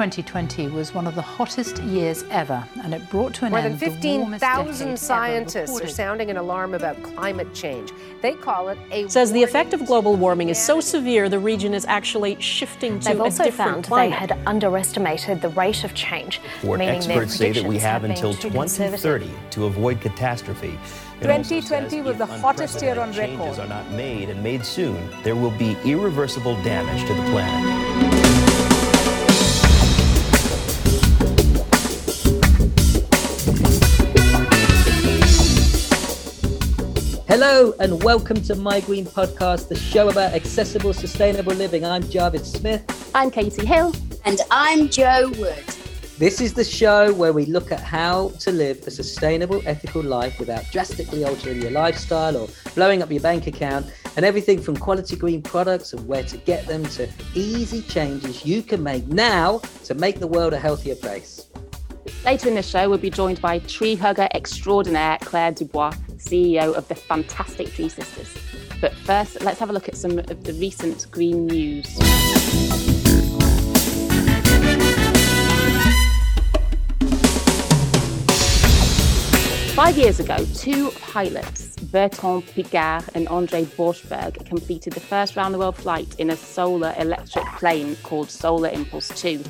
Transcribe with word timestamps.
2020 0.00 0.68
was 0.68 0.94
one 0.94 1.06
of 1.06 1.14
the 1.14 1.20
hottest 1.20 1.76
years 1.82 2.24
ever, 2.30 2.66
and 2.82 2.94
it 2.94 3.10
brought 3.10 3.34
to 3.34 3.44
an 3.44 3.50
More 3.50 3.60
end 3.60 3.78
than 3.78 3.92
15,000 3.92 4.98
scientists 4.98 5.78
are 5.78 5.84
are 5.84 5.88
sounding 5.88 6.30
an 6.30 6.38
alarm 6.38 6.72
about 6.72 7.02
climate 7.02 7.52
change. 7.52 7.92
They 8.22 8.32
call 8.32 8.70
it 8.70 8.78
a 8.90 9.06
says 9.08 9.30
the 9.30 9.42
effect 9.42 9.74
of 9.74 9.84
global 9.84 10.16
warming 10.16 10.48
is 10.48 10.58
so 10.58 10.80
severe 10.80 11.28
the 11.28 11.38
region 11.38 11.74
is 11.74 11.84
actually 11.84 12.40
shifting 12.40 12.98
to 13.00 13.08
They've 13.10 13.20
also 13.20 13.50
found 13.50 13.84
climate. 13.84 14.12
they 14.12 14.16
had 14.16 14.38
underestimated 14.46 15.42
the 15.42 15.50
rate 15.50 15.84
of 15.84 15.92
change, 15.92 16.40
Ford 16.62 16.78
meaning 16.78 17.00
their 17.00 17.22
experts 17.22 17.34
say 17.34 17.52
that 17.52 17.64
we 17.64 17.78
predictions 17.78 17.82
have 17.82 18.00
been 18.00 18.10
until 18.12 18.32
too 18.32 18.50
conservative. 18.50 19.00
2030 19.02 19.50
to 19.50 19.66
avoid 19.66 20.00
catastrophe. 20.00 20.78
It 21.20 21.24
2020 21.26 22.00
was 22.00 22.16
the 22.16 22.24
hottest 22.24 22.80
year 22.80 22.98
on 22.98 23.10
record. 23.10 23.16
changes 23.16 23.58
record. 23.58 23.64
are 23.64 23.68
not 23.68 23.90
made 23.90 24.30
and 24.30 24.42
made 24.42 24.64
soon, 24.64 25.10
there 25.24 25.36
will 25.36 25.50
be 25.58 25.76
irreversible 25.84 26.54
damage 26.62 27.06
to 27.06 27.12
the 27.12 27.22
planet. 27.24 28.09
Hello 37.30 37.72
and 37.78 38.02
welcome 38.02 38.42
to 38.42 38.56
My 38.56 38.80
Green 38.80 39.06
Podcast, 39.06 39.68
the 39.68 39.76
show 39.76 40.08
about 40.08 40.32
accessible, 40.32 40.92
sustainable 40.92 41.54
living. 41.54 41.84
I'm 41.84 42.02
Jarvis 42.10 42.50
Smith. 42.50 43.12
I'm 43.14 43.30
Katie 43.30 43.64
Hill. 43.64 43.94
And 44.24 44.40
I'm 44.50 44.88
Joe 44.88 45.32
Wood. 45.38 45.64
This 46.18 46.40
is 46.40 46.54
the 46.54 46.64
show 46.64 47.14
where 47.14 47.32
we 47.32 47.46
look 47.46 47.70
at 47.70 47.78
how 47.78 48.30
to 48.40 48.50
live 48.50 48.84
a 48.84 48.90
sustainable, 48.90 49.62
ethical 49.64 50.02
life 50.02 50.40
without 50.40 50.64
drastically 50.72 51.22
altering 51.22 51.62
your 51.62 51.70
lifestyle 51.70 52.36
or 52.36 52.48
blowing 52.74 53.00
up 53.00 53.12
your 53.12 53.22
bank 53.22 53.46
account, 53.46 53.86
and 54.16 54.24
everything 54.24 54.60
from 54.60 54.76
quality 54.76 55.14
green 55.14 55.40
products 55.40 55.92
and 55.92 56.04
where 56.08 56.24
to 56.24 56.36
get 56.36 56.66
them 56.66 56.82
to 56.86 57.08
easy 57.36 57.82
changes 57.82 58.44
you 58.44 58.60
can 58.60 58.82
make 58.82 59.06
now 59.06 59.58
to 59.84 59.94
make 59.94 60.18
the 60.18 60.26
world 60.26 60.52
a 60.52 60.58
healthier 60.58 60.96
place. 60.96 61.46
Later 62.24 62.48
in 62.48 62.56
the 62.56 62.62
show, 62.62 62.88
we'll 62.88 62.98
be 62.98 63.08
joined 63.08 63.40
by 63.40 63.60
tree 63.60 63.94
hugger 63.94 64.28
extraordinaire 64.34 65.18
Claire 65.20 65.52
Dubois, 65.52 65.94
CEO 66.20 66.74
of 66.74 66.86
the 66.88 66.94
fantastic 66.94 67.72
Tree 67.72 67.88
Sisters. 67.88 68.36
But 68.80 68.94
first, 68.94 69.42
let's 69.42 69.58
have 69.58 69.70
a 69.70 69.72
look 69.72 69.88
at 69.88 69.96
some 69.96 70.18
of 70.18 70.44
the 70.44 70.52
recent 70.54 71.10
green 71.10 71.46
news. 71.46 71.86
Five 79.74 79.96
years 79.96 80.20
ago, 80.20 80.36
two 80.54 80.90
pilots, 81.00 81.74
Bertrand 81.76 82.44
Piccard 82.48 83.08
and 83.14 83.26
Andre 83.28 83.64
Borschberg, 83.64 84.44
completed 84.44 84.92
the 84.92 85.00
first 85.00 85.36
round 85.36 85.54
the 85.54 85.58
world 85.58 85.76
flight 85.76 86.14
in 86.18 86.28
a 86.28 86.36
solar 86.36 86.94
electric 86.98 87.46
plane 87.56 87.96
called 88.02 88.30
Solar 88.30 88.68
Impulse 88.68 89.08
2. 89.20 89.42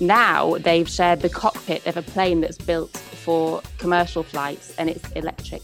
Now 0.00 0.58
they've 0.58 0.88
shared 0.88 1.20
the 1.20 1.28
cockpit 1.28 1.86
of 1.86 1.96
a 1.96 2.02
plane 2.02 2.40
that's 2.40 2.58
built 2.58 3.00
for 3.26 3.60
commercial 3.78 4.22
flights 4.22 4.72
and 4.78 4.88
it's 4.88 5.10
electric. 5.12 5.62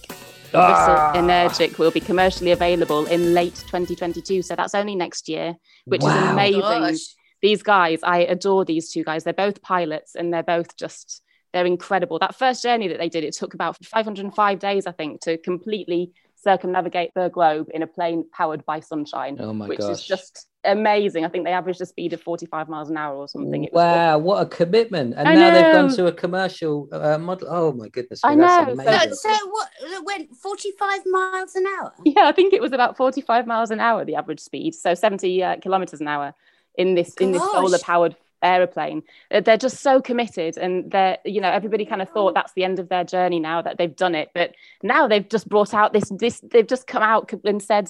Ah. 0.52 1.12
Bristell 1.14 1.22
Energic 1.22 1.78
will 1.78 1.92
be 1.92 2.00
commercially 2.00 2.50
available 2.50 3.06
in 3.06 3.34
late 3.34 3.54
2022. 3.54 4.42
So 4.42 4.56
that's 4.56 4.74
only 4.74 4.96
next 4.96 5.28
year, 5.28 5.54
which 5.84 6.02
is 6.02 6.12
amazing. 6.12 6.60
Gosh. 6.60 7.14
These 7.40 7.62
guys, 7.62 8.00
I 8.02 8.18
adore 8.24 8.64
these 8.64 8.90
two 8.90 9.04
guys. 9.04 9.22
They're 9.22 9.32
both 9.32 9.62
pilots 9.62 10.16
and 10.16 10.34
they're 10.34 10.42
both 10.42 10.76
just, 10.76 11.22
they're 11.52 11.64
incredible. 11.64 12.18
That 12.18 12.34
first 12.34 12.64
journey 12.64 12.88
that 12.88 12.98
they 12.98 13.08
did, 13.08 13.22
it 13.22 13.34
took 13.34 13.54
about 13.54 13.76
505 13.84 14.58
days, 14.58 14.86
I 14.88 14.92
think, 14.92 15.20
to 15.22 15.38
completely 15.38 16.10
circumnavigate 16.42 17.12
the 17.14 17.28
globe 17.28 17.68
in 17.72 17.82
a 17.82 17.86
plane 17.86 18.24
powered 18.32 18.64
by 18.66 18.80
sunshine, 18.80 19.36
Oh 19.40 19.52
my 19.52 19.66
which 19.68 19.78
gosh. 19.78 19.90
is 19.92 20.04
just 20.04 20.48
amazing. 20.64 21.24
I 21.24 21.28
think 21.28 21.44
they 21.44 21.52
averaged 21.52 21.80
a 21.80 21.86
speed 21.86 22.12
of 22.12 22.20
45 22.20 22.68
miles 22.68 22.90
an 22.90 22.96
hour 22.96 23.16
or 23.16 23.28
something. 23.28 23.64
It 23.64 23.72
was 23.72 23.78
Wow, 23.80 24.18
what 24.18 24.42
a 24.42 24.46
commitment. 24.46 25.14
And 25.16 25.28
I 25.28 25.34
now 25.34 25.50
they've 25.50 25.72
gone 25.72 25.88
to 25.96 26.06
a 26.06 26.12
commercial 26.12 26.88
uh, 26.92 27.18
model. 27.18 27.48
Oh 27.50 27.72
my 27.72 27.88
goodness. 27.88 28.20
I 28.24 28.34
that's 28.34 28.58
know, 28.58 28.66
so- 28.66 28.72
amazing. 28.72 29.14
So, 29.14 29.28
so 29.28 29.48
what? 29.50 29.68
It 29.82 30.04
went 30.04 30.36
45 30.36 31.00
miles 31.06 31.54
an 31.54 31.66
hour. 31.66 31.92
Yeah, 32.04 32.26
I 32.26 32.32
think 32.32 32.52
it 32.52 32.60
was 32.60 32.72
about 32.72 32.96
45 32.96 33.46
miles 33.46 33.70
an 33.70 33.80
hour, 33.80 34.04
the 34.04 34.16
average 34.16 34.40
speed. 34.40 34.74
So 34.74 34.94
70 34.94 35.42
uh, 35.42 35.56
kilometers 35.56 36.00
an 36.00 36.08
hour 36.08 36.34
in 36.76 36.94
this 36.94 37.14
in 37.20 37.32
this 37.32 37.42
solar 37.52 37.78
powered 37.78 38.16
aeroplane. 38.42 39.02
Uh, 39.30 39.40
They're 39.40 39.56
just 39.56 39.78
so 39.80 40.00
committed 40.00 40.56
and 40.58 40.90
they're, 40.90 41.18
you 41.24 41.40
know, 41.40 41.50
everybody 41.50 41.84
kind 41.84 42.02
of 42.02 42.08
thought 42.10 42.34
that's 42.34 42.52
the 42.54 42.64
end 42.64 42.78
of 42.78 42.88
their 42.88 43.04
journey 43.04 43.40
now 43.40 43.62
that 43.62 43.78
they've 43.78 43.94
done 43.94 44.14
it. 44.14 44.30
But 44.34 44.54
now 44.82 45.06
they've 45.08 45.28
just 45.28 45.48
brought 45.48 45.74
out 45.74 45.92
this, 45.92 46.10
this 46.10 46.40
they've 46.40 46.66
just 46.66 46.86
come 46.86 47.02
out 47.02 47.32
and 47.44 47.62
said 47.62 47.88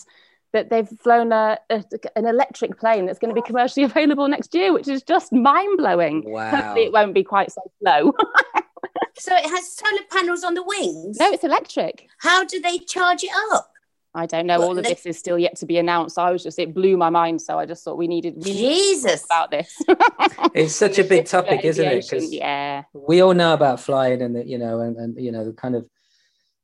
that 0.52 0.68
they've 0.68 0.88
flown 0.88 1.32
a, 1.32 1.58
a, 1.70 1.82
an 2.14 2.26
electric 2.26 2.78
plane 2.78 3.06
that's 3.06 3.18
going 3.18 3.34
to 3.34 3.40
be 3.40 3.46
commercially 3.46 3.84
available 3.90 4.28
next 4.28 4.54
year, 4.54 4.72
which 4.72 4.88
is 4.88 5.02
just 5.02 5.32
mind 5.32 5.78
blowing. 5.78 6.22
Wow. 6.26 6.50
Hopefully 6.50 6.84
it 6.84 6.92
won't 6.92 7.14
be 7.14 7.24
quite 7.24 7.50
so 7.50 7.62
slow. 7.80 8.12
So 9.18 9.36
it 9.36 9.44
has 9.44 9.70
solar 9.72 10.02
panels 10.10 10.42
on 10.42 10.54
the 10.54 10.62
wings. 10.62 11.18
no, 11.20 11.30
it's 11.30 11.44
electric. 11.44 12.08
How 12.18 12.44
do 12.44 12.60
they 12.60 12.78
charge 12.78 13.22
it 13.22 13.30
up? 13.52 13.71
I 14.14 14.26
don't 14.26 14.46
know. 14.46 14.58
Well, 14.58 14.68
All 14.68 14.78
of 14.78 14.84
they- 14.84 14.90
this 14.90 15.06
is 15.06 15.18
still 15.18 15.38
yet 15.38 15.56
to 15.56 15.66
be 15.66 15.78
announced. 15.78 16.18
I 16.18 16.30
was 16.30 16.42
just, 16.42 16.58
it 16.58 16.74
blew 16.74 16.96
my 16.96 17.08
mind. 17.08 17.40
So 17.40 17.58
I 17.58 17.64
just 17.64 17.82
thought 17.82 17.96
we 17.96 18.08
needed, 18.08 18.34
we 18.36 18.52
needed 18.52 18.84
Jesus. 18.94 19.24
about 19.24 19.50
this. 19.50 19.74
It's 20.54 20.74
such 20.74 20.98
a 20.98 21.04
big 21.04 21.24
topic, 21.26 21.64
isn't 21.64 21.84
it? 21.84 22.06
Because 22.08 22.32
yeah, 22.32 22.82
we 22.92 23.22
all 23.22 23.32
know 23.32 23.54
about 23.54 23.80
flying 23.80 24.20
and 24.20 24.36
the, 24.36 24.46
you 24.46 24.58
know 24.58 24.80
and, 24.80 24.96
and 24.96 25.16
you 25.18 25.32
know 25.32 25.44
the 25.44 25.52
kind 25.52 25.74
of 25.74 25.88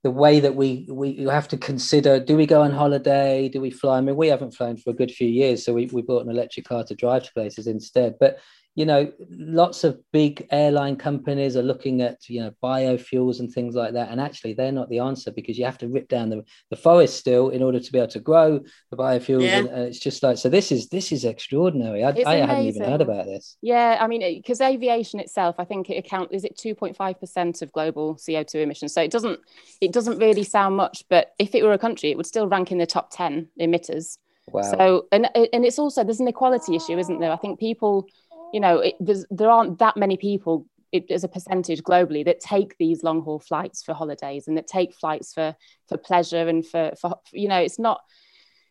the 0.04 0.10
way 0.10 0.40
that 0.40 0.54
we 0.54 0.86
we 0.90 1.08
you 1.10 1.28
have 1.28 1.48
to 1.48 1.56
consider 1.56 2.20
do 2.20 2.36
we 2.36 2.46
go 2.46 2.62
on 2.62 2.70
holiday 2.70 3.48
do 3.48 3.60
we 3.60 3.70
fly 3.70 3.98
i 3.98 4.00
mean 4.00 4.16
we 4.16 4.28
haven't 4.28 4.52
flown 4.52 4.76
for 4.76 4.90
a 4.90 4.94
good 4.94 5.10
few 5.10 5.28
years 5.28 5.64
so 5.64 5.72
we, 5.72 5.86
we 5.86 6.02
bought 6.02 6.24
an 6.24 6.30
electric 6.30 6.66
car 6.66 6.84
to 6.84 6.94
drive 6.94 7.24
to 7.24 7.32
places 7.32 7.66
instead 7.66 8.14
but 8.20 8.38
you 8.78 8.86
know 8.90 9.02
lots 9.30 9.78
of 9.84 9.98
big 10.12 10.46
airline 10.62 10.96
companies 11.08 11.56
are 11.56 11.68
looking 11.70 11.96
at 12.08 12.16
you 12.28 12.40
know 12.42 12.52
biofuels 12.62 13.40
and 13.40 13.48
things 13.52 13.74
like 13.74 13.92
that 13.94 14.08
and 14.10 14.20
actually 14.20 14.52
they're 14.54 14.78
not 14.80 14.88
the 14.88 15.00
answer 15.10 15.30
because 15.38 15.58
you 15.58 15.64
have 15.64 15.78
to 15.78 15.88
rip 15.88 16.08
down 16.08 16.26
the, 16.32 16.40
the 16.70 16.76
forest 16.76 17.14
still 17.16 17.46
in 17.56 17.62
order 17.62 17.80
to 17.80 17.90
be 17.92 17.98
able 17.98 18.16
to 18.18 18.20
grow 18.20 18.60
the 18.90 18.96
biofuels 18.96 19.42
Yeah. 19.42 19.58
and, 19.58 19.68
and 19.68 19.82
it's 19.88 19.98
just 20.08 20.22
like 20.22 20.38
so 20.38 20.48
this 20.48 20.70
is 20.70 20.88
this 20.88 21.10
is 21.16 21.24
extraordinary 21.24 22.04
i, 22.04 22.10
I 22.24 22.36
hadn't 22.36 22.66
even 22.66 22.84
heard 22.90 23.00
about 23.08 23.26
this 23.26 23.56
yeah. 23.62 23.98
I 24.00 24.06
mean, 24.06 24.20
because 24.38 24.60
aviation 24.60 25.18
itself, 25.20 25.56
I 25.58 25.64
think 25.64 25.90
it 25.90 25.96
accounts, 25.96 26.32
is 26.32 26.44
it 26.44 26.56
two 26.56 26.74
point 26.74 26.96
five 26.96 27.18
percent 27.18 27.62
of 27.62 27.72
global 27.72 28.18
CO 28.24 28.42
two 28.42 28.60
emissions. 28.60 28.92
So 28.92 29.02
it 29.02 29.10
doesn't 29.10 29.40
it 29.80 29.92
doesn't 29.92 30.18
really 30.18 30.44
sound 30.44 30.76
much, 30.76 31.04
but 31.08 31.34
if 31.38 31.54
it 31.54 31.62
were 31.62 31.72
a 31.72 31.78
country, 31.78 32.10
it 32.10 32.16
would 32.16 32.26
still 32.26 32.46
rank 32.48 32.70
in 32.72 32.78
the 32.78 32.86
top 32.86 33.10
ten 33.10 33.48
emitters. 33.60 34.18
wow 34.48 34.62
So 34.62 35.06
and 35.12 35.28
and 35.54 35.64
it's 35.64 35.78
also 35.78 36.04
there's 36.04 36.20
an 36.20 36.28
equality 36.28 36.76
issue, 36.76 36.98
isn't 36.98 37.20
there? 37.20 37.32
I 37.32 37.36
think 37.36 37.58
people, 37.58 38.06
you 38.52 38.60
know, 38.60 38.78
it, 38.78 38.94
there's, 39.00 39.24
there 39.30 39.50
aren't 39.50 39.78
that 39.78 39.96
many 39.96 40.16
people 40.16 40.66
it, 40.92 41.10
as 41.10 41.24
a 41.24 41.28
percentage 41.28 41.82
globally 41.82 42.24
that 42.24 42.40
take 42.40 42.76
these 42.78 43.02
long 43.02 43.20
haul 43.22 43.38
flights 43.38 43.82
for 43.82 43.92
holidays 43.94 44.48
and 44.48 44.56
that 44.56 44.66
take 44.66 44.94
flights 44.94 45.34
for 45.34 45.54
for 45.86 45.98
pleasure 45.98 46.48
and 46.48 46.66
for 46.66 46.92
for 47.00 47.16
you 47.32 47.48
know, 47.48 47.58
it's 47.58 47.78
not. 47.78 48.00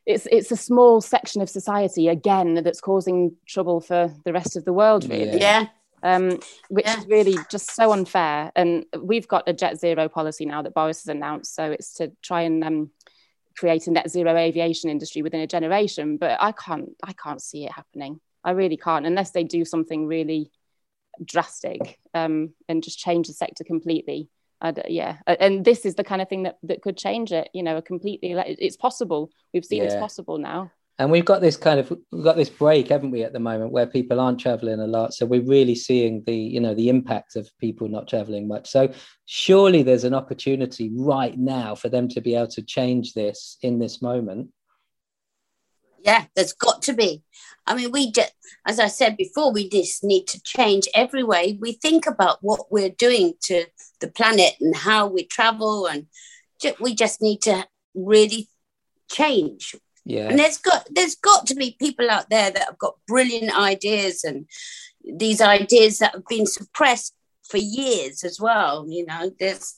It's, 0.06 0.26
it's 0.32 0.52
a 0.52 0.56
small 0.56 1.02
section 1.02 1.42
of 1.42 1.50
society 1.50 2.08
again 2.08 2.54
that's 2.64 2.80
causing 2.80 3.36
trouble 3.46 3.82
for 3.82 4.10
the 4.24 4.32
rest 4.32 4.56
of 4.56 4.64
the 4.64 4.72
world 4.72 5.04
really 5.10 5.42
Yeah. 5.42 5.68
um, 6.02 6.40
which 6.70 6.86
Yeah. 6.86 6.98
is 7.00 7.08
really 7.08 7.38
just 7.52 7.76
so 7.76 7.92
unfair. 7.92 8.52
And 8.56 8.86
we've 8.98 9.28
got 9.28 9.44
a 9.48 9.54
jet 9.54 9.78
zero 9.78 10.08
policy 10.08 10.46
now 10.46 10.62
that 10.62 10.74
Boris 10.74 11.04
has 11.04 11.10
announced. 11.14 11.54
So 11.54 11.72
it's 11.72 11.94
to 11.96 12.14
try 12.22 12.44
and 12.44 12.64
um, 12.64 12.92
create 13.58 13.88
a 13.88 13.92
net 13.92 14.10
zero 14.10 14.38
aviation 14.38 14.90
industry 14.90 15.22
within 15.22 15.42
a 15.42 15.48
generation. 15.48 16.16
But 16.16 16.38
I 16.42 16.54
can't, 16.54 16.90
I 17.04 17.12
can't 17.12 17.42
see 17.42 17.66
it 17.66 17.74
happening. 17.74 18.22
I 18.47 18.52
really 18.52 18.78
can't, 18.78 19.06
unless 19.06 19.31
they 19.31 19.44
do 19.44 19.66
something 19.66 20.08
really 20.08 20.52
drastic 21.24 22.00
um, 22.13 22.53
and 22.69 22.81
just 22.81 22.97
change 22.97 23.28
the 23.28 23.34
sector 23.34 23.66
completely. 23.66 24.30
I 24.62 24.72
d- 24.72 24.84
yeah, 24.88 25.18
and 25.28 25.66
this 25.66 25.85
is 25.85 25.96
the 25.96 26.06
kind 26.06 26.22
of 26.22 26.30
thing 26.30 26.44
that, 26.44 26.57
that 26.63 26.81
could 26.81 26.97
change 26.97 27.34
it. 27.34 27.50
You 27.53 27.62
know, 27.62 27.75
a 27.75 27.81
completely. 27.81 28.31
It's 28.31 28.78
possible. 28.78 29.30
We've 29.53 29.66
seen 29.66 29.84
it's 29.84 29.96
possible 29.96 30.38
now. 30.38 30.72
And 30.97 31.12
we've 31.12 31.25
got 31.25 31.41
this 31.41 31.57
kind 31.57 31.80
of 31.80 31.91
we've 32.12 32.24
got 32.24 32.38
this 32.38 32.50
break, 32.50 32.88
haven't 32.88 33.12
we, 33.12 33.22
at 33.24 33.33
the 33.33 33.39
moment, 33.39 33.74
where 33.74 33.86
people 33.86 34.22
aren't 34.22 34.39
traveling 34.39 34.80
a 34.80 34.88
lot. 34.88 35.13
So 35.13 35.25
we're 35.25 35.45
really 35.45 35.75
seeing 35.75 36.24
the 36.25 36.36
you 36.36 36.62
know 36.62 36.74
the 36.74 36.88
impact 36.88 37.36
of 37.36 37.51
people 37.60 37.89
not 37.89 38.07
traveling 38.07 38.48
much. 38.48 38.69
So 38.69 38.92
surely 39.25 39.83
there's 39.83 40.06
an 40.06 40.16
opportunity 40.16 40.89
right 40.95 41.38
now 41.38 41.75
for 41.75 41.89
them 41.89 42.07
to 42.10 42.22
be 42.22 42.33
able 42.33 42.48
to 42.48 42.63
change 42.63 43.13
this 43.13 43.57
in 43.62 43.77
this 43.77 44.01
moment. 44.01 44.51
Yeah, 46.07 46.25
there's 46.36 46.54
got 46.54 46.81
to 46.83 46.94
be. 46.94 47.21
I 47.68 47.75
mean, 47.75 47.92
we 47.92 48.12
just, 48.12 48.31
as 48.65 48.80
I 48.80 48.88
said 48.88 49.18
before, 49.18 49.51
we 49.51 49.68
just 49.69 50.06
need 50.06 50.25
to 50.27 50.42
change 50.42 50.88
every 50.95 51.21
way 51.21 51.57
we 51.59 51.74
think 51.74 52.07
about 52.07 52.38
what 52.42 52.71
we're 52.71 52.89
doing 52.89 53.33
to 53.42 53.65
the 54.00 54.07
planet 54.07 54.54
and 54.62 54.74
how 54.74 55.07
we 55.07 55.25
travel, 55.25 55.86
and 55.86 56.07
ju- 56.62 56.75
we 56.80 56.95
just 56.95 57.21
need 57.21 57.42
to 57.42 57.68
really 57.94 58.48
change. 59.12 59.75
Yeah. 60.06 60.30
And 60.30 60.39
there's 60.39 60.57
got 60.57 60.88
there's 60.89 61.15
got 61.15 61.45
to 61.48 61.56
be 61.56 61.75
people 61.77 62.10
out 62.10 62.30
there 62.30 62.51
that 62.51 62.68
have 62.69 62.77
got 62.77 62.95
brilliant 63.06 63.53
ideas 63.60 64.24
and 64.24 64.48
these 65.03 65.42
ideas 65.42 66.00
that 66.00 66.13
have 66.13 66.27
been 66.27 66.45
suppressed 66.45 67.13
for 67.44 67.57
years 67.57 68.24
as 68.24 68.39
well. 68.39 68.86
You 68.88 69.06
know, 69.06 69.31
there's 69.42 69.75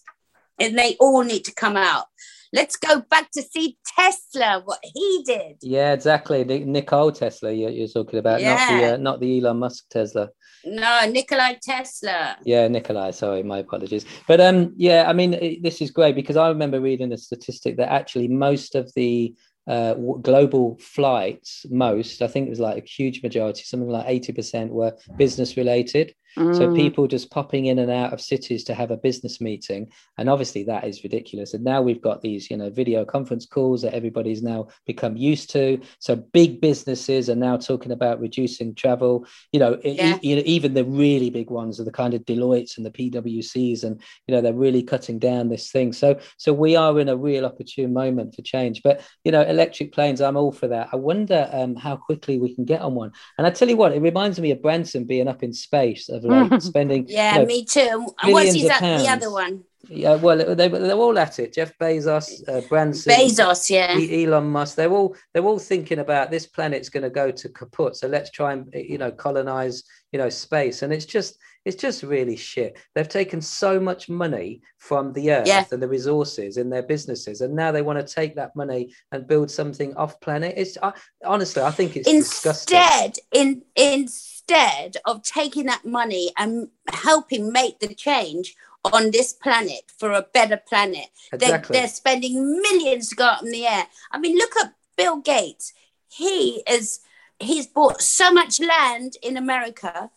and 0.59 0.77
they 0.77 0.95
all 0.99 1.23
need 1.23 1.45
to 1.45 1.53
come 1.55 1.75
out. 1.75 2.05
Let's 2.51 2.77
go 2.77 3.01
back 3.09 3.29
to 3.31 3.41
see 3.43 3.77
Tesla, 3.95 4.61
what 4.65 4.79
he 4.83 5.23
did. 5.25 5.57
Yeah, 5.61 5.93
exactly. 5.93 6.43
Nikola 6.43 7.13
Tesla, 7.13 7.51
you're, 7.51 7.69
you're 7.69 7.87
talking 7.87 8.19
about, 8.19 8.41
yeah. 8.41 8.55
not 8.55 8.69
the 8.69 8.93
uh, 8.93 8.97
not 8.97 9.19
the 9.19 9.39
Elon 9.39 9.59
Musk 9.59 9.85
Tesla. 9.89 10.29
No, 10.65 11.09
Nikolai 11.09 11.55
Tesla. 11.61 12.37
Yeah, 12.43 12.67
Nikolai. 12.67 13.11
Sorry, 13.11 13.43
my 13.43 13.59
apologies. 13.59 14.05
But 14.27 14.41
um, 14.41 14.73
yeah, 14.75 15.05
I 15.07 15.13
mean, 15.13 15.35
it, 15.35 15.63
this 15.63 15.81
is 15.81 15.91
great 15.91 16.15
because 16.15 16.37
I 16.37 16.49
remember 16.49 16.81
reading 16.81 17.13
a 17.13 17.17
statistic 17.17 17.77
that 17.77 17.91
actually 17.91 18.27
most 18.27 18.75
of 18.75 18.91
the 18.95 19.35
uh, 19.67 19.93
global 20.21 20.77
flights, 20.81 21.65
most, 21.69 22.23
I 22.23 22.27
think 22.27 22.47
it 22.47 22.49
was 22.49 22.59
like 22.59 22.83
a 22.83 22.87
huge 22.87 23.21
majority, 23.21 23.63
something 23.63 23.87
like 23.87 24.07
80% 24.07 24.69
were 24.69 24.95
business 25.15 25.57
related. 25.57 26.13
Mm. 26.37 26.55
So 26.55 26.73
people 26.75 27.07
just 27.07 27.31
popping 27.31 27.65
in 27.65 27.79
and 27.79 27.91
out 27.91 28.13
of 28.13 28.21
cities 28.21 28.63
to 28.65 28.73
have 28.73 28.91
a 28.91 28.97
business 28.97 29.41
meeting. 29.41 29.91
And 30.17 30.29
obviously 30.29 30.63
that 30.65 30.85
is 30.85 31.03
ridiculous. 31.03 31.53
And 31.53 31.63
now 31.63 31.81
we've 31.81 32.01
got 32.01 32.21
these, 32.21 32.49
you 32.49 32.57
know, 32.57 32.69
video 32.69 33.05
conference 33.05 33.45
calls 33.45 33.81
that 33.81 33.93
everybody's 33.93 34.43
now 34.43 34.67
become 34.85 35.17
used 35.17 35.49
to. 35.51 35.81
So 35.99 36.15
big 36.15 36.61
businesses 36.61 37.29
are 37.29 37.35
now 37.35 37.57
talking 37.57 37.91
about 37.91 38.19
reducing 38.19 38.75
travel. 38.75 39.25
You 39.51 39.59
know, 39.59 39.79
yeah. 39.83 40.17
e- 40.21 40.39
even 40.39 40.73
the 40.73 40.85
really 40.85 41.29
big 41.29 41.49
ones 41.49 41.79
are 41.79 41.83
the 41.83 41.91
kind 41.91 42.13
of 42.13 42.25
Deloitte's 42.25 42.77
and 42.77 42.85
the 42.85 42.91
PwCs, 42.91 43.83
and 43.83 44.01
you 44.27 44.35
know, 44.35 44.41
they're 44.41 44.53
really 44.53 44.83
cutting 44.83 45.19
down 45.19 45.49
this 45.49 45.71
thing. 45.71 45.93
So 45.93 46.19
so 46.37 46.53
we 46.53 46.75
are 46.75 46.99
in 46.99 47.09
a 47.09 47.17
real 47.17 47.45
opportune 47.45 47.93
moment 47.93 48.35
for 48.35 48.41
change. 48.41 48.81
But 48.83 49.01
you 49.23 49.31
know, 49.31 49.41
electric 49.41 49.91
planes, 49.91 50.21
I'm 50.21 50.37
all 50.37 50.51
for 50.51 50.67
that. 50.67 50.89
I 50.91 50.95
wonder 50.95 51.49
um, 51.51 51.75
how 51.75 51.95
quickly 51.95 52.37
we 52.37 52.53
can 52.53 52.65
get 52.65 52.81
on 52.81 52.95
one. 52.95 53.11
And 53.37 53.47
I 53.47 53.49
tell 53.49 53.69
you 53.69 53.77
what, 53.77 53.93
it 53.93 54.01
reminds 54.01 54.39
me 54.39 54.51
of 54.51 54.61
Branson 54.61 55.05
being 55.05 55.27
up 55.27 55.43
in 55.43 55.53
space 55.53 56.09
of 56.25 56.63
spending. 56.63 57.05
yeah, 57.07 57.35
you 57.35 57.39
know, 57.39 57.45
me 57.45 57.65
too. 57.65 58.07
What's 58.23 58.63
at 58.69 58.81
the 58.81 59.07
other 59.07 59.31
one? 59.31 59.63
Yeah, 59.89 60.15
well, 60.15 60.55
they 60.55 60.67
they're 60.67 60.93
all 60.93 61.17
at 61.17 61.39
it. 61.39 61.53
Jeff 61.53 61.75
Bezos, 61.79 62.47
uh, 62.47 62.61
Branson, 62.67 63.11
Bezos, 63.11 63.69
yeah, 63.69 63.97
Elon 63.97 64.49
Musk. 64.49 64.75
They're 64.75 64.91
all 64.91 65.15
they're 65.33 65.43
all 65.43 65.57
thinking 65.57 65.99
about 65.99 66.29
this 66.29 66.45
planet's 66.45 66.89
going 66.89 67.03
to 67.03 67.09
go 67.09 67.31
to 67.31 67.49
kaput. 67.49 67.95
So 67.95 68.07
let's 68.07 68.29
try 68.29 68.53
and 68.53 68.69
you 68.73 68.97
know 68.97 69.11
colonize 69.11 69.83
you 70.11 70.19
know 70.19 70.29
space. 70.29 70.83
And 70.83 70.93
it's 70.93 71.05
just 71.05 71.37
it's 71.65 71.75
just 71.75 72.03
really 72.03 72.35
shit. 72.35 72.77
They've 72.93 73.07
taken 73.07 73.41
so 73.41 73.79
much 73.79 74.09
money 74.09 74.61
from 74.77 75.11
the 75.13 75.31
earth 75.31 75.47
yeah. 75.47 75.65
and 75.71 75.81
the 75.81 75.87
resources 75.87 76.57
in 76.57 76.69
their 76.69 76.83
businesses, 76.83 77.41
and 77.41 77.55
now 77.55 77.71
they 77.71 77.81
want 77.81 78.05
to 78.05 78.13
take 78.13 78.35
that 78.35 78.55
money 78.55 78.93
and 79.11 79.27
build 79.27 79.49
something 79.49 79.95
off 79.95 80.19
planet. 80.21 80.53
It's 80.55 80.77
I, 80.83 80.93
honestly, 81.25 81.63
I 81.63 81.71
think 81.71 81.95
it's 81.95 82.07
instead 82.07 82.53
disgusting. 82.53 83.21
in 83.31 83.61
in 83.75 84.07
instead 84.49 84.97
of 85.05 85.23
taking 85.23 85.65
that 85.65 85.85
money 85.85 86.31
and 86.37 86.69
helping 86.91 87.51
make 87.51 87.79
the 87.79 87.93
change 87.93 88.55
on 88.85 89.11
this 89.11 89.33
planet 89.33 89.81
for 89.97 90.11
a 90.11 90.25
better 90.33 90.57
planet, 90.57 91.07
exactly. 91.31 91.73
they're, 91.73 91.81
they're 91.81 91.89
spending 91.89 92.61
millions 92.61 93.09
to 93.09 93.15
go 93.15 93.25
up 93.25 93.43
in 93.43 93.51
the 93.51 93.67
air. 93.67 93.85
I 94.11 94.19
mean, 94.19 94.37
look 94.37 94.55
at 94.57 94.73
Bill 94.97 95.17
Gates. 95.17 95.73
He 96.07 96.63
is 96.67 97.01
he's 97.39 97.67
bought 97.67 98.01
so 98.01 98.31
much 98.31 98.59
land 98.59 99.15
in 99.21 99.37
America 99.37 100.09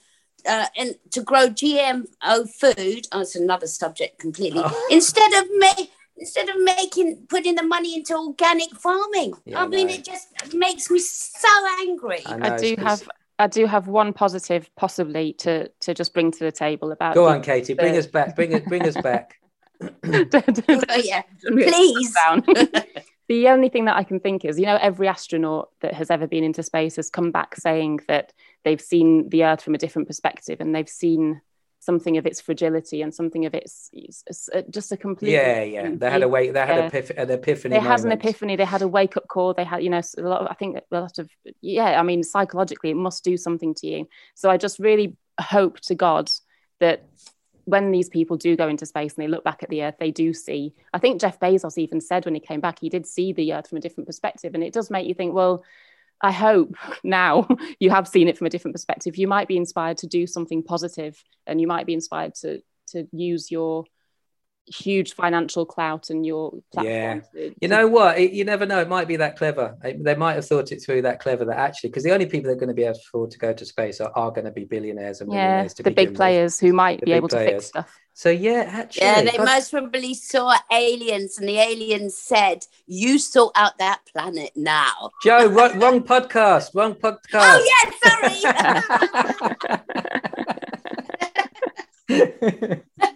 uh, 0.48 0.66
and 0.76 0.96
to 1.10 1.22
grow 1.22 1.48
GMO 1.48 2.48
food. 2.48 3.06
Oh, 3.12 3.20
it's 3.20 3.36
another 3.36 3.66
subject 3.66 4.18
completely. 4.18 4.62
Oh. 4.64 4.86
Instead 4.90 5.32
of 5.34 5.48
make 5.56 5.90
instead 6.16 6.48
of 6.48 6.56
making 6.62 7.26
putting 7.28 7.56
the 7.56 7.62
money 7.62 7.96
into 7.96 8.16
organic 8.16 8.70
farming. 8.70 9.34
Yeah, 9.44 9.62
I 9.62 9.66
mean, 9.66 9.88
no. 9.88 9.94
it 9.94 10.04
just 10.04 10.28
makes 10.54 10.90
me 10.90 11.00
so 11.00 11.48
angry. 11.80 12.20
I, 12.26 12.36
know, 12.36 12.54
I 12.54 12.58
do 12.58 12.76
have 12.78 13.08
I 13.42 13.48
do 13.48 13.66
have 13.66 13.88
one 13.88 14.12
positive, 14.12 14.70
possibly 14.76 15.32
to 15.34 15.68
to 15.80 15.94
just 15.94 16.14
bring 16.14 16.30
to 16.30 16.38
the 16.38 16.52
table 16.52 16.92
about. 16.92 17.14
Go 17.14 17.24
the, 17.24 17.34
on, 17.34 17.42
Katie. 17.42 17.74
Bring 17.74 17.94
the... 17.94 17.98
us 17.98 18.06
back. 18.06 18.36
Bring 18.36 18.52
it. 18.52 18.64
Bring 18.66 18.86
us 18.86 18.96
back. 19.02 19.40
oh, 19.82 21.02
yeah, 21.02 21.22
please. 21.44 22.14
the 23.28 23.48
only 23.48 23.68
thing 23.68 23.86
that 23.86 23.96
I 23.96 24.04
can 24.04 24.20
think 24.20 24.44
is, 24.44 24.60
you 24.60 24.66
know, 24.66 24.78
every 24.80 25.08
astronaut 25.08 25.70
that 25.80 25.92
has 25.94 26.08
ever 26.08 26.28
been 26.28 26.44
into 26.44 26.62
space 26.62 26.94
has 26.96 27.10
come 27.10 27.32
back 27.32 27.56
saying 27.56 27.98
that 28.06 28.32
they've 28.64 28.80
seen 28.80 29.28
the 29.30 29.44
Earth 29.44 29.62
from 29.62 29.74
a 29.74 29.78
different 29.78 30.06
perspective 30.06 30.60
and 30.60 30.72
they've 30.72 30.88
seen 30.88 31.40
something 31.82 32.16
of 32.16 32.26
its 32.26 32.40
fragility 32.40 33.02
and 33.02 33.12
something 33.12 33.44
of 33.44 33.54
its, 33.54 33.90
it's, 33.92 34.48
uh, 34.54 34.62
just 34.70 34.92
a 34.92 34.96
complete 34.96 35.32
yeah 35.32 35.62
yeah 35.64 35.90
they 35.92 36.08
had 36.08 36.22
a 36.22 36.28
wake 36.28 36.52
they 36.52 36.60
had 36.60 36.92
yeah. 36.94 37.22
an 37.22 37.28
epiphany 37.28 37.74
they 37.74 37.80
moment. 37.80 38.00
had 38.00 38.06
an 38.06 38.12
epiphany 38.12 38.54
they 38.54 38.64
had 38.64 38.82
a 38.82 38.88
wake 38.88 39.16
up 39.16 39.26
call 39.26 39.52
they 39.52 39.64
had 39.64 39.82
you 39.82 39.90
know 39.90 40.00
a 40.16 40.20
lot 40.20 40.42
of, 40.42 40.46
i 40.46 40.54
think 40.54 40.76
a 40.76 40.82
lot 40.92 41.18
of 41.18 41.28
yeah 41.60 41.98
i 41.98 42.02
mean 42.04 42.22
psychologically 42.22 42.90
it 42.90 42.96
must 42.96 43.24
do 43.24 43.36
something 43.36 43.74
to 43.74 43.88
you 43.88 44.06
so 44.36 44.48
i 44.48 44.56
just 44.56 44.78
really 44.78 45.16
hope 45.40 45.80
to 45.80 45.96
god 45.96 46.30
that 46.78 47.04
when 47.64 47.90
these 47.90 48.08
people 48.08 48.36
do 48.36 48.54
go 48.54 48.68
into 48.68 48.86
space 48.86 49.14
and 49.14 49.24
they 49.24 49.28
look 49.28 49.42
back 49.42 49.64
at 49.64 49.68
the 49.68 49.82
earth 49.82 49.96
they 49.98 50.12
do 50.12 50.32
see 50.32 50.72
i 50.94 50.98
think 50.98 51.20
jeff 51.20 51.40
bezos 51.40 51.78
even 51.78 52.00
said 52.00 52.24
when 52.24 52.34
he 52.34 52.40
came 52.40 52.60
back 52.60 52.78
he 52.78 52.90
did 52.90 53.06
see 53.06 53.32
the 53.32 53.52
earth 53.52 53.68
from 53.68 53.78
a 53.78 53.80
different 53.80 54.06
perspective 54.06 54.54
and 54.54 54.62
it 54.62 54.72
does 54.72 54.88
make 54.88 55.08
you 55.08 55.14
think 55.14 55.34
well 55.34 55.64
I 56.22 56.32
hope 56.32 56.74
now 57.02 57.48
you 57.80 57.90
have 57.90 58.06
seen 58.06 58.28
it 58.28 58.38
from 58.38 58.46
a 58.46 58.50
different 58.50 58.74
perspective. 58.74 59.16
You 59.16 59.28
might 59.28 59.48
be 59.48 59.56
inspired 59.56 59.98
to 59.98 60.06
do 60.06 60.26
something 60.26 60.62
positive 60.62 61.22
and 61.46 61.60
you 61.60 61.66
might 61.66 61.86
be 61.86 61.94
inspired 61.94 62.34
to 62.36 62.62
to 62.88 63.06
use 63.12 63.50
your 63.50 63.84
huge 64.66 65.14
financial 65.14 65.66
clout 65.66 66.10
and 66.10 66.24
your 66.24 66.52
yeah 66.80 67.18
to, 67.34 67.52
you 67.60 67.66
know 67.66 67.88
what 67.88 68.16
it, 68.18 68.30
you 68.32 68.44
never 68.44 68.64
know 68.64 68.78
it 68.78 68.88
might 68.88 69.08
be 69.08 69.16
that 69.16 69.36
clever 69.36 69.76
they 69.82 70.14
might 70.14 70.34
have 70.34 70.46
thought 70.46 70.70
it 70.70 70.80
through 70.80 71.02
that 71.02 71.18
clever 71.18 71.44
that 71.44 71.58
actually 71.58 71.90
because 71.90 72.04
the 72.04 72.12
only 72.12 72.26
people 72.26 72.48
that 72.48 72.52
are 72.56 72.60
going 72.60 72.68
to 72.68 72.74
be 72.74 72.84
able 72.84 72.94
to 72.94 73.00
afford 73.08 73.30
to 73.30 73.38
go 73.38 73.52
to 73.52 73.64
space 73.64 74.00
are, 74.00 74.12
are 74.14 74.30
going 74.30 74.44
to 74.44 74.52
be 74.52 74.64
billionaires 74.64 75.20
and 75.20 75.28
millionaires. 75.28 75.74
yeah 75.76 75.82
the 75.82 75.90
big 75.90 76.14
players 76.14 76.62
with. 76.62 76.68
who 76.68 76.72
might 76.72 77.00
the 77.00 77.06
be 77.06 77.12
able 77.12 77.28
players. 77.28 77.48
to 77.48 77.54
fix 77.54 77.66
stuff 77.66 77.98
so 78.14 78.30
yeah 78.30 78.64
actually 78.66 79.06
yeah 79.06 79.22
they 79.22 79.38
most 79.38 79.70
probably 79.70 80.14
saw 80.14 80.54
aliens 80.70 81.38
and 81.38 81.48
the 81.48 81.58
aliens 81.58 82.16
said 82.16 82.66
you 82.86 83.18
sort 83.18 83.52
out 83.56 83.78
that 83.78 84.00
planet 84.12 84.50
now. 84.54 85.10
Joe 85.22 85.46
wrong, 85.48 85.78
wrong 85.78 86.02
podcast 86.02 86.74
wrong 86.74 86.94
podcast. 86.94 87.22
Oh 87.34 87.64
yeah 87.72 87.90
sorry 92.08 92.82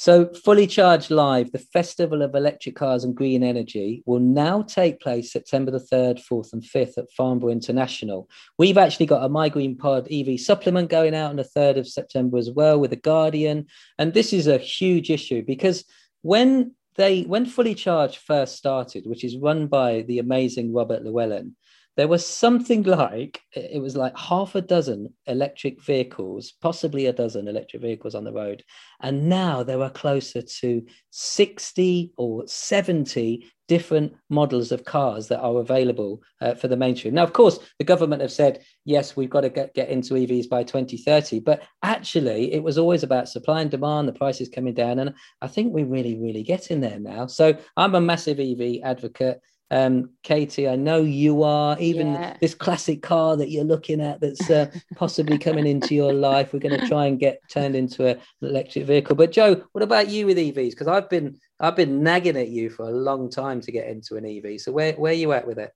So, 0.00 0.32
Fully 0.32 0.66
Charged 0.66 1.10
Live, 1.10 1.52
the 1.52 1.58
Festival 1.58 2.22
of 2.22 2.34
Electric 2.34 2.74
Cars 2.74 3.04
and 3.04 3.14
Green 3.14 3.42
Energy, 3.42 4.02
will 4.06 4.18
now 4.18 4.62
take 4.62 4.98
place 4.98 5.30
September 5.30 5.70
the 5.70 5.78
3rd, 5.78 6.24
4th, 6.26 6.54
and 6.54 6.62
5th 6.62 6.96
at 6.96 7.12
Farnborough 7.14 7.52
International. 7.52 8.26
We've 8.56 8.78
actually 8.78 9.04
got 9.04 9.24
a 9.24 9.28
My 9.28 9.50
Green 9.50 9.76
Pod 9.76 10.08
EV 10.10 10.40
supplement 10.40 10.88
going 10.88 11.14
out 11.14 11.28
on 11.28 11.36
the 11.36 11.44
3rd 11.44 11.80
of 11.80 11.86
September 11.86 12.38
as 12.38 12.50
well 12.50 12.80
with 12.80 12.92
The 12.92 12.96
Guardian. 12.96 13.66
And 13.98 14.14
this 14.14 14.32
is 14.32 14.46
a 14.46 14.56
huge 14.56 15.10
issue 15.10 15.44
because 15.46 15.84
when 16.22 16.74
they 16.94 17.24
when 17.24 17.44
Fully 17.44 17.74
Charged 17.74 18.20
first 18.20 18.56
started, 18.56 19.06
which 19.06 19.22
is 19.22 19.36
run 19.36 19.66
by 19.66 20.00
the 20.08 20.18
amazing 20.18 20.72
Robert 20.72 21.04
Llewellyn, 21.04 21.56
there 22.00 22.08
was 22.08 22.26
something 22.26 22.82
like 22.84 23.42
it 23.52 23.82
was 23.82 23.94
like 23.94 24.16
half 24.16 24.54
a 24.54 24.62
dozen 24.62 25.12
electric 25.26 25.82
vehicles 25.82 26.54
possibly 26.62 27.04
a 27.04 27.12
dozen 27.12 27.46
electric 27.46 27.82
vehicles 27.82 28.14
on 28.14 28.24
the 28.24 28.32
road. 28.32 28.64
And 29.02 29.28
now 29.28 29.62
there 29.62 29.82
are 29.82 29.90
closer 29.90 30.40
to 30.40 30.82
60 31.10 32.14
or 32.16 32.46
70 32.46 33.46
different 33.68 34.14
models 34.30 34.72
of 34.72 34.86
cars 34.86 35.28
that 35.28 35.40
are 35.40 35.58
available 35.58 36.22
uh, 36.40 36.54
for 36.54 36.68
the 36.68 36.76
mainstream. 36.76 37.12
Now 37.12 37.24
of 37.24 37.34
course 37.34 37.58
the 37.78 37.84
government 37.84 38.22
have 38.22 38.32
said 38.32 38.64
yes 38.86 39.14
we've 39.14 39.28
got 39.28 39.42
to 39.42 39.50
get, 39.50 39.74
get 39.74 39.90
into 39.90 40.14
evs 40.14 40.48
by 40.48 40.62
2030 40.62 41.40
but 41.40 41.64
actually 41.82 42.54
it 42.54 42.62
was 42.62 42.78
always 42.78 43.02
about 43.02 43.28
supply 43.28 43.60
and 43.60 43.70
demand 43.70 44.08
the 44.08 44.14
prices 44.14 44.48
coming 44.48 44.72
down 44.72 45.00
and 45.00 45.14
i 45.42 45.46
think 45.46 45.74
we're 45.74 45.84
really 45.84 46.18
really 46.18 46.42
getting 46.42 46.80
there 46.80 46.98
now. 46.98 47.26
So 47.26 47.54
i'm 47.76 47.94
a 47.94 48.00
massive 48.00 48.40
ev 48.40 48.80
advocate 48.82 49.42
um, 49.70 50.10
Katie, 50.22 50.68
I 50.68 50.76
know 50.76 51.02
you 51.02 51.42
are. 51.42 51.76
Even 51.78 52.14
yeah. 52.14 52.36
this 52.40 52.54
classic 52.54 53.02
car 53.02 53.36
that 53.36 53.50
you're 53.50 53.64
looking 53.64 54.00
at 54.00 54.20
that's 54.20 54.50
uh, 54.50 54.70
possibly 54.96 55.38
coming 55.38 55.66
into 55.66 55.94
your 55.94 56.12
life, 56.12 56.52
we're 56.52 56.58
going 56.58 56.78
to 56.78 56.86
try 56.88 57.06
and 57.06 57.20
get 57.20 57.40
turned 57.48 57.76
into 57.76 58.06
an 58.06 58.20
electric 58.42 58.86
vehicle. 58.86 59.14
But 59.14 59.32
Joe, 59.32 59.62
what 59.72 59.82
about 59.82 60.08
you 60.08 60.26
with 60.26 60.38
EVs? 60.38 60.70
Because 60.70 60.88
I've 60.88 61.08
been 61.08 61.38
I've 61.60 61.76
been 61.76 62.02
nagging 62.02 62.36
at 62.36 62.48
you 62.48 62.70
for 62.70 62.88
a 62.88 62.92
long 62.92 63.30
time 63.30 63.60
to 63.60 63.72
get 63.72 63.86
into 63.88 64.16
an 64.16 64.26
EV. 64.26 64.60
So 64.60 64.72
where 64.72 64.92
where 64.94 65.12
are 65.12 65.16
you 65.16 65.32
at 65.32 65.46
with 65.46 65.58
it? 65.58 65.72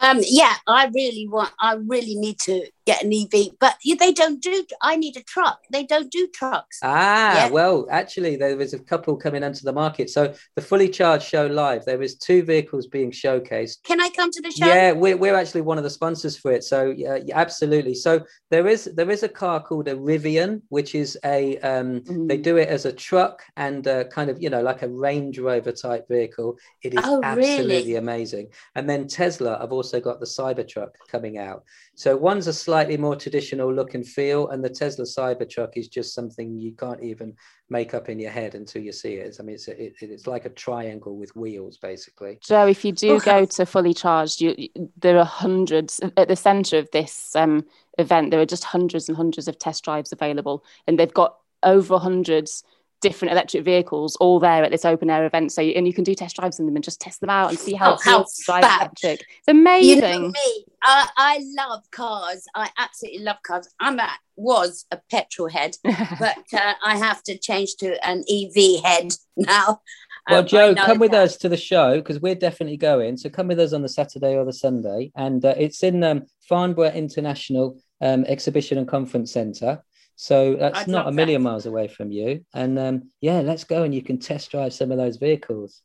Um, 0.00 0.20
yeah, 0.22 0.54
I 0.66 0.86
really 0.94 1.28
want. 1.28 1.52
I 1.60 1.74
really 1.74 2.14
need 2.14 2.38
to 2.40 2.66
get 2.90 3.04
an 3.04 3.12
EV, 3.12 3.58
but 3.60 3.76
they 3.98 4.12
don't 4.12 4.40
do. 4.42 4.64
I 4.82 4.96
need 4.96 5.16
a 5.16 5.22
truck. 5.22 5.60
They 5.70 5.84
don't 5.84 6.10
do 6.10 6.26
trucks. 6.28 6.78
Ah, 6.82 7.34
yeah. 7.34 7.48
well, 7.50 7.86
actually, 7.90 8.36
there 8.36 8.56
was 8.56 8.74
a 8.74 8.78
couple 8.78 9.16
coming 9.16 9.44
onto 9.44 9.62
the 9.62 9.72
market. 9.72 10.10
So 10.10 10.34
the 10.56 10.62
fully 10.62 10.88
charged 10.88 11.26
show 11.26 11.46
live. 11.46 11.84
There 11.84 11.98
was 11.98 12.16
two 12.16 12.42
vehicles 12.42 12.86
being 12.86 13.10
showcased. 13.10 13.82
Can 13.84 14.00
I 14.00 14.10
come 14.10 14.30
to 14.32 14.42
the 14.42 14.50
show? 14.50 14.66
Yeah, 14.66 14.92
we're, 14.92 15.16
we're 15.16 15.36
actually 15.36 15.60
one 15.60 15.78
of 15.78 15.84
the 15.84 15.90
sponsors 15.90 16.36
for 16.36 16.50
it. 16.52 16.64
So 16.64 16.92
yeah, 16.96 17.18
absolutely. 17.32 17.94
So 17.94 18.24
there 18.50 18.66
is 18.66 18.84
there 18.96 19.10
is 19.10 19.22
a 19.22 19.28
car 19.28 19.60
called 19.62 19.88
a 19.88 19.94
Rivian, 19.94 20.62
which 20.68 20.94
is 20.94 21.18
a 21.24 21.58
um, 21.58 22.00
mm. 22.00 22.28
they 22.28 22.38
do 22.38 22.56
it 22.56 22.68
as 22.68 22.86
a 22.86 22.92
truck 22.92 23.42
and 23.56 23.86
uh, 23.86 24.04
kind 24.04 24.30
of 24.30 24.42
you 24.42 24.50
know 24.50 24.62
like 24.62 24.82
a 24.82 24.88
Range 24.88 25.38
Rover 25.38 25.72
type 25.72 26.08
vehicle. 26.08 26.58
It 26.82 26.94
is 26.94 27.04
oh, 27.04 27.20
absolutely 27.22 27.76
really? 27.76 27.96
amazing. 27.96 28.48
And 28.74 28.88
then 28.88 29.06
Tesla 29.06 29.58
I've 29.62 29.72
also 29.72 30.00
got 30.00 30.18
the 30.18 30.26
Cybertruck 30.26 30.92
coming 31.08 31.38
out. 31.38 31.64
So 32.00 32.16
one's 32.16 32.46
a 32.46 32.52
slightly 32.54 32.80
slightly 32.80 32.96
more 32.96 33.14
traditional 33.14 33.70
look 33.70 33.92
and 33.92 34.06
feel, 34.06 34.48
and 34.48 34.64
the 34.64 34.70
Tesla 34.70 35.04
Cybertruck 35.04 35.72
is 35.76 35.86
just 35.86 36.14
something 36.14 36.58
you 36.58 36.72
can't 36.72 37.02
even 37.02 37.34
make 37.68 37.92
up 37.92 38.08
in 38.08 38.18
your 38.18 38.30
head 38.30 38.54
until 38.54 38.80
you 38.80 38.90
see 38.90 39.16
it. 39.16 39.36
I 39.38 39.42
mean, 39.42 39.56
it's 39.56 39.68
a, 39.68 39.84
it, 39.84 39.92
it's 40.00 40.26
like 40.26 40.46
a 40.46 40.48
triangle 40.48 41.18
with 41.18 41.36
wheels, 41.36 41.76
basically. 41.76 42.38
Joe, 42.42 42.66
if 42.66 42.86
you 42.86 42.92
do 42.92 43.20
go 43.20 43.44
to 43.44 43.66
fully 43.66 43.92
charged, 43.92 44.40
you, 44.40 44.70
there 44.96 45.18
are 45.18 45.26
hundreds 45.26 46.00
at 46.16 46.28
the 46.28 46.36
centre 46.36 46.78
of 46.78 46.88
this 46.90 47.36
um, 47.36 47.66
event. 47.98 48.30
There 48.30 48.40
are 48.40 48.46
just 48.46 48.64
hundreds 48.64 49.06
and 49.06 49.16
hundreds 49.16 49.46
of 49.46 49.58
test 49.58 49.84
drives 49.84 50.10
available, 50.10 50.64
and 50.86 50.98
they've 50.98 51.12
got 51.12 51.36
over 51.62 51.98
hundreds 51.98 52.64
different 53.00 53.32
electric 53.32 53.64
vehicles 53.64 54.16
all 54.16 54.38
there 54.40 54.62
at 54.64 54.70
this 54.70 54.84
open 54.84 55.10
air 55.10 55.24
event. 55.26 55.52
So, 55.52 55.62
and 55.62 55.86
you 55.86 55.92
can 55.92 56.04
do 56.04 56.14
test 56.14 56.36
drives 56.36 56.58
in 56.60 56.66
them 56.66 56.76
and 56.76 56.84
just 56.84 57.00
test 57.00 57.20
them 57.20 57.30
out 57.30 57.50
and 57.50 57.58
see 57.58 57.72
how, 57.74 57.94
Oh, 57.94 57.98
how 58.04 58.22
to 58.22 58.30
drive 58.44 58.64
electric. 58.64 59.20
It's 59.20 59.48
amazing. 59.48 59.96
You 60.04 60.20
know 60.20 60.28
me, 60.28 60.64
I, 60.82 61.08
I 61.16 61.40
love 61.56 61.82
cars. 61.90 62.44
I 62.54 62.70
absolutely 62.78 63.20
love 63.22 63.36
cars. 63.42 63.68
I'm 63.80 63.98
a, 63.98 64.08
was 64.36 64.86
a 64.90 64.98
petrol 65.10 65.48
head, 65.48 65.76
but 65.84 66.38
uh, 66.52 66.74
I 66.84 66.96
have 66.96 67.22
to 67.24 67.36
change 67.38 67.76
to 67.76 67.96
an 68.06 68.24
EV 68.30 68.82
head 68.82 69.12
now. 69.36 69.80
Well, 70.28 70.40
Um, 70.40 70.46
Joe, 70.46 70.74
come 70.74 70.98
with 70.98 71.12
that. 71.12 71.22
us 71.24 71.36
to 71.38 71.48
the 71.48 71.56
show 71.56 71.96
because 71.96 72.20
we're 72.20 72.34
definitely 72.34 72.76
going. 72.76 73.16
So 73.16 73.30
come 73.30 73.48
with 73.48 73.58
us 73.58 73.72
on 73.72 73.82
the 73.82 73.88
Saturday 73.88 74.36
or 74.36 74.44
the 74.44 74.52
Sunday, 74.52 75.10
and 75.16 75.44
uh, 75.44 75.54
it's 75.56 75.82
in 75.82 76.04
um, 76.04 76.26
Farnborough 76.48 76.92
International 76.92 77.78
um, 78.02 78.24
Exhibition 78.26 78.76
and 78.78 78.86
Conference 78.86 79.32
Centre. 79.32 79.82
So 80.20 80.54
that's 80.54 80.80
I'd 80.80 80.88
not 80.88 81.08
a 81.08 81.12
million 81.12 81.42
that. 81.42 81.48
miles 81.48 81.64
away 81.64 81.88
from 81.88 82.12
you. 82.12 82.44
And 82.52 82.78
um, 82.78 83.10
yeah, 83.22 83.40
let's 83.40 83.64
go 83.64 83.84
and 83.84 83.94
you 83.94 84.02
can 84.02 84.18
test 84.18 84.50
drive 84.50 84.74
some 84.74 84.92
of 84.92 84.98
those 84.98 85.16
vehicles. 85.16 85.80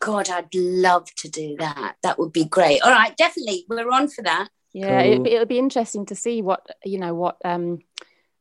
God, 0.00 0.28
I'd 0.28 0.52
love 0.56 1.06
to 1.18 1.30
do 1.30 1.54
that. 1.60 1.94
That 2.02 2.18
would 2.18 2.32
be 2.32 2.46
great. 2.46 2.82
All 2.82 2.90
right, 2.90 3.16
definitely. 3.16 3.64
We're 3.68 3.88
on 3.92 4.08
for 4.08 4.22
that. 4.22 4.48
Yeah, 4.72 5.00
Cool. 5.02 5.12
it'll, 5.12 5.24
be, 5.24 5.30
it'll 5.30 5.46
be 5.46 5.60
interesting 5.60 6.04
to 6.06 6.16
see 6.16 6.42
what 6.42 6.66
you 6.84 6.98
know 6.98 7.14
what 7.14 7.36
um 7.44 7.78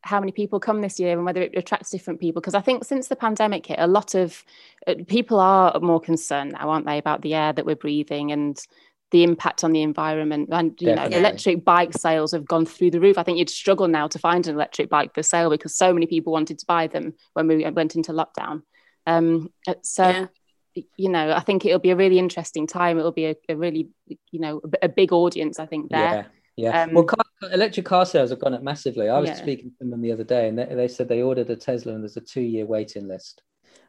how 0.01 0.19
many 0.19 0.31
people 0.31 0.59
come 0.59 0.81
this 0.81 0.99
year 0.99 1.15
and 1.15 1.25
whether 1.25 1.43
it 1.43 1.55
attracts 1.55 1.91
different 1.91 2.19
people 2.19 2.41
because 2.41 2.55
I 2.55 2.61
think 2.61 2.83
since 2.83 3.07
the 3.07 3.15
pandemic 3.15 3.67
hit, 3.67 3.77
a 3.79 3.85
lot 3.87 4.15
of 4.15 4.43
uh, 4.87 4.95
people 5.07 5.39
are 5.39 5.79
more 5.79 6.01
concerned 6.01 6.53
now, 6.53 6.71
aren't 6.71 6.87
they, 6.87 6.97
about 6.97 7.21
the 7.21 7.35
air 7.35 7.53
that 7.53 7.67
we're 7.67 7.75
breathing 7.75 8.31
and 8.31 8.59
the 9.11 9.23
impact 9.23 9.63
on 9.63 9.71
the 9.71 9.81
environment 9.81 10.49
and 10.51 10.79
you 10.81 10.87
Definitely. 10.87 11.09
know 11.11 11.17
electric 11.19 11.63
bike 11.63 11.93
sales 11.93 12.31
have 12.31 12.45
gone 12.45 12.65
through 12.65 12.91
the 12.91 12.99
roof 12.99 13.17
i 13.17 13.23
think 13.23 13.37
you'd 13.37 13.49
struggle 13.49 13.87
now 13.87 14.07
to 14.07 14.19
find 14.19 14.47
an 14.47 14.55
electric 14.55 14.89
bike 14.89 15.13
for 15.13 15.21
sale 15.23 15.49
because 15.49 15.77
so 15.77 15.93
many 15.93 16.05
people 16.07 16.33
wanted 16.33 16.57
to 16.59 16.65
buy 16.65 16.87
them 16.87 17.13
when 17.33 17.47
we 17.47 17.69
went 17.69 17.95
into 17.95 18.11
lockdown 18.11 18.63
um 19.07 19.49
uh, 19.67 19.75
so 19.83 20.09
Yeah. 20.09 20.27
you 20.97 21.09
know 21.09 21.31
i 21.31 21.39
think 21.39 21.65
it'll 21.65 21.79
be 21.79 21.91
a 21.91 21.95
really 21.95 22.17
interesting 22.19 22.65
time 22.67 22.97
it'll 22.97 23.11
be 23.11 23.25
a, 23.27 23.35
a 23.47 23.55
really 23.55 23.89
you 24.31 24.39
know 24.39 24.61
a 24.81 24.89
big 24.89 25.13
audience 25.13 25.59
i 25.59 25.65
think 25.65 25.89
there 25.91 25.99
Yeah. 26.01 26.25
Yeah. 26.57 26.83
Um, 26.83 26.93
well, 26.93 27.03
car, 27.03 27.25
electric 27.51 27.85
car 27.85 28.05
sales 28.05 28.29
have 28.29 28.39
gone 28.39 28.53
up 28.53 28.63
massively. 28.63 29.09
I 29.09 29.19
was 29.19 29.29
Yeah. 29.29 29.35
speaking 29.35 29.71
to 29.77 29.89
them 29.89 30.01
the 30.01 30.13
other 30.13 30.23
day, 30.23 30.47
and 30.47 30.57
they, 30.57 30.63
they 30.73 30.87
said 30.87 31.09
they 31.09 31.21
ordered 31.21 31.49
a 31.49 31.55
Tesla, 31.57 31.93
and 31.93 32.01
there's 32.01 32.15
a 32.15 32.21
two-year 32.21 32.65
waiting 32.65 33.09
list. 33.09 33.43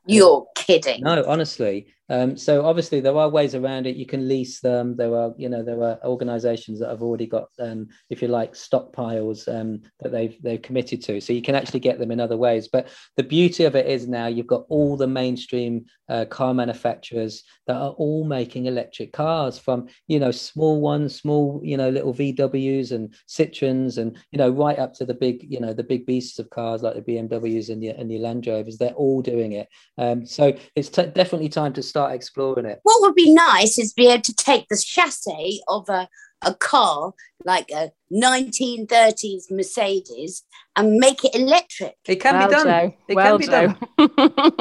You're 0.04 0.49
kidding. 0.56 1.02
No, 1.04 1.23
honestly. 1.28 1.87
Um, 2.09 2.37
so 2.37 2.65
obviously 2.65 3.01
there 3.01 3.17
are 3.17 3.29
ways 3.29 3.55
around 3.55 3.87
it. 3.87 3.97
You 3.97 4.07
can 4.07 4.29
lease 4.29 4.61
them. 4.61 4.97
There 4.97 5.15
are, 5.15 5.35
you 5.37 5.49
know, 5.49 5.63
there 5.63 5.83
are 5.83 5.99
organisations 6.05 6.81
that 6.81 6.89
have 6.89 7.03
already 7.03 7.27
got, 7.27 7.49
um, 7.59 7.89
if 8.11 8.23
you 8.23 8.29
like, 8.29 8.53
stockpiles 8.53 9.49
um, 9.49 9.83
that 10.01 10.13
they've 10.13 10.37
they've 10.43 10.63
committed 10.63 11.03
to. 11.05 11.21
So 11.21 11.33
you 11.33 11.43
can 11.43 11.55
actually 11.55 11.81
get 11.81 11.99
them 11.99 12.11
in 12.11 12.21
other 12.21 12.37
ways. 12.37 12.69
But 12.69 12.89
the 13.17 13.23
beauty 13.23 13.65
of 13.65 13.75
it 13.75 13.87
is 13.87 14.07
now 14.07 14.27
you've 14.27 14.47
got 14.47 14.67
all 14.69 14.97
the 14.97 15.07
mainstream 15.07 15.87
uh, 16.09 16.25
car 16.27 16.55
manufacturers 16.55 17.43
that 17.67 17.77
are 17.77 17.91
all 17.91 18.25
making 18.25 18.67
electric 18.67 19.13
cars, 19.13 19.59
from 19.59 19.89
you 20.07 20.21
know 20.21 20.31
small 20.31 20.81
ones, 20.81 21.17
small 21.17 21.61
you 21.65 21.77
know 21.77 21.91
little 21.91 22.15
VWs 22.15 22.93
and 22.93 23.15
Citroens, 23.29 23.99
and 23.99 24.17
you 24.31 24.39
know 24.39 24.51
right 24.51 24.79
up 24.79 24.95
to 24.95 25.05
the 25.05 25.15
big, 25.15 25.47
you 25.51 25.61
know, 25.61 25.73
the 25.73 25.83
big 25.83 26.07
beasts 26.07 26.39
of 26.39 26.51
cars 26.51 26.83
like 26.83 26.95
the 26.95 27.03
BMWs 27.03 27.71
and 27.71 27.83
the 27.83 27.89
and 27.89 28.11
your 28.11 28.21
Land 28.21 28.47
Rovers. 28.47 28.79
They're 28.79 28.91
all 28.91 29.23
doing 29.23 29.53
it. 29.53 29.69
Um, 29.99 30.27
so 30.27 30.57
it's 30.75 30.89
t- 30.89 31.07
definitely 31.07 31.49
time 31.49 31.73
to 31.75 31.83
start 31.97 32.15
exploring 32.15 32.67
it. 32.67 32.81
What 32.83 33.00
would 33.00 33.15
be 33.15 33.33
nice 33.33 33.79
is 33.79 33.95
be 33.95 34.09
able 34.09 34.23
to 34.23 34.35
take 34.35 34.69
the 34.69 34.76
chassis 34.76 35.62
of 35.67 35.88
a, 35.88 36.09
a 36.43 36.55
car 36.55 37.15
like 37.45 37.71
a 37.71 37.91
1930s 38.12 39.50
Mercedes 39.50 40.43
and 40.76 40.99
make 40.99 41.25
it 41.25 41.35
electric. 41.35 41.97
It 42.07 42.17
can 42.17 42.35
well, 42.35 42.49
be 42.49 42.55
done. 42.55 42.67
Joe. 42.67 42.97
It 43.09 43.15
well, 43.15 43.38
can 43.38 43.41
be 43.41 43.47
Joe. 43.47 43.75
done. 43.97 44.53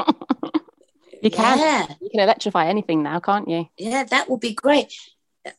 you 1.22 1.30
can 1.30 1.58
Yeah, 1.58 1.86
you 2.00 2.08
can 2.10 2.20
electrify 2.20 2.66
anything 2.68 3.02
now 3.02 3.20
can't 3.20 3.48
you 3.48 3.66
yeah, 3.76 4.04
that 4.04 4.30
would 4.30 4.40
be 4.40 4.54
great. 4.54 4.94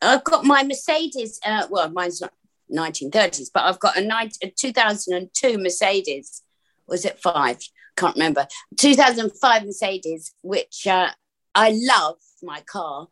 I've 0.02 0.24
got 0.24 0.46
my 0.46 0.64
Mercedes. 0.64 1.40
Uh, 1.46 1.68
well, 1.70 1.90
mine's 1.92 2.22
not 2.22 2.34
1930s, 2.76 3.50
but 3.54 3.64
I've 3.64 3.80
got 3.80 3.98
a, 3.98 4.02
19, 4.02 4.50
a 4.50 4.52
2002 4.52 5.58
Mercedes. 5.60 6.42
Was 6.88 7.06
it 7.06 7.20
five? 7.20 7.60
Can't 7.96 8.16
remember. 8.16 8.48
2005 8.78 9.66
Mercedes, 9.66 10.34
which 10.42 10.86
uh, 10.88 11.10
I 11.58 11.74
love 11.76 12.18
my 12.44 12.62
car, 12.62 13.08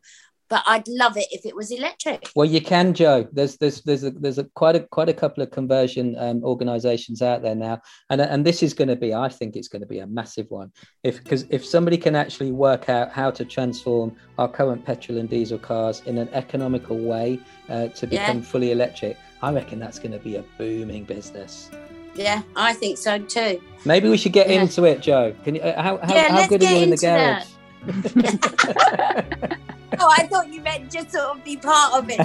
but 0.49 0.61
I'd 0.67 0.87
love 0.87 1.17
it 1.17 1.25
if 1.31 1.45
it 1.47 1.55
was 1.55 1.71
electric. 1.71 2.29
Well, 2.35 2.45
you 2.45 2.61
can, 2.61 2.93
Joe. 2.93 3.27
There's 3.33 3.57
there's 3.57 3.81
there's 3.81 4.03
a, 4.03 4.11
there's 4.11 4.37
a 4.37 4.43
quite 4.53 4.75
a 4.75 4.81
quite 4.81 5.09
a 5.09 5.13
couple 5.13 5.41
of 5.41 5.49
conversion 5.49 6.15
um, 6.19 6.43
organisations 6.43 7.23
out 7.23 7.41
there 7.41 7.55
now, 7.55 7.81
and 8.11 8.21
and 8.21 8.45
this 8.45 8.61
is 8.61 8.73
going 8.75 8.89
to 8.89 8.95
be, 8.95 9.15
I 9.15 9.29
think, 9.29 9.55
it's 9.55 9.67
going 9.67 9.81
to 9.81 9.87
be 9.87 9.99
a 9.99 10.07
massive 10.07 10.45
one. 10.49 10.71
If 11.03 11.23
because 11.23 11.45
if 11.49 11.65
somebody 11.65 11.97
can 11.97 12.15
actually 12.15 12.51
work 12.51 12.87
out 12.87 13.11
how 13.11 13.31
to 13.31 13.43
transform 13.43 14.15
our 14.37 14.47
current 14.47 14.85
petrol 14.85 15.17
and 15.17 15.27
diesel 15.27 15.57
cars 15.57 16.03
in 16.05 16.19
an 16.19 16.29
economical 16.33 16.97
way 16.99 17.39
uh, 17.69 17.87
to 17.87 18.07
Yeah. 18.07 18.27
become 18.27 18.43
fully 18.43 18.71
electric, 18.71 19.17
I 19.41 19.51
reckon 19.51 19.79
that's 19.79 19.97
going 19.97 20.11
to 20.11 20.19
be 20.19 20.35
a 20.35 20.43
booming 20.59 21.05
business. 21.05 21.71
Yeah, 22.15 22.43
I 22.55 22.71
think 22.73 22.97
so 22.97 23.17
too. 23.19 23.59
Maybe 23.83 24.07
we 24.07 24.17
should 24.17 24.31
get 24.31 24.47
Yeah. 24.49 24.61
into 24.61 24.85
it, 24.85 25.01
Joe. 25.01 25.33
Can 25.43 25.55
you? 25.55 25.61
uh, 25.61 25.81
How 25.81 25.97
how, 25.97 26.15
Yeah, 26.15 26.29
how 26.31 26.47
good 26.47 26.63
are 26.63 26.71
you 26.71 26.77
in 26.83 26.89
the 26.91 26.93
into 26.93 27.05
that. 27.07 27.47
Oh, 29.99 30.09
I 30.11 30.27
thought 30.27 30.51
you 30.51 30.61
meant 30.61 30.91
just 30.91 31.11
sort 31.11 31.37
of 31.37 31.43
be 31.43 31.57
part 31.57 31.93
of 31.93 32.05
it. 32.09 32.19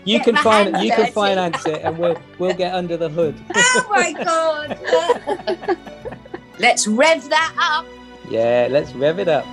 You 0.06 0.20
can 0.20 0.36
find 0.36 0.76
you 0.82 0.90
can 0.92 1.12
finance 1.12 1.66
it, 1.66 1.82
and 1.82 1.98
we'll 1.98 2.16
we'll 2.38 2.54
get 2.54 2.74
under 2.74 2.96
the 2.96 3.08
hood. 3.08 3.34
oh 3.54 3.86
my 3.90 4.12
god! 4.12 5.78
Let's 6.58 6.86
rev 6.86 7.28
that 7.28 7.54
up. 7.58 7.86
Yeah, 8.30 8.68
let's 8.70 8.92
rev 8.94 9.18
it 9.18 9.28
up. 9.28 9.44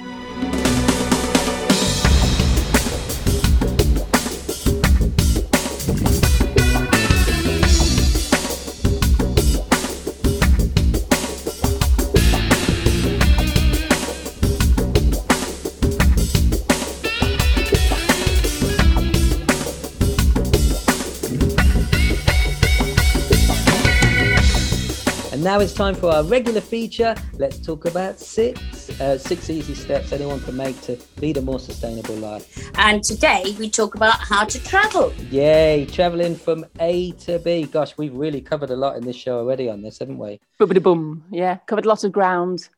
Now 25.44 25.60
it's 25.60 25.74
time 25.74 25.96
for 25.96 26.10
our 26.10 26.24
regular 26.24 26.62
feature. 26.62 27.16
Let's 27.34 27.60
talk 27.60 27.86
about 27.86 28.20
six 28.20 28.90
uh, 29.02 29.18
six 29.18 29.50
easy 29.50 29.76
steps 29.76 30.12
anyone 30.12 30.40
can 30.42 30.56
make 30.56 30.80
to 30.82 30.98
lead 31.18 31.38
a 31.38 31.42
more 31.42 31.60
sustainable 31.60 32.16
life. 32.16 32.72
And 32.76 33.04
today 33.04 33.56
we 33.60 33.70
talk 33.70 33.96
about 33.96 34.20
how 34.20 34.46
to 34.46 34.64
travel. 34.64 35.14
Yay, 35.30 35.86
traveling 35.92 36.36
from 36.36 36.66
A 36.80 37.12
to 37.24 37.40
B. 37.40 37.64
Gosh, 37.66 37.98
we've 37.98 38.14
really 38.14 38.42
covered 38.42 38.70
a 38.70 38.76
lot 38.76 38.96
in 38.96 39.04
this 39.04 39.16
show 39.16 39.40
already 39.40 39.70
on 39.70 39.82
this, 39.82 40.00
haven't 40.00 40.18
we? 40.18 40.40
boom 40.84 41.24
yeah 41.32 41.58
covered 41.68 41.86
a 41.86 41.88
lot 41.88 42.04
of 42.04 42.12
ground 42.12 42.70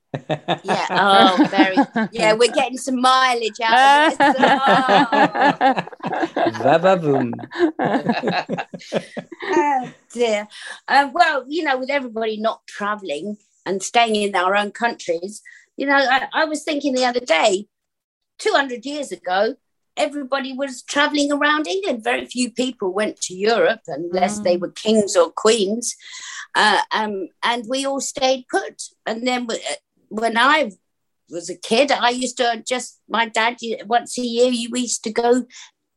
Yeah. 0.63 0.85
Oh, 0.97 1.47
very. 1.49 1.75
Yeah, 2.11 2.33
we're 2.33 2.51
getting 2.51 2.77
some 2.77 3.01
mileage 3.01 3.59
out 3.63 4.11
of 4.11 4.17
this. 4.17 4.35
Oh. 4.39 5.81
Va-va-voom. 6.63 7.31
oh 9.43 9.93
dear. 10.13 10.47
Uh, 10.87 11.09
well, 11.13 11.45
you 11.47 11.63
know, 11.63 11.77
with 11.77 11.89
everybody 11.89 12.37
not 12.37 12.65
traveling 12.67 13.37
and 13.65 13.81
staying 13.81 14.15
in 14.15 14.35
our 14.35 14.55
own 14.55 14.71
countries, 14.71 15.41
you 15.77 15.85
know, 15.85 15.95
I, 15.95 16.27
I 16.33 16.45
was 16.45 16.63
thinking 16.63 16.93
the 16.93 17.05
other 17.05 17.19
day, 17.19 17.67
200 18.39 18.85
years 18.85 19.11
ago, 19.11 19.55
everybody 19.97 20.53
was 20.53 20.81
traveling 20.83 21.31
around 21.31 21.67
England. 21.67 22.03
Very 22.03 22.25
few 22.25 22.51
people 22.51 22.93
went 22.93 23.19
to 23.21 23.33
Europe 23.33 23.81
unless 23.87 24.39
they 24.39 24.57
were 24.57 24.71
kings 24.71 25.15
or 25.15 25.31
queens. 25.31 25.95
Uh, 26.53 26.81
um, 26.91 27.29
and 27.43 27.65
we 27.67 27.85
all 27.85 28.01
stayed 28.01 28.45
put. 28.49 28.83
And 29.05 29.25
then 29.27 29.47
when 30.09 30.37
I 30.37 30.71
was 31.29 31.49
a 31.49 31.57
kid, 31.57 31.91
I 31.91 32.09
used 32.09 32.37
to 32.37 32.63
just, 32.67 32.99
my 33.09 33.27
dad, 33.27 33.57
once 33.85 34.17
a 34.17 34.21
year, 34.21 34.51
you 34.51 34.69
used 34.73 35.03
to 35.05 35.11
go 35.11 35.45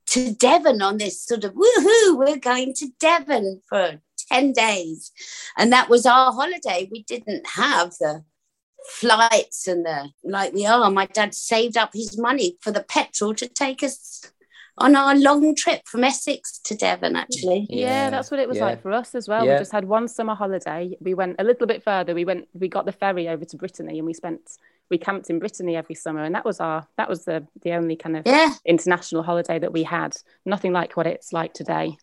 to 0.08 0.34
Devon 0.34 0.80
on 0.80 0.96
this 0.96 1.22
sort 1.22 1.44
of 1.44 1.52
woohoo, 1.52 2.16
we're 2.16 2.38
going 2.38 2.72
to 2.74 2.88
Devon 2.98 3.60
for 3.68 4.00
10 4.30 4.52
days. 4.52 5.12
And 5.56 5.72
that 5.72 5.88
was 5.88 6.06
our 6.06 6.32
holiday. 6.32 6.88
We 6.90 7.02
didn't 7.02 7.46
have 7.56 7.90
the 8.00 8.24
flights 8.88 9.66
and 9.66 9.84
the 9.84 10.10
like 10.24 10.54
we 10.54 10.64
are. 10.64 10.90
My 10.90 11.06
dad 11.06 11.34
saved 11.34 11.76
up 11.76 11.90
his 11.92 12.16
money 12.16 12.56
for 12.60 12.70
the 12.70 12.82
petrol 12.82 13.34
to 13.34 13.48
take 13.48 13.82
us 13.82 14.32
on 14.80 14.97
our 14.97 15.14
long 15.16 15.54
trip 15.54 15.82
from 15.87 16.04
Essex 16.04 16.58
to 16.64 16.75
Devon, 16.75 17.16
actually. 17.16 17.66
Yeah, 17.68 17.87
Yeah, 17.87 18.11
that's 18.11 18.30
what 18.30 18.40
it 18.40 18.49
was 18.49 18.58
yeah. 18.58 18.66
like 18.66 18.82
for 18.82 18.92
us 18.92 19.14
as 19.14 19.28
well. 19.28 19.44
Yeah. 19.44 19.54
We 19.54 19.58
just 19.58 19.73
had 19.73 19.85
one 19.87 20.08
summer 20.08 20.35
holiday. 20.35 20.97
We 21.00 21.14
went 21.14 21.37
a 21.38 21.44
little 21.44 21.66
bit 21.66 21.82
further. 21.82 22.14
We 22.14 22.25
went, 22.25 22.49
we 22.54 22.68
got 22.68 22.87
the 22.87 22.92
ferry 22.92 23.28
over 23.28 23.44
to 23.44 23.56
Brittany, 23.56 23.99
and 23.99 24.06
we 24.06 24.14
spent, 24.14 24.40
we 24.90 24.99
camped 24.99 25.28
in 25.30 25.38
Brittany 25.38 25.76
every 25.76 25.94
summer, 25.94 26.23
and 26.23 26.35
that 26.35 26.44
was 26.44 26.61
our, 26.61 26.87
that 26.97 27.08
was 27.08 27.25
the 27.25 27.47
the 27.62 27.73
only 27.73 27.97
kind 27.97 28.16
of 28.16 28.23
Yeah, 28.26 28.54
international 28.64 29.23
holiday 29.23 29.58
that 29.58 29.73
we 29.73 29.82
had. 29.82 30.16
Nothing 30.47 30.73
like 30.73 30.97
what 30.97 31.06
it's 31.06 31.32
like 31.32 31.52
today. 31.52 31.97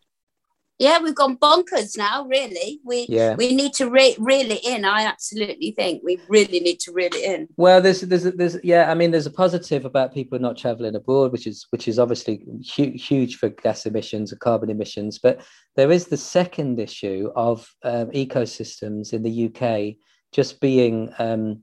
Yeah, 0.77 0.99
we've 1.01 1.15
gone 1.15 1.37
bonkers 1.37 1.97
now. 1.97 2.25
Really, 2.25 2.79
we 2.83 3.05
Yeah. 3.09 3.35
we 3.35 3.55
need 3.55 3.73
to 3.75 3.89
re- 3.89 4.15
reel 4.19 4.51
it 4.51 4.63
in. 4.65 4.83
I 4.83 5.03
absolutely 5.05 5.71
think 5.71 6.01
we 6.03 6.19
really 6.27 6.59
need 6.59 6.79
to 6.81 6.91
reel 6.91 7.13
it 7.13 7.23
in. 7.23 7.47
Well, 7.57 7.81
there's 7.81 8.01
there's 8.01 8.23
there's 8.23 8.57
yeah, 8.63 8.91
I 8.91 8.95
mean, 8.95 9.11
there's 9.11 9.25
a 9.25 9.31
positive 9.31 9.85
about 9.85 10.13
people 10.13 10.37
not 10.39 10.57
traveling 10.57 10.95
abroad, 10.95 11.31
which 11.31 11.47
is 11.47 11.65
which 11.69 11.87
is 11.87 11.97
obviously 11.99 12.43
hu- 12.75 12.91
huge 12.97 13.37
for 13.37 13.49
gas 13.49 13.85
emissions 13.85 14.31
and 14.31 14.41
carbon 14.41 14.69
emissions. 14.69 15.17
But 15.19 15.41
there 15.75 15.91
is 15.91 16.07
the 16.07 16.17
second 16.17 16.79
issue 16.79 17.31
of 17.35 17.69
um, 17.83 18.11
ecosystems 18.11 19.13
in 19.13 19.23
the 19.23 19.45
UK 19.49 19.95
just 20.33 20.59
being 20.59 21.13
um, 21.19 21.61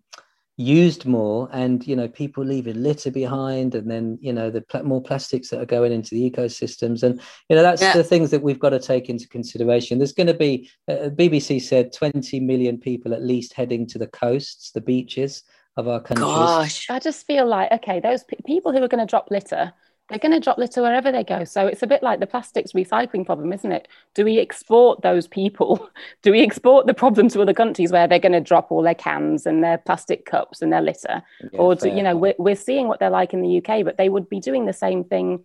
used 0.57 1.07
more, 1.07 1.49
and 1.53 1.87
you 1.87 1.97
know, 1.97 2.09
people 2.09 2.45
leaving 2.45 2.83
litter 2.83 3.11
behind, 3.11 3.75
and 3.75 3.91
then 3.91 4.19
you 4.21 4.33
know, 4.33 4.51
the 4.51 4.61
pl- 4.61 4.85
more 4.85 5.03
plastics 5.03 5.49
that 5.49 5.61
are 5.61 5.67
going 5.67 5.93
into 5.93 6.11
the 6.15 6.31
ecosystems, 6.31 7.03
and 7.03 7.21
you 7.49 7.57
know, 7.57 7.63
that's 7.63 7.83
Yeah. 7.83 7.95
the 7.95 8.05
things 8.05 8.31
that 8.31 8.43
we've 8.43 8.59
got 8.59 8.71
to 8.71 8.79
take 8.79 9.09
into 9.09 9.29
consideration. 9.29 9.99
There's 9.99 10.13
going 10.13 10.27
to 10.27 10.35
be 10.35 10.69
uh, 10.89 11.11
BBC 11.15 11.63
said 11.63 11.93
20 11.93 12.41
million 12.41 12.79
people 12.79 13.15
at 13.15 13.23
least 13.23 13.55
heading 13.55 13.87
to 13.89 13.99
the 13.99 14.07
coasts, 14.09 14.71
the 14.73 14.81
beaches 14.81 15.43
of 15.77 15.89
our 15.89 16.01
countries. 16.01 16.27
Gosh, 16.29 16.91
I 16.91 16.99
just 16.99 17.27
feel 17.27 17.47
like 17.47 17.73
okay, 17.73 18.01
those 18.01 18.25
pe- 18.25 18.37
people 18.47 18.73
who 18.73 18.83
are 18.83 18.89
going 18.89 19.05
to 19.07 19.11
drop 19.11 19.29
litter, 19.31 19.73
they're 20.13 20.19
going 20.19 20.39
to 20.39 20.45
drop 20.45 20.59
litter 20.59 20.83
wherever 20.83 21.11
they 21.11 21.25
go. 21.25 21.43
So 21.45 21.67
it's 21.67 21.83
a 21.83 21.87
bit 21.87 22.03
like 22.03 22.21
the 22.21 22.27
plastics 22.27 22.73
recycling 22.73 23.25
problem, 23.25 23.51
isn't 23.51 23.73
it? 23.73 23.89
Do 24.15 24.27
we 24.27 24.39
export 24.39 25.01
those 25.01 25.27
people? 25.27 25.89
Do 26.23 26.33
we 26.33 26.43
export 26.43 26.87
the 26.87 26.93
problem 26.93 27.29
to 27.31 27.41
other 27.41 27.55
countries 27.55 27.91
where 27.91 28.07
they're 28.07 28.19
going 28.19 28.33
to 28.33 28.41
drop 28.41 28.71
all 28.71 28.83
their 28.83 28.95
cans 28.95 29.47
and 29.47 29.65
their 29.65 29.79
plastic 29.79 30.27
cups 30.27 30.61
and 30.61 30.71
their 30.71 30.83
litter? 30.83 31.23
Yeah, 31.41 31.59
or 31.59 31.75
do, 31.75 31.89
you 31.89 32.03
know, 32.03 32.15
we're, 32.15 32.35
we're 32.39 32.57
seeing 32.57 32.89
what 32.89 33.01
they're 33.01 33.09
like 33.09 33.33
in 33.33 33.41
the 33.41 33.59
UK, 33.59 33.85
but 33.85 33.97
they 33.97 34.11
would 34.11 34.29
be 34.29 34.39
doing 34.39 34.67
the 34.67 34.75
same 34.75 35.03
thing 35.03 35.45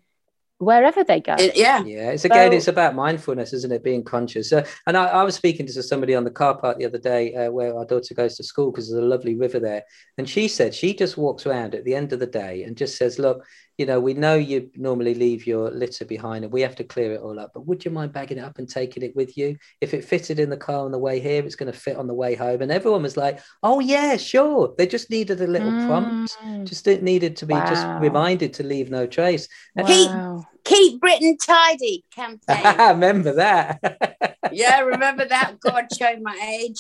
wherever 0.60 1.04
they 1.04 1.22
go. 1.22 1.36
It- 1.38 1.56
yeah, 1.56 1.84
Yeah, 1.84 2.12
it's 2.12 2.26
again, 2.26 2.52
So- 2.52 2.58
it's 2.58 2.68
about 2.68 2.96
mindfulness, 2.96 3.54
isn't 3.54 3.72
it? 3.72 3.84
Being 3.84 4.04
conscious. 4.04 4.52
Uh, 4.52 4.66
and 4.86 4.98
I, 4.98 5.06
I 5.06 5.24
was 5.24 5.36
speaking 5.36 5.66
to 5.68 5.84
somebody 5.84 6.16
on 6.16 6.24
the 6.24 6.32
car 6.32 6.58
park 6.58 6.78
the 6.78 6.86
other 6.86 6.98
day 6.98 7.34
uh, 7.36 7.52
where 7.52 7.76
our 7.76 7.86
daughter 7.86 8.14
goes 8.14 8.36
to 8.38 8.44
school 8.44 8.72
because 8.72 8.90
there's 8.90 9.04
a 9.04 9.08
lovely 9.08 9.36
river 9.36 9.60
there. 9.60 9.84
And 10.18 10.28
she 10.28 10.48
said 10.48 10.74
she 10.74 10.94
just 10.94 11.18
walks 11.18 11.46
around 11.46 11.76
at 11.76 11.86
the 11.86 11.96
end 11.96 12.12
of 12.12 12.20
the 12.20 12.28
day 12.28 12.64
and 12.64 12.76
just 12.76 12.98
says, 12.98 13.20
Look, 13.20 13.46
you 13.78 13.86
know, 13.86 14.00
we 14.00 14.14
know 14.16 14.36
you 14.36 14.70
normally 14.76 15.14
leave 15.14 15.46
your 15.46 15.70
litter 15.70 16.04
behind 16.04 16.44
and 16.44 16.52
we 16.52 16.62
have 16.62 16.76
to 16.78 16.84
clear 16.84 17.14
it 17.14 17.22
all 17.22 17.40
up, 17.40 17.52
but 17.54 17.68
would 17.68 17.86
you 17.86 17.92
mind 17.92 18.12
bagging 18.12 18.40
it 18.40 18.44
up 18.44 18.58
and 18.58 18.68
taking 18.68 19.04
it 19.04 19.16
with 19.16 19.38
you? 19.38 19.56
If 19.82 19.94
it 19.94 20.04
fitted 20.04 20.40
in 20.40 20.50
the 20.50 20.58
car 20.58 20.84
on 20.86 20.92
the 20.92 20.98
way 20.98 21.20
here, 21.20 21.44
it's 21.46 21.56
going 21.56 21.72
to 21.72 21.78
fit 21.78 21.96
on 21.96 22.08
the 22.08 22.14
way 22.14 22.34
home. 22.34 22.62
And 22.62 22.72
everyone 22.72 23.04
was 23.04 23.18
like, 23.18 23.40
Oh, 23.62 23.80
yeah, 23.80 24.18
sure. 24.18 24.74
They 24.78 24.88
just 24.88 25.10
needed 25.12 25.42
a 25.42 25.48
little 25.48 25.72
prompt, 25.86 26.38
Mm. 26.44 26.66
just 26.66 26.88
it 26.88 27.04
needed 27.04 27.36
to 27.38 27.46
be 27.46 27.54
just 27.54 27.86
reminded 28.02 28.54
to 28.56 28.64
leave 28.64 28.90
no 28.90 29.06
trace. 29.06 29.48
And- 29.76 29.88
He- 29.88 30.08
Wow. 30.08 30.46
Keep 30.68 31.00
Britain 31.00 31.38
tidy 31.38 32.04
campaign. 32.14 32.78
Remember 32.90 33.34
that. 33.34 34.36
yeah, 34.52 34.82
remember 34.82 35.26
that? 35.26 35.60
God, 35.60 35.86
showing 35.98 36.24
my 36.24 36.60
age. 36.62 36.80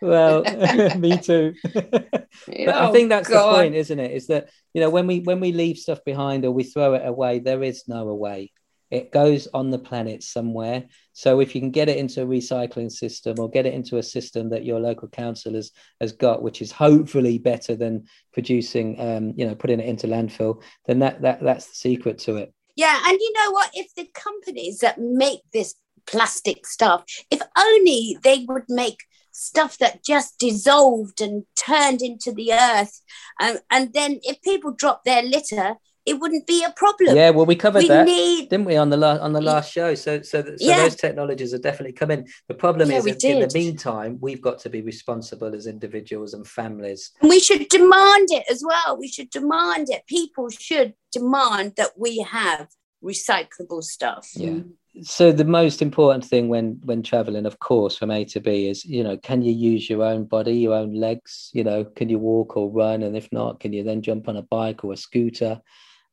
well, 0.00 0.42
me 0.98 1.18
too. 1.18 1.54
but 1.72 2.28
I 2.48 2.88
Oh, 2.88 2.92
think 2.92 3.08
that's 3.08 3.28
God. 3.28 3.52
the 3.52 3.56
point, 3.56 3.74
isn't 3.74 3.98
it? 3.98 4.12
Is 4.12 4.26
that 4.28 4.50
you 4.72 4.80
know 4.80 4.90
when 4.90 5.06
we 5.06 5.20
when 5.20 5.40
we 5.40 5.52
leave 5.52 5.78
stuff 5.78 6.00
behind 6.04 6.44
or 6.44 6.50
we 6.52 6.64
throw 6.64 6.94
it 6.94 7.06
away, 7.06 7.38
there 7.38 7.62
is 7.62 7.84
no 7.88 8.08
away. 8.08 8.52
It 8.90 9.10
goes 9.10 9.48
on 9.52 9.70
the 9.70 9.78
planet 9.78 10.22
somewhere. 10.22 10.84
So 11.14 11.40
if 11.40 11.54
you 11.54 11.60
can 11.60 11.70
get 11.72 11.88
it 11.88 11.96
into 11.96 12.22
a 12.22 12.26
recycling 12.26 12.92
system 12.92 13.40
or 13.40 13.50
get 13.50 13.66
it 13.66 13.74
into 13.74 13.98
a 13.98 14.02
system 14.02 14.50
that 14.50 14.64
your 14.64 14.78
local 14.78 15.08
council 15.08 15.54
has 15.54 15.72
has 16.00 16.12
got, 16.12 16.42
which 16.42 16.62
is 16.62 16.70
hopefully 16.70 17.38
better 17.38 17.74
than 17.74 18.04
producing, 18.32 19.00
um, 19.00 19.32
you 19.36 19.46
know, 19.46 19.54
putting 19.54 19.80
it 19.80 19.86
into 19.88 20.06
landfill, 20.06 20.62
then 20.86 21.00
that 21.00 21.22
that 21.22 21.42
that's 21.42 21.66
the 21.68 21.74
secret 21.76 22.18
to 22.20 22.36
it. 22.36 22.52
Yeah, 22.76 23.00
and 23.06 23.18
you 23.20 23.32
know 23.34 23.50
what? 23.52 23.70
If 23.74 23.94
the 23.94 24.08
companies 24.14 24.78
that 24.78 24.98
make 24.98 25.40
this 25.52 25.74
plastic 26.06 26.66
stuff, 26.66 27.04
if 27.30 27.40
only 27.56 28.18
they 28.22 28.44
would 28.48 28.64
make 28.68 28.98
stuff 29.30 29.78
that 29.78 30.04
just 30.04 30.38
dissolved 30.38 31.20
and 31.20 31.44
turned 31.56 32.02
into 32.02 32.32
the 32.32 32.52
earth, 32.52 33.00
and 33.40 33.60
and 33.70 33.92
then 33.92 34.20
if 34.22 34.42
people 34.42 34.72
drop 34.72 35.04
their 35.04 35.22
litter, 35.22 35.76
it 36.06 36.20
wouldn't 36.20 36.46
be 36.46 36.62
a 36.62 36.70
problem. 36.76 37.16
Yeah, 37.16 37.30
well, 37.30 37.46
we 37.46 37.56
covered 37.56 37.82
we 37.82 37.88
that. 37.88 38.04
need. 38.06 38.48
didn't 38.50 38.66
we 38.66 38.76
on 38.76 38.90
the 38.90 38.96
last 38.96 39.20
on 39.20 39.32
the 39.32 39.40
last 39.40 39.72
show 39.72 39.94
so 39.94 40.20
so, 40.22 40.42
th- 40.42 40.58
so 40.60 40.66
Yeah. 40.66 40.82
those 40.82 40.96
technologies 40.96 41.54
are 41.54 41.58
definitely 41.58 41.92
coming 41.92 42.28
the 42.48 42.54
problem 42.54 42.90
Yeah, 42.90 42.98
is 42.98 43.06
in, 43.06 43.30
in 43.42 43.48
the 43.48 43.54
meantime 43.54 44.18
we've 44.20 44.42
got 44.42 44.58
to 44.60 44.70
be 44.70 44.82
responsible 44.82 45.54
as 45.54 45.66
individuals 45.66 46.34
and 46.34 46.46
families 46.46 47.12
We 47.22 47.40
should 47.40 47.68
demand 47.68 48.28
it 48.30 48.44
as 48.50 48.62
well. 48.66 48.96
We 48.98 49.08
should 49.08 49.30
demand 49.30 49.88
it. 49.90 50.06
People 50.06 50.48
should 50.50 50.94
demand 51.12 51.74
that 51.76 51.92
we 51.96 52.18
have 52.18 52.68
recyclable 53.02 53.82
stuff. 53.82 54.30
yeah 54.34 54.60
so 55.02 55.32
the 55.32 55.44
most 55.44 55.82
important 55.82 56.24
thing 56.24 56.48
when 56.48 56.80
when 56.84 57.02
traveling 57.02 57.46
of 57.46 57.58
course 57.58 57.96
from 57.98 58.10
a 58.12 58.24
to 58.24 58.40
b 58.40 58.68
is 58.68 58.84
you 58.84 59.02
know 59.02 59.16
can 59.16 59.42
you 59.42 59.52
use 59.52 59.90
your 59.90 60.02
own 60.04 60.24
body 60.24 60.54
your 60.54 60.72
own 60.74 60.94
legs 60.94 61.50
you 61.52 61.64
know 61.64 61.84
can 61.84 62.08
you 62.08 62.18
walk 62.18 62.56
or 62.56 62.70
run 62.70 63.02
and 63.02 63.16
if 63.16 63.26
not 63.32 63.58
can 63.58 63.72
you 63.72 63.82
then 63.82 64.00
jump 64.00 64.28
on 64.28 64.36
a 64.36 64.42
bike 64.42 64.84
or 64.84 64.92
a 64.92 64.96
scooter 64.96 65.60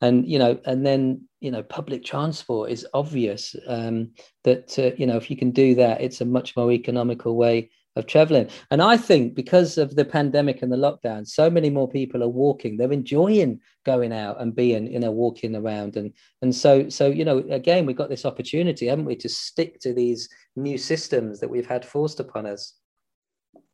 and 0.02 0.28
you 0.28 0.40
know 0.40 0.60
and 0.66 0.86
then 0.86 1.22
you 1.40 1.52
know 1.52 1.64
public 1.64 2.04
transport 2.04 2.72
is 2.72 2.86
obvious 2.94 3.56
um 3.68 4.10
that 4.44 4.78
uh, 4.78 4.92
you 4.98 5.06
know 5.08 5.18
if 5.18 5.30
you 5.30 5.38
can 5.38 5.52
do 5.52 5.76
that 5.76 6.02
it's 6.02 6.22
a 6.22 6.26
much 6.26 6.56
more 6.56 6.72
economical 6.72 7.36
way 7.36 7.70
of 7.98 8.06
traveling. 8.06 8.50
And 8.70 8.82
i 8.82 8.96
think 8.96 9.36
because 9.36 9.78
of 9.78 9.96
the 9.96 10.06
pandemic 10.06 10.62
and 10.62 10.72
the 10.72 10.78
lockdown 10.78 11.28
so 11.28 11.50
many 11.50 11.70
more 11.70 11.90
people 11.90 12.24
are 12.24 12.30
walking. 12.30 12.78
They're 12.78 12.92
enjoying 12.92 13.60
going 13.86 14.14
out 14.14 14.40
and 14.40 14.56
being 14.56 14.92
you 14.92 15.00
know 15.00 15.12
walking 15.12 15.56
around. 15.56 15.98
And 15.98 16.14
and 16.42 16.56
so 16.56 16.88
so 16.90 17.08
you 17.08 17.26
know 17.26 17.40
again 17.50 17.86
we've 17.86 17.98
got 17.98 18.10
this 18.10 18.26
opportunity 18.26 18.88
haven't 18.88 19.06
we 19.06 19.16
to 19.18 19.30
stick 19.30 19.80
to 19.82 19.94
these 19.94 20.30
new 20.56 20.78
systems 20.78 21.40
that 21.40 21.50
we've 21.50 21.68
had 21.68 21.86
forced 21.86 22.20
upon 22.20 22.46
us. 22.46 22.74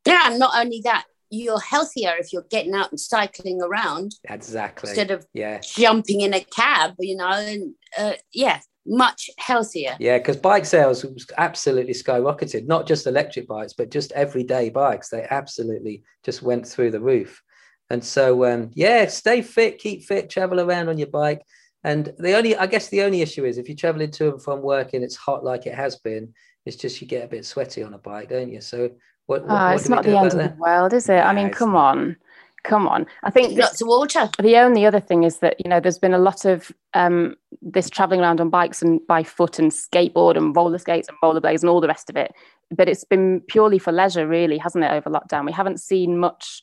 Yeah, 0.06 0.30
and 0.30 0.38
not 0.38 0.52
only 0.54 0.80
that, 0.84 1.04
you're 1.30 1.60
healthier 1.60 2.14
if 2.18 2.32
you're 2.32 2.46
getting 2.50 2.74
out 2.74 2.90
and 2.90 2.98
cycling 2.98 3.60
around 3.62 4.14
exactly 4.24 4.90
instead 4.90 5.10
of 5.10 5.26
yeah 5.34 5.60
jumping 5.60 6.20
in 6.20 6.34
a 6.34 6.40
cab, 6.40 6.94
you 6.98 7.16
know, 7.16 7.28
and 7.28 7.74
uh, 7.98 8.12
yeah, 8.32 8.60
much 8.88 9.30
healthier. 9.38 9.96
Yeah, 10.00 10.18
because 10.18 10.36
bike 10.36 10.64
sales 10.64 11.04
was 11.04 11.26
absolutely 11.36 11.92
skyrocketed, 11.92 12.66
not 12.66 12.86
just 12.86 13.06
electric 13.06 13.46
bikes, 13.46 13.74
but 13.74 13.90
just 13.90 14.12
everyday 14.12 14.70
bikes. 14.70 15.10
They 15.10 15.26
absolutely 15.30 16.02
just 16.24 16.42
went 16.42 16.66
through 16.66 16.90
the 16.90 17.00
roof. 17.00 17.42
And 17.90 18.02
so, 18.02 18.44
um, 18.44 18.70
yeah, 18.74 19.06
stay 19.06 19.42
fit, 19.42 19.78
keep 19.78 20.04
fit, 20.04 20.28
travel 20.28 20.60
around 20.60 20.88
on 20.88 20.98
your 20.98 21.08
bike. 21.08 21.42
And 21.84 22.12
the 22.18 22.36
only, 22.36 22.56
I 22.56 22.66
guess, 22.66 22.88
the 22.88 23.02
only 23.02 23.22
issue 23.22 23.44
is 23.44 23.56
if 23.56 23.68
you're 23.68 23.76
traveling 23.76 24.10
to 24.12 24.30
and 24.30 24.42
from 24.42 24.62
work 24.62 24.94
and 24.94 25.04
it's 25.04 25.16
hot 25.16 25.44
like 25.44 25.66
it 25.66 25.74
has 25.74 25.96
been, 25.96 26.34
it's 26.66 26.76
just 26.76 27.00
you 27.00 27.06
get 27.06 27.24
a 27.24 27.28
bit 27.28 27.46
sweaty 27.46 27.82
on 27.82 27.94
a 27.94 27.98
bike, 27.98 28.28
don't 28.28 28.52
you? 28.52 28.60
So, 28.60 28.90
what, 29.28 29.42
what, 29.42 29.50
Ah, 29.50 29.66
what 29.68 29.74
it's 29.80 29.88
not 29.88 30.04
the 30.04 30.16
end 30.18 30.32
of 30.32 30.38
that? 30.38 30.56
the 30.56 30.60
world, 30.60 30.92
is 30.92 31.08
it? 31.08 31.18
I 31.20 31.32
mean, 31.32 31.50
come 31.50 31.72
not. 31.72 31.96
on, 31.96 32.16
come 32.64 32.88
on. 32.88 33.06
I 33.22 33.30
think 33.30 33.56
Lots 33.58 33.80
of 33.80 33.88
water. 33.88 34.28
the 34.42 34.56
only 34.56 34.84
other 34.84 35.00
thing 35.00 35.22
is 35.24 35.38
that 35.38 35.56
you 35.64 35.68
know 35.70 35.80
there's 35.80 35.98
been 35.98 36.14
a 36.14 36.18
lot 36.18 36.44
of 36.44 36.72
um, 36.94 37.36
this 37.62 37.88
traveling 37.88 38.20
around 38.20 38.40
on 38.40 38.50
bikes 38.50 38.82
and 38.82 39.00
by 39.06 39.22
foot 39.22 39.58
and 39.58 39.70
skateboard 39.70 40.36
and 40.36 40.54
roller 40.56 40.78
skates 40.78 41.08
and 41.08 41.16
rollerblades 41.22 41.60
and 41.60 41.70
all 41.70 41.80
the 41.80 41.88
rest 41.88 42.10
of 42.10 42.16
it. 42.16 42.32
But 42.70 42.88
it's 42.88 43.04
been 43.04 43.40
purely 43.48 43.78
for 43.78 43.92
leisure, 43.92 44.26
really, 44.26 44.58
hasn't 44.58 44.84
it? 44.84 44.90
Over 44.90 45.10
lockdown, 45.10 45.46
we 45.46 45.52
haven't 45.52 45.80
seen 45.80 46.18
much. 46.18 46.62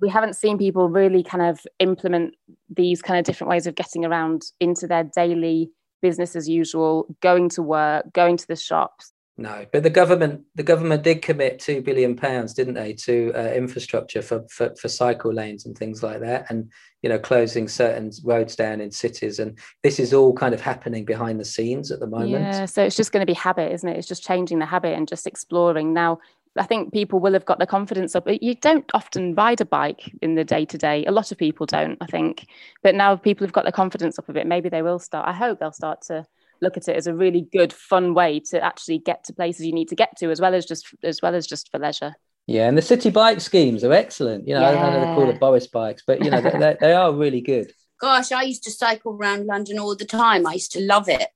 We 0.00 0.08
haven't 0.08 0.34
seen 0.34 0.58
people 0.58 0.88
really 0.88 1.22
kind 1.22 1.44
of 1.44 1.60
implement 1.78 2.34
these 2.68 3.02
kind 3.02 3.18
of 3.20 3.24
different 3.24 3.50
ways 3.50 3.66
of 3.66 3.74
getting 3.76 4.04
around 4.04 4.42
into 4.58 4.86
their 4.88 5.04
daily 5.04 5.70
business 6.00 6.34
as 6.34 6.48
usual, 6.48 7.06
going 7.20 7.48
to 7.50 7.62
work, 7.62 8.12
going 8.12 8.36
to 8.36 8.46
the 8.48 8.56
shops. 8.56 9.11
No, 9.38 9.64
but 9.72 9.82
the 9.82 9.90
government 9.90 10.42
the 10.54 10.62
government 10.62 11.02
did 11.02 11.22
commit 11.22 11.58
two 11.58 11.80
billion 11.80 12.14
pounds, 12.14 12.52
didn't 12.52 12.74
they, 12.74 12.92
to 12.92 13.32
uh, 13.34 13.52
infrastructure 13.52 14.20
for, 14.20 14.44
for 14.50 14.74
for 14.76 14.88
cycle 14.88 15.32
lanes 15.32 15.64
and 15.64 15.76
things 15.76 16.02
like 16.02 16.20
that, 16.20 16.50
and 16.50 16.70
you 17.00 17.08
know 17.08 17.18
closing 17.18 17.66
certain 17.66 18.10
roads 18.24 18.56
down 18.56 18.82
in 18.82 18.90
cities, 18.90 19.38
and 19.38 19.58
this 19.82 19.98
is 19.98 20.12
all 20.12 20.34
kind 20.34 20.52
of 20.52 20.60
happening 20.60 21.06
behind 21.06 21.40
the 21.40 21.46
scenes 21.46 21.90
at 21.90 21.98
the 21.98 22.06
moment. 22.06 22.44
Yeah, 22.44 22.66
so 22.66 22.84
it's 22.84 22.96
just 22.96 23.10
going 23.10 23.22
to 23.22 23.30
be 23.30 23.32
habit, 23.32 23.72
isn't 23.72 23.88
it? 23.88 23.96
It's 23.96 24.08
just 24.08 24.22
changing 24.22 24.58
the 24.58 24.66
habit 24.66 24.94
and 24.94 25.08
just 25.08 25.26
exploring. 25.26 25.94
Now, 25.94 26.18
I 26.58 26.64
think 26.64 26.92
people 26.92 27.18
will 27.18 27.32
have 27.32 27.46
got 27.46 27.58
the 27.58 27.66
confidence 27.66 28.14
up. 28.14 28.28
You 28.28 28.54
don't 28.56 28.90
often 28.92 29.34
ride 29.34 29.62
a 29.62 29.64
bike 29.64 30.12
in 30.20 30.34
the 30.34 30.44
day 30.44 30.66
to 30.66 30.76
day. 30.76 31.06
A 31.06 31.10
lot 31.10 31.32
of 31.32 31.38
people 31.38 31.64
don't, 31.64 31.96
I 32.02 32.06
think. 32.06 32.46
But 32.82 32.94
now 32.94 33.16
people 33.16 33.46
have 33.46 33.54
got 33.54 33.64
the 33.64 33.72
confidence 33.72 34.18
up 34.18 34.28
a 34.28 34.34
bit. 34.34 34.46
Maybe 34.46 34.68
they 34.68 34.82
will 34.82 34.98
start. 34.98 35.26
I 35.26 35.32
hope 35.32 35.58
they'll 35.58 35.72
start 35.72 36.02
to 36.02 36.26
look 36.62 36.76
at 36.78 36.88
it 36.88 36.96
as 36.96 37.06
a 37.06 37.14
really 37.14 37.42
good, 37.52 37.72
fun 37.72 38.14
way 38.14 38.40
to 38.50 38.62
actually 38.62 38.98
get 38.98 39.24
to 39.24 39.32
places 39.34 39.66
you 39.66 39.72
need 39.72 39.88
to 39.88 39.96
get 39.96 40.16
to, 40.18 40.30
as 40.30 40.40
well 40.40 40.54
as 40.54 40.64
just 40.64 40.86
as 41.02 41.20
well 41.20 41.34
as 41.34 41.46
just 41.46 41.70
for 41.70 41.78
leisure. 41.78 42.14
Yeah, 42.46 42.68
and 42.68 42.78
the 42.78 42.82
city 42.82 43.10
bike 43.10 43.40
schemes 43.40 43.84
are 43.84 43.92
excellent. 43.92 44.48
You 44.48 44.54
know, 44.54 44.64
I 44.64 44.72
don't 44.72 44.80
know 44.92 45.00
they're 45.00 45.14
called 45.14 45.28
the 45.28 45.32
Yeah. 45.34 45.38
Boris 45.38 45.66
bikes, 45.66 46.02
but 46.06 46.24
you 46.24 46.30
know 46.30 46.40
they, 46.40 46.50
they, 46.50 46.76
they 46.80 46.92
are 46.94 47.12
really 47.12 47.40
good. 47.40 47.72
Gosh, 48.00 48.32
I 48.32 48.42
used 48.42 48.64
to 48.64 48.70
cycle 48.70 49.12
around 49.12 49.46
London 49.46 49.78
all 49.78 49.94
the 49.94 50.04
time. 50.04 50.46
I 50.46 50.54
used 50.54 50.72
to 50.72 50.80
love 50.80 51.08
it. 51.08 51.28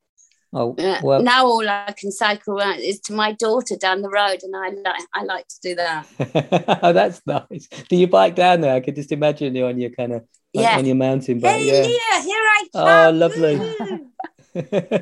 Oh, 0.53 0.75
Uh, 0.79 1.01
well, 1.03 1.23
now 1.23 1.45
all 1.47 1.69
I 1.69 1.93
can 1.97 2.11
cycle 2.11 2.59
around 2.59 2.81
is 2.81 2.99
to 3.03 3.13
my 3.13 3.33
daughter 3.33 3.77
down 3.77 4.01
the 4.03 4.09
road, 4.09 4.39
and 4.43 4.55
I 4.57 4.71
like 4.71 5.03
I 5.15 5.23
like 5.25 5.47
to 5.49 5.57
do 5.63 5.75
that. 5.77 6.79
oh, 6.83 6.93
that's 6.93 7.21
nice. 7.27 7.69
Do 7.89 7.97
you 7.97 8.07
bike 8.07 8.35
down 8.35 8.61
there? 8.63 8.75
I 8.75 8.81
could 8.81 8.95
just 8.97 9.13
imagine 9.13 9.55
you 9.55 9.67
on 9.67 9.79
your 9.79 9.91
kind 9.91 10.13
of 10.13 10.25
Yeah. 10.55 10.77
on 10.79 10.87
your 10.87 10.97
mountain 10.97 11.39
bike. 11.41 11.57
Hey, 11.61 11.67
yeah. 11.67 11.87
Leah, 11.87 12.23
here 12.23 12.45
I 12.59 12.65
come. 12.73 12.89
Oh, 12.89 13.11
lovely. 13.17 13.55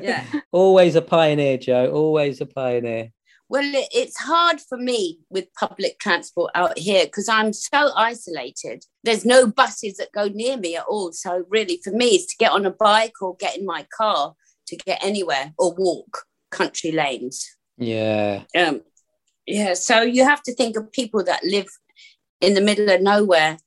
Yeah. 0.01 0.25
Always 0.51 0.95
a 0.95 1.01
pioneer, 1.01 1.57
Joe. 1.57 1.91
Always 1.91 2.41
a 2.41 2.45
pioneer. 2.45 3.11
Well, 3.47 3.63
it, 3.63 3.87
it's 3.93 4.17
hard 4.17 4.59
for 4.59 4.77
me 4.77 5.19
with 5.29 5.53
public 5.53 5.99
transport 5.99 6.51
out 6.55 6.77
here 6.77 7.05
because 7.05 7.29
I'm 7.29 7.53
so 7.53 7.91
isolated. 7.95 8.83
There's 9.03 9.25
no 9.25 9.47
buses 9.47 9.97
that 9.97 10.11
go 10.13 10.27
near 10.27 10.57
me 10.57 10.75
at 10.75 10.85
all. 10.89 11.11
So, 11.11 11.45
really, 11.49 11.79
for 11.83 11.91
me, 11.91 12.07
it's 12.07 12.27
to 12.27 12.37
get 12.37 12.51
on 12.51 12.65
a 12.65 12.71
bike 12.71 13.21
or 13.21 13.35
get 13.35 13.57
in 13.57 13.65
my 13.65 13.85
car 13.95 14.33
to 14.67 14.75
get 14.75 15.03
anywhere 15.03 15.53
or 15.57 15.75
walk 15.75 16.25
country 16.51 16.91
lanes. 16.91 17.45
Yeah. 17.77 18.43
Um, 18.57 18.81
yeah, 19.45 19.73
so 19.75 20.01
you 20.01 20.23
have 20.23 20.41
to 20.43 20.55
think 20.55 20.75
of 20.75 20.91
people 20.91 21.23
that 21.23 21.43
live 21.43 21.67
in 22.41 22.53
the 22.53 22.61
middle 22.61 22.89
of 22.89 23.01
nowhere. 23.01 23.57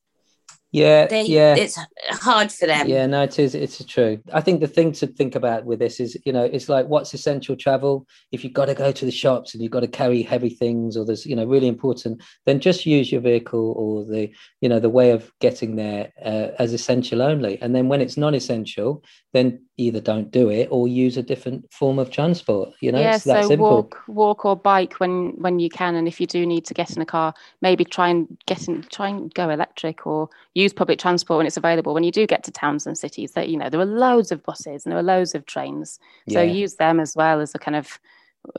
Yeah. 0.71 1.07
They, 1.07 1.23
yeah. 1.23 1.55
it's 1.55 1.77
hard 2.09 2.51
for 2.51 2.67
them. 2.67 2.87
Yeah, 2.87 3.07
no, 3.07 3.23
it 3.23 3.39
is. 3.39 3.55
It's 3.55 3.83
true. 3.85 4.21
I 4.33 4.41
think 4.41 4.61
the 4.61 4.67
thing 4.67 4.91
to 4.93 5.07
think 5.07 5.35
about 5.35 5.65
with 5.65 5.79
this 5.79 5.99
is, 5.99 6.17
you 6.25 6.33
know, 6.33 6.43
it's 6.43 6.69
like 6.69 6.87
what's 6.87 7.13
essential 7.13 7.55
travel. 7.55 8.05
If 8.31 8.43
you've 8.43 8.53
got 8.53 8.65
to 8.65 8.75
go 8.75 8.91
to 8.91 9.05
the 9.05 9.11
shops 9.11 9.53
and 9.53 9.63
you've 9.63 9.71
got 9.71 9.79
to 9.79 9.87
carry 9.87 10.21
heavy 10.21 10.49
things, 10.49 10.95
or 10.95 11.05
there's, 11.05 11.25
you 11.25 11.35
know, 11.35 11.45
really 11.45 11.67
important, 11.67 12.21
then 12.45 12.59
just 12.59 12.85
use 12.85 13.11
your 13.11 13.21
vehicle 13.21 13.73
or 13.77 14.05
the, 14.05 14.31
you 14.61 14.69
know, 14.69 14.79
the 14.79 14.89
way 14.89 15.11
of 15.11 15.31
getting 15.39 15.75
there 15.75 16.11
uh, 16.23 16.49
as 16.59 16.73
essential 16.73 17.21
only. 17.21 17.59
And 17.61 17.75
then 17.75 17.87
when 17.87 18.01
it's 18.01 18.17
non-essential, 18.17 19.03
then 19.33 19.61
either 19.77 20.01
don't 20.01 20.31
do 20.31 20.49
it 20.49 20.67
or 20.71 20.87
use 20.87 21.17
a 21.17 21.23
different 21.23 21.71
form 21.71 21.99
of 21.99 22.11
transport. 22.11 22.73
You 22.81 22.91
know, 22.91 22.99
yeah, 22.99 23.15
it's 23.15 23.23
that 23.25 23.43
so 23.43 23.49
simple. 23.49 23.69
walk, 23.69 24.03
walk 24.07 24.45
or 24.45 24.55
bike 24.55 24.93
when 24.99 25.33
when 25.37 25.59
you 25.59 25.69
can, 25.69 25.95
and 25.95 26.07
if 26.07 26.19
you 26.19 26.27
do 26.27 26.45
need 26.45 26.65
to 26.65 26.73
get 26.73 26.95
in 26.95 27.01
a 27.01 27.05
car, 27.05 27.33
maybe 27.61 27.85
try 27.85 28.09
and 28.09 28.37
get 28.45 28.67
in, 28.67 28.83
try 28.91 29.09
and 29.09 29.33
go 29.33 29.49
electric 29.49 30.05
or 30.05 30.29
use 30.59 30.73
public 30.73 30.99
transport 30.99 31.37
when 31.37 31.47
it's 31.47 31.57
available. 31.57 31.93
When 31.93 32.03
you 32.03 32.11
do 32.11 32.27
get 32.27 32.43
to 32.43 32.51
towns 32.51 32.85
and 32.87 32.97
cities, 32.97 33.31
that 33.33 33.49
you 33.49 33.57
know 33.57 33.69
there 33.69 33.79
are 33.79 33.85
loads 33.85 34.31
of 34.31 34.43
buses 34.43 34.85
and 34.85 34.91
there 34.91 34.99
are 34.99 35.03
loads 35.03 35.35
of 35.35 35.45
trains, 35.45 35.99
so 36.29 36.41
Yeah. 36.41 36.51
use 36.51 36.75
them 36.75 36.99
as 36.99 37.15
well 37.15 37.41
as 37.41 37.55
a 37.55 37.59
kind 37.59 37.75
of 37.75 37.99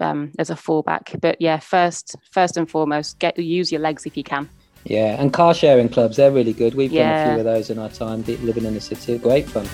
um, 0.01 0.33
as 0.39 0.51
a 0.51 0.55
fallback. 0.55 1.21
But 1.21 1.41
yeah, 1.41 1.59
first 1.59 2.17
first 2.31 2.57
and 2.57 2.69
foremost, 2.69 3.19
get 3.19 3.39
use 3.39 3.73
your 3.73 3.81
legs 3.81 4.07
if 4.07 4.17
you 4.17 4.25
can. 4.25 4.49
Yeah, 4.85 5.21
and 5.21 5.33
car 5.33 5.53
sharing 5.55 5.89
clubs, 5.89 6.17
they're 6.17 6.33
really 6.33 6.55
good. 6.55 6.75
We've 6.75 6.91
done 6.91 7.11
a 7.11 7.25
few 7.25 7.39
of 7.39 7.45
those 7.45 7.71
in 7.71 7.79
our 7.79 7.91
time 7.91 8.25
living 8.25 8.65
in 8.65 8.75
the 8.75 8.81
city. 8.81 9.19
Great 9.19 9.49
fun. 9.49 9.67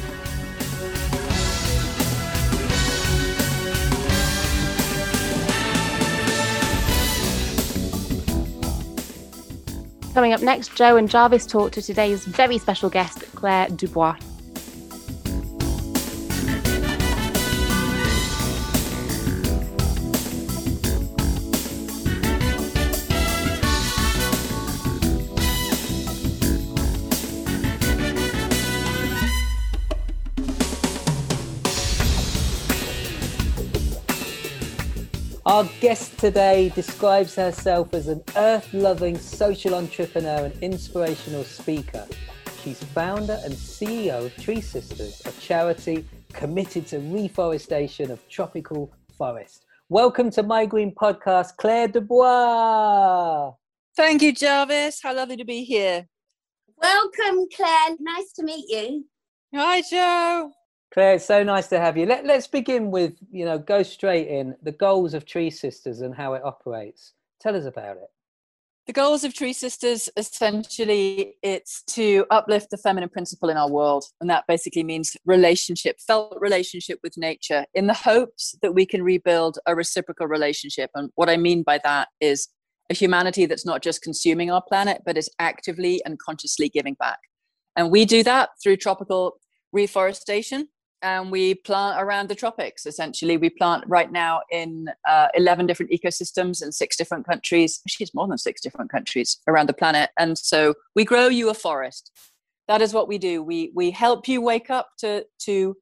Coming 10.16 10.33
up 10.33 10.40
next, 10.40 10.74
Joe 10.74 10.96
and 10.96 11.11
Jarvis 11.11 11.44
talk 11.44 11.72
to 11.72 11.83
today's 11.83 12.24
very 12.24 12.57
special 12.57 12.88
guest, 12.88 13.22
Claire 13.35 13.68
Dubois. 13.68 14.16
Our 35.57 35.64
guest 35.81 36.19
today 36.19 36.69
describes 36.69 37.35
herself 37.35 37.95
as 37.95 38.09
an 38.09 38.23
earth 38.37 38.75
loving 38.75 39.16
social 39.16 39.75
entrepreneur 39.75 40.45
and 40.45 40.62
inspirational 40.62 41.45
speaker. 41.45 42.07
She's 42.62 42.85
founder 42.85 43.40
and 43.42 43.55
CEO 43.55 44.27
of 44.27 44.37
Tree 44.37 44.61
Sisters, 44.61 45.23
a 45.25 45.33
charity 45.40 46.07
committed 46.35 46.87
to 46.88 46.99
reforestation 46.99 48.11
of 48.11 48.29
tropical 48.29 48.92
forest. 49.16 49.64
Welcome 49.88 50.29
to 50.33 50.42
My 50.42 50.66
Green 50.66 50.95
Podcast, 50.95 51.57
Claire 51.57 51.88
Dubois. 51.88 53.55
Thank 53.97 54.21
you, 54.21 54.35
Jarvis. 54.35 55.01
How 55.03 55.14
lovely 55.14 55.38
to 55.38 55.45
be 55.47 55.64
here. 55.64 56.07
Welcome, 56.77 57.47
Claire. 57.57 57.97
Nice 57.99 58.31
to 58.35 58.42
meet 58.42 58.66
you. 58.69 59.07
Hi, 59.55 59.81
Joe. 59.81 60.53
Claire, 60.96 61.16
it's 61.16 61.26
so 61.26 61.42
nice 61.42 61.68
to 61.68 61.78
have 61.78 61.98
you. 61.98 62.06
Let, 62.06 62.24
let's 62.24 62.46
begin 62.46 62.90
with, 62.90 63.12
you 63.30 63.44
know, 63.44 63.59
go 63.59 63.82
straight 63.82 64.28
in 64.28 64.56
the 64.62 64.72
goals 64.72 65.12
of 65.12 65.26
Tree 65.26 65.50
Sisters 65.50 66.00
and 66.00 66.14
how 66.14 66.32
it 66.32 66.42
operates. 66.42 67.12
Tell 67.38 67.54
us 67.54 67.66
about 67.66 67.98
it. 67.98 68.09
The 68.87 68.94
goals 68.94 69.22
of 69.22 69.35
Tree 69.35 69.52
Sisters 69.52 70.09
essentially 70.16 71.35
it's 71.42 71.82
to 71.88 72.24
uplift 72.30 72.70
the 72.70 72.78
feminine 72.78 73.11
principle 73.11 73.50
in 73.50 73.59
our 73.59 73.70
world, 73.70 74.06
and 74.22 74.30
that 74.30 74.44
basically 74.48 74.85
means 74.85 75.14
relationship, 75.26 76.00
felt 76.00 76.35
relationship 76.40 76.98
with 77.02 77.18
nature, 77.18 77.66
in 77.74 77.88
the 77.88 77.92
hopes 77.92 78.54
that 78.62 78.72
we 78.72 78.87
can 78.87 79.02
rebuild 79.02 79.59
a 79.66 79.74
reciprocal 79.74 80.26
relationship. 80.26 80.90
And 80.94 81.11
what 81.14 81.28
I 81.28 81.37
mean 81.37 81.62
by 81.62 81.78
that 81.85 82.09
is 82.22 82.48
a 82.88 82.94
humanity 82.94 83.44
that's 83.44 83.66
not 83.66 83.82
just 83.82 84.00
consuming 84.00 84.50
our 84.50 84.62
planet, 84.66 85.02
but 85.04 85.18
is 85.18 85.28
actively 85.38 86.00
and 86.06 86.18
consciously 86.18 86.70
giving 86.70 86.94
back. 86.94 87.18
And 87.76 87.90
we 87.90 88.06
do 88.06 88.22
that 88.22 88.48
through 88.62 88.78
tropical 88.78 89.35
reforestation. 89.74 90.68
And 91.02 91.30
we 91.30 91.54
plant 91.54 92.00
around 92.00 92.28
the 92.28 92.35
tropics. 92.35 92.87
Essentially, 92.87 93.37
we 93.37 93.50
plant 93.50 93.85
right 93.87 94.11
now 94.11 94.40
in 94.50 94.88
uh, 95.09 95.28
11 95.35 95.66
different 95.66 95.92
ecosystems 95.92 96.62
in 96.62 96.72
six 96.72 96.96
different 96.96 97.26
countries. 97.26 97.80
It's 98.00 98.14
more 98.14 98.26
than 98.26 98.38
six 98.38 98.61
different 98.61 98.90
countries 98.90 99.38
around 99.46 99.68
the 99.68 99.74
planet. 99.74 100.11
And 100.18 100.38
so 100.38 100.74
we 100.94 101.04
grow 101.04 101.28
you 101.28 101.50
a 101.50 101.54
forest. 101.54 102.11
That 102.68 102.82
is 102.82 102.92
what 102.92 103.09
we 103.09 103.18
do. 103.18 103.42
We 103.42 103.70
we 103.74 103.90
help 103.92 104.26
you 104.26 104.40
wake 104.40 104.70
up 104.70 104.88
to 104.98 105.24
to 105.40 105.76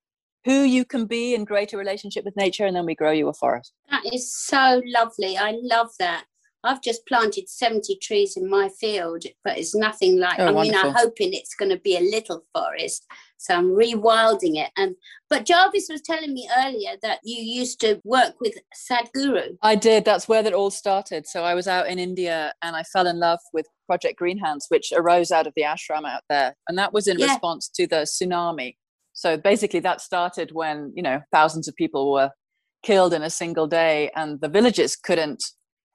who 0.45 0.63
you 0.65 0.85
can 0.85 1.07
be 1.07 1.35
in 1.35 1.45
greater 1.45 1.79
relationship 1.79 2.25
with 2.25 2.37
nature, 2.37 2.67
and 2.67 2.77
then 2.77 2.85
we 2.85 2.95
grow 2.95 3.11
you 3.11 3.29
a 3.29 3.33
forest. 3.33 3.73
That 3.91 4.03
is 4.13 4.31
so 4.31 4.83
lovely. 4.85 5.39
I 5.39 5.57
love 5.63 5.91
that. 5.99 6.25
I've 6.65 6.83
just 6.83 7.07
planted 7.07 7.49
70 7.49 7.99
trees 8.03 8.37
in 8.37 8.49
my 8.49 8.69
field, 8.69 9.25
but 9.45 9.59
it's 9.59 9.75
nothing 9.75 10.19
like, 10.19 10.39
Oh, 10.41 10.49
I 10.49 10.63
mean, 10.63 10.75
I'm 10.75 10.95
hoping 10.95 11.33
it's 11.33 11.55
going 11.55 11.71
to 11.71 11.79
be 11.79 11.97
a 11.97 12.01
little 12.01 12.45
forest. 12.55 13.07
So 13.37 13.55
I'm 13.55 13.69
rewilding 13.71 14.57
it. 14.57 14.71
And 14.77 14.97
But 15.29 15.45
Jarvis 15.45 15.89
was 15.91 16.01
telling 16.01 16.33
me 16.33 16.49
earlier 16.59 16.93
that 17.03 17.21
you 17.23 17.43
used 17.43 17.81
to 17.81 18.01
work 18.05 18.35
with 18.41 18.55
Sadhguru. 18.91 19.57
I 19.63 19.75
did. 19.75 20.05
That's 20.05 20.29
where 20.29 20.43
that 20.43 20.55
all 20.55 20.71
started. 20.71 21.27
So 21.27 21.45
I 21.45 21.55
was 21.55 21.69
out 21.69 21.89
in 21.89 21.99
India 21.99 22.53
and 22.63 22.75
I 22.75 22.83
fell 22.85 23.07
in 23.07 23.19
love 23.21 23.41
with 23.53 23.67
Project 23.87 24.19
Green 24.19 24.39
Hands, 24.39 24.65
which 24.69 24.93
arose 24.97 25.31
out 25.31 25.47
of 25.47 25.53
the 25.57 25.63
ashram 25.63 26.07
out 26.09 26.23
there. 26.29 26.55
And 26.69 26.79
that 26.79 26.93
was 26.93 27.07
in 27.07 27.19
Yeah. 27.19 27.27
response 27.27 27.69
to 27.75 27.87
the 27.87 28.07
tsunami. 28.07 28.77
So 29.13 29.37
basically, 29.37 29.81
that 29.81 30.01
started 30.01 30.51
when, 30.53 30.93
you 30.97 31.03
know, 31.03 31.21
thousands 31.31 31.69
of 31.69 31.77
people 31.77 32.11
were 32.13 32.31
killed 32.83 33.15
in 33.15 33.23
a 33.23 33.31
single 33.31 33.67
day 33.67 34.11
and 34.17 34.41
the 34.41 34.49
villages 34.49 34.97
couldn't 34.97 35.43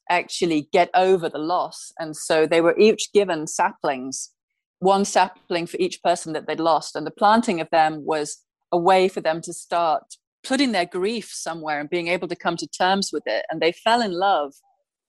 actually 0.10 0.68
get 0.72 0.90
over 0.94 1.30
the 1.30 1.40
loss. 1.40 1.92
And 2.00 2.16
so 2.16 2.46
they 2.46 2.62
were 2.62 2.78
each 2.78 3.12
given 3.14 3.48
saplings, 3.48 4.32
one 4.80 5.06
sapling 5.06 5.68
for 5.68 5.78
each 5.78 6.02
person 6.04 6.34
that 6.34 6.48
they'd 6.48 6.60
lost. 6.60 6.96
And 6.96 7.06
the 7.06 7.12
planting 7.12 7.62
of 7.62 7.70
them 7.70 8.06
was 8.06 8.44
a 8.72 8.78
way 8.78 9.08
for 9.08 9.22
them 9.22 9.42
to 9.42 9.54
start 9.54 10.04
putting 10.44 10.72
their 10.72 10.86
grief 10.86 11.30
somewhere 11.34 11.80
and 11.80 11.90
being 11.90 12.08
able 12.08 12.28
to 12.28 12.36
come 12.36 12.58
to 12.58 12.68
terms 12.68 13.10
with 13.12 13.24
it. 13.26 13.46
And 13.50 13.62
they 13.62 13.72
fell 13.72 14.02
in 14.02 14.12
love 14.12 14.54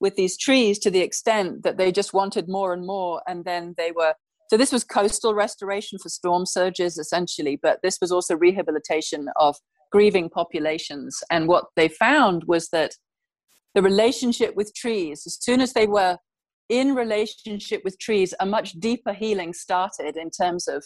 with 0.00 0.16
these 0.16 0.36
trees 0.36 0.78
to 0.80 0.90
the 0.90 1.00
extent 1.00 1.62
that 1.62 1.76
they 1.76 1.92
just 1.92 2.12
wanted 2.12 2.48
more 2.48 2.72
and 2.72 2.86
more. 2.86 3.22
And 3.28 3.44
then 3.44 3.74
they 3.76 3.92
were, 3.92 4.14
so 4.48 4.56
this 4.56 4.72
was 4.72 4.82
coastal 4.82 5.34
restoration 5.34 5.98
for 6.02 6.08
storm 6.08 6.46
surges 6.46 6.98
essentially, 6.98 7.58
but 7.62 7.80
this 7.82 7.98
was 8.00 8.10
also 8.10 8.36
rehabilitation 8.36 9.28
of 9.36 9.56
grieving 9.92 10.28
populations. 10.28 11.22
And 11.30 11.46
what 11.48 11.66
they 11.76 11.88
found 11.88 12.44
was 12.46 12.68
that 12.70 12.94
the 13.74 13.82
relationship 13.82 14.54
with 14.56 14.74
trees, 14.74 15.24
as 15.26 15.38
soon 15.40 15.60
as 15.60 15.72
they 15.72 15.86
were 15.86 16.18
in 16.68 16.94
relationship 16.94 17.82
with 17.84 17.98
trees, 17.98 18.32
a 18.40 18.46
much 18.46 18.72
deeper 18.72 19.12
healing 19.12 19.52
started 19.52 20.16
in 20.16 20.30
terms 20.30 20.68
of 20.68 20.84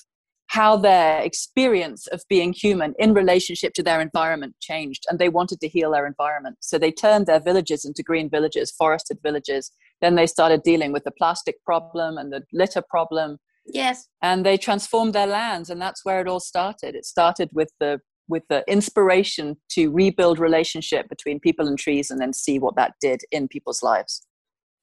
how 0.48 0.76
their 0.76 1.20
experience 1.20 2.06
of 2.08 2.22
being 2.28 2.52
human 2.52 2.94
in 2.98 3.14
relationship 3.14 3.72
to 3.74 3.82
their 3.82 4.00
environment 4.00 4.54
changed 4.60 5.04
and 5.08 5.18
they 5.18 5.28
wanted 5.28 5.60
to 5.60 5.68
heal 5.68 5.92
their 5.92 6.06
environment. 6.06 6.56
So 6.60 6.78
they 6.78 6.92
turned 6.92 7.26
their 7.26 7.40
villages 7.40 7.84
into 7.84 8.02
green 8.02 8.30
villages 8.30 8.70
forested 8.70 9.18
villages. 9.22 9.72
Then 10.00 10.14
they 10.14 10.26
started 10.26 10.62
dealing 10.62 10.92
with 10.92 11.04
the 11.04 11.10
plastic 11.10 11.56
problem 11.64 12.18
and 12.18 12.32
the 12.32 12.42
litter 12.52 12.82
problem. 12.88 13.38
Yes. 13.66 14.08
and 14.20 14.44
they 14.44 14.58
transformed 14.58 15.14
their 15.14 15.26
lands 15.26 15.70
and 15.70 15.80
that's 15.80 16.04
where 16.04 16.20
it 16.20 16.28
all 16.28 16.40
started. 16.40 16.94
It 16.94 17.06
started 17.06 17.48
with 17.50 17.70
the 17.80 17.98
with 18.28 18.42
the 18.48 18.64
inspiration 18.68 19.56
to 19.70 19.90
rebuild 19.90 20.38
relationship 20.38 21.08
between 21.08 21.40
people 21.40 21.66
and 21.66 21.78
trees 21.78 22.10
and 22.10 22.20
then 22.20 22.32
see 22.32 22.58
what 22.58 22.76
that 22.76 22.94
did 23.00 23.22
in 23.30 23.48
people's 23.48 23.82
lives 23.82 24.26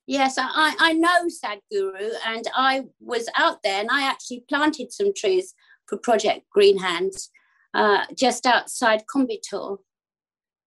Yes, 0.08 0.36
I, 0.38 0.75
I 0.80 0.93
know 0.93 1.27
Sadhguru, 1.27 2.12
and 2.25 2.43
I 2.56 2.82
was 2.99 3.30
out 3.38 3.60
there 3.63 3.80
and 3.80 3.89
I 3.89 4.01
actually 4.01 4.43
planted 4.49 4.91
some 4.91 5.13
trees 5.13 5.54
for 5.88 5.97
Project 5.97 6.47
Green 6.51 6.80
Hands, 6.80 7.30
uh, 7.73 8.06
just 8.17 8.45
outside 8.45 9.04
Coimbatore. 9.13 9.77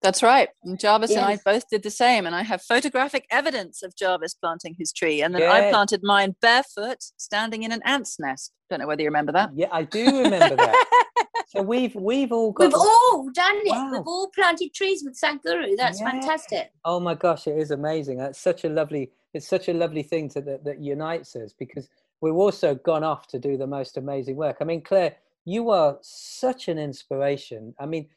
That's 0.02 0.22
right. 0.22 0.50
And 0.62 0.78
Jarvis 0.78 1.12
and 1.12 1.24
I 1.24 1.38
both 1.44 1.68
did 1.70 1.82
the 1.82 1.90
same. 1.90 2.26
And 2.26 2.34
I 2.34 2.42
have 2.42 2.60
photographic 2.60 3.26
evidence 3.30 3.82
of 3.82 3.96
Jarvis 3.96 4.34
planting 4.34 4.76
his 4.78 4.92
tree. 4.92 5.22
And 5.22 5.34
then 5.34 5.42
I 5.42 5.70
planted 5.70 6.02
mine 6.02 6.36
barefoot, 6.42 6.98
standing 7.16 7.62
in 7.62 7.72
an 7.72 7.80
ant's 7.86 8.20
nest. 8.20 8.52
Don't 8.68 8.80
know 8.80 8.86
whether 8.86 9.00
you 9.00 9.08
remember 9.08 9.32
that. 9.32 9.50
Yeah, 9.54 9.68
I 9.72 9.84
do 9.84 10.04
remember 10.22 10.56
that. 10.56 11.06
so 11.54 11.62
we've 11.62 11.94
we've 11.94 12.32
all 12.32 12.52
got. 12.52 12.66
We've 12.66 12.74
all 12.74 13.30
done 13.32 13.56
it. 13.56 13.70
Wow. 13.70 13.90
We've 13.92 14.06
all 14.06 14.28
planted 14.34 14.74
trees 14.74 15.02
with 15.04 15.18
Sadhguru. 15.20 15.76
That's 15.76 16.00
Yeah. 16.00 16.10
fantastic. 16.10 16.72
Oh 16.84 17.00
my 17.00 17.14
gosh, 17.14 17.46
it 17.46 17.56
is 17.58 17.70
amazing. 17.70 18.18
That's 18.18 18.38
such 18.38 18.64
a 18.64 18.68
lovely. 18.68 19.10
It's 19.32 19.48
such 19.48 19.68
a 19.68 19.72
lovely 19.72 20.02
thing 20.02 20.28
to, 20.30 20.40
that 20.42 20.64
that 20.64 20.80
unites 20.80 21.36
us 21.36 21.52
because 21.52 21.88
we've 22.20 22.34
also 22.34 22.74
gone 22.74 23.04
off 23.04 23.26
to 23.28 23.38
do 23.38 23.56
the 23.56 23.66
most 23.66 23.96
amazing 23.96 24.36
work. 24.36 24.58
I 24.60 24.64
mean, 24.64 24.82
Claire, 24.82 25.16
you 25.44 25.70
are 25.70 25.98
such 26.02 26.68
an 26.68 26.78
inspiration. 26.78 27.74
I 27.78 27.86
mean, 27.86 28.08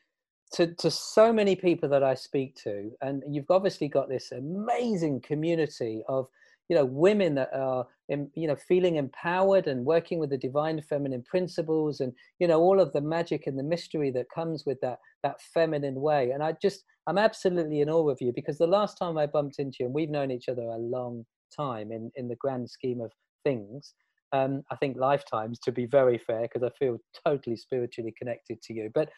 to 0.53 0.73
to 0.75 0.89
so 0.91 1.33
many 1.33 1.55
people 1.55 1.89
that 1.89 2.03
I 2.03 2.13
speak 2.15 2.55
to, 2.63 2.91
and 3.01 3.23
you've 3.29 3.51
obviously 3.51 3.87
got 3.87 4.09
this 4.09 4.31
amazing 4.31 5.21
community 5.21 6.03
of 6.07 6.27
you 6.69 6.75
know 6.75 6.85
women 6.85 7.35
that 7.35 7.49
are 7.53 7.85
em- 8.11 8.31
you 8.35 8.47
know 8.47 8.55
feeling 8.55 8.95
empowered 8.95 9.67
and 9.67 9.85
working 9.85 10.19
with 10.19 10.29
the 10.29 10.37
divine 10.37 10.81
feminine 10.81 11.23
principles 11.23 11.99
and 11.99 12.13
you 12.39 12.47
know 12.47 12.59
all 12.59 12.79
of 12.79 12.91
the 12.93 13.01
magic 13.01 13.47
and 13.47 13.57
the 13.57 13.63
mystery 13.63 14.11
that 14.11 14.31
comes 14.33 14.65
with 14.65 14.79
that 14.81 14.99
that 15.23 15.41
feminine 15.41 15.95
way. 15.95 16.31
And 16.31 16.43
i 16.43 16.53
just 16.61 16.83
i'm 17.07 17.17
absolutely 17.17 17.81
in 17.81 17.89
awe 17.89 18.09
of 18.09 18.21
you 18.21 18.31
because 18.33 18.57
the 18.57 18.67
last 18.67 18.97
time 18.97 19.17
i 19.17 19.25
bumped 19.25 19.59
into 19.59 19.77
you 19.79 19.85
and 19.85 19.95
we've 19.95 20.09
known 20.09 20.31
each 20.31 20.49
other 20.49 20.63
a 20.63 20.77
long 20.77 21.25
time 21.55 21.91
in 21.91 22.11
in 22.15 22.27
the 22.27 22.35
grand 22.35 22.69
scheme 22.69 23.01
of 23.01 23.11
things 23.43 23.93
um 24.33 24.61
i 24.71 24.75
think 24.75 24.97
lifetimes 24.97 25.57
to 25.59 25.71
be 25.71 25.85
very 25.85 26.17
fair 26.17 26.41
because 26.41 26.63
i 26.63 26.69
feel 26.77 26.97
totally 27.25 27.55
spiritually 27.55 28.13
connected 28.17 28.61
to 28.61 28.73
you. 28.73 28.91
But 28.93 29.09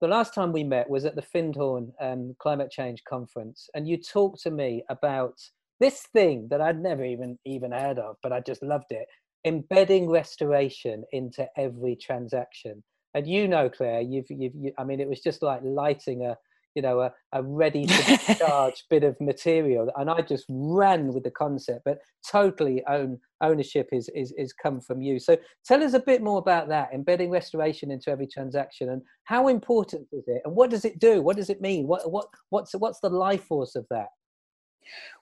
the 0.00 0.08
last 0.08 0.32
time 0.32 0.52
we 0.52 0.62
met 0.62 0.88
was 0.88 1.04
at 1.04 1.16
the 1.16 1.22
Findhorn 1.22 1.92
um, 2.00 2.34
Climate 2.38 2.70
Change 2.70 3.02
Conference, 3.08 3.68
and 3.74 3.88
you 3.88 3.96
talked 3.96 4.40
to 4.42 4.50
me 4.50 4.84
about 4.90 5.36
this 5.80 6.02
thing 6.12 6.48
that 6.50 6.60
I'd 6.60 6.80
never 6.80 7.04
even 7.04 7.38
even 7.44 7.72
heard 7.72 7.98
of, 7.98 8.16
but 8.22 8.32
I 8.32 8.40
just 8.40 8.62
loved 8.62 8.90
it: 8.90 9.06
embedding 9.44 10.10
restoration 10.10 11.04
into 11.12 11.48
every 11.56 11.96
transaction. 11.96 12.82
And 13.14 13.26
you 13.26 13.48
know, 13.48 13.70
Claire, 13.70 14.02
you've, 14.02 14.26
you've, 14.28 14.54
you, 14.54 14.72
I 14.78 14.84
mean, 14.84 15.00
it 15.00 15.08
was 15.08 15.20
just 15.20 15.42
like 15.42 15.60
lighting 15.64 16.24
a, 16.24 16.36
you 16.74 16.82
know, 16.82 17.00
a, 17.00 17.12
a 17.32 17.42
ready 17.42 17.86
to 17.86 18.34
charge 18.38 18.84
bit 18.90 19.02
of 19.02 19.16
material, 19.20 19.90
and 19.96 20.10
I 20.10 20.20
just 20.20 20.44
ran 20.48 21.12
with 21.12 21.24
the 21.24 21.30
concept. 21.30 21.82
But 21.84 21.98
totally 22.30 22.84
own 22.86 23.18
ownership 23.40 23.88
is 23.92 24.08
is 24.14 24.32
is 24.36 24.52
come 24.52 24.80
from 24.80 25.00
you. 25.00 25.18
So 25.18 25.36
tell 25.64 25.82
us 25.82 25.94
a 25.94 26.00
bit 26.00 26.22
more 26.22 26.38
about 26.38 26.68
that, 26.68 26.90
embedding 26.92 27.30
restoration 27.30 27.90
into 27.90 28.10
every 28.10 28.26
transaction, 28.26 28.90
and 28.90 29.02
how 29.24 29.48
important 29.48 30.06
is 30.12 30.24
it, 30.26 30.42
and 30.44 30.54
what 30.54 30.70
does 30.70 30.84
it 30.84 30.98
do? 30.98 31.22
What 31.22 31.36
does 31.36 31.50
it 31.50 31.60
mean? 31.60 31.86
What 31.86 32.10
what 32.10 32.26
what's 32.50 32.74
what's 32.74 33.00
the 33.00 33.10
life 33.10 33.44
force 33.44 33.74
of 33.74 33.86
that? 33.90 34.08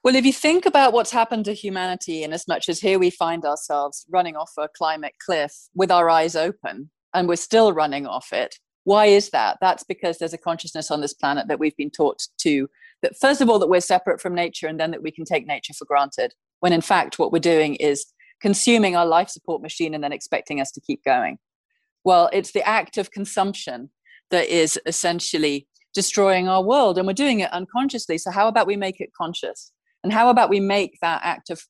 Well, 0.02 0.14
if 0.14 0.24
you 0.24 0.32
think 0.32 0.66
about 0.66 0.92
what's 0.92 1.10
happened 1.10 1.44
to 1.46 1.52
humanity, 1.52 2.22
in 2.22 2.32
as 2.32 2.46
much 2.46 2.68
as 2.68 2.80
here 2.80 2.98
we 2.98 3.10
find 3.10 3.44
ourselves 3.44 4.06
running 4.10 4.36
off 4.36 4.52
a 4.58 4.68
climate 4.68 5.14
cliff 5.24 5.52
with 5.74 5.90
our 5.90 6.08
eyes 6.08 6.36
open, 6.36 6.90
and 7.14 7.28
we're 7.28 7.36
still 7.36 7.72
running 7.72 8.06
off 8.06 8.32
it, 8.32 8.56
why 8.84 9.06
is 9.06 9.30
that? 9.30 9.58
That's 9.60 9.82
because 9.82 10.18
there's 10.18 10.32
a 10.32 10.38
consciousness 10.38 10.90
on 10.90 11.00
this 11.00 11.14
planet 11.14 11.48
that 11.48 11.58
we've 11.58 11.76
been 11.76 11.90
taught 11.90 12.22
to, 12.38 12.68
that 13.02 13.16
first 13.20 13.40
of 13.40 13.50
all, 13.50 13.58
that 13.58 13.68
we're 13.68 13.80
separate 13.80 14.20
from 14.20 14.34
nature, 14.34 14.68
and 14.68 14.78
then 14.78 14.92
that 14.92 15.02
we 15.02 15.10
can 15.10 15.24
take 15.24 15.46
nature 15.46 15.74
for 15.74 15.84
granted, 15.84 16.34
when 16.60 16.72
in 16.72 16.80
fact, 16.80 17.18
what 17.18 17.32
we're 17.32 17.38
doing 17.40 17.74
is 17.76 18.06
consuming 18.40 18.94
our 18.94 19.06
life 19.06 19.28
support 19.28 19.62
machine 19.62 19.94
and 19.94 20.04
then 20.04 20.12
expecting 20.12 20.60
us 20.60 20.70
to 20.70 20.80
keep 20.80 21.02
going. 21.04 21.38
Well, 22.04 22.30
it's 22.32 22.52
the 22.52 22.66
act 22.66 22.98
of 22.98 23.10
consumption 23.10 23.90
that 24.30 24.46
is 24.46 24.78
essentially 24.86 25.66
destroying 25.96 26.46
our 26.46 26.62
world 26.62 26.98
and 26.98 27.06
we're 27.06 27.14
doing 27.14 27.40
it 27.40 27.50
unconsciously. 27.52 28.18
So 28.18 28.30
how 28.30 28.48
about 28.48 28.66
we 28.66 28.76
make 28.76 29.00
it 29.00 29.10
conscious? 29.16 29.72
And 30.04 30.12
how 30.12 30.28
about 30.28 30.50
we 30.50 30.60
make 30.60 30.98
that 31.00 31.22
act 31.24 31.50
of 31.50 31.62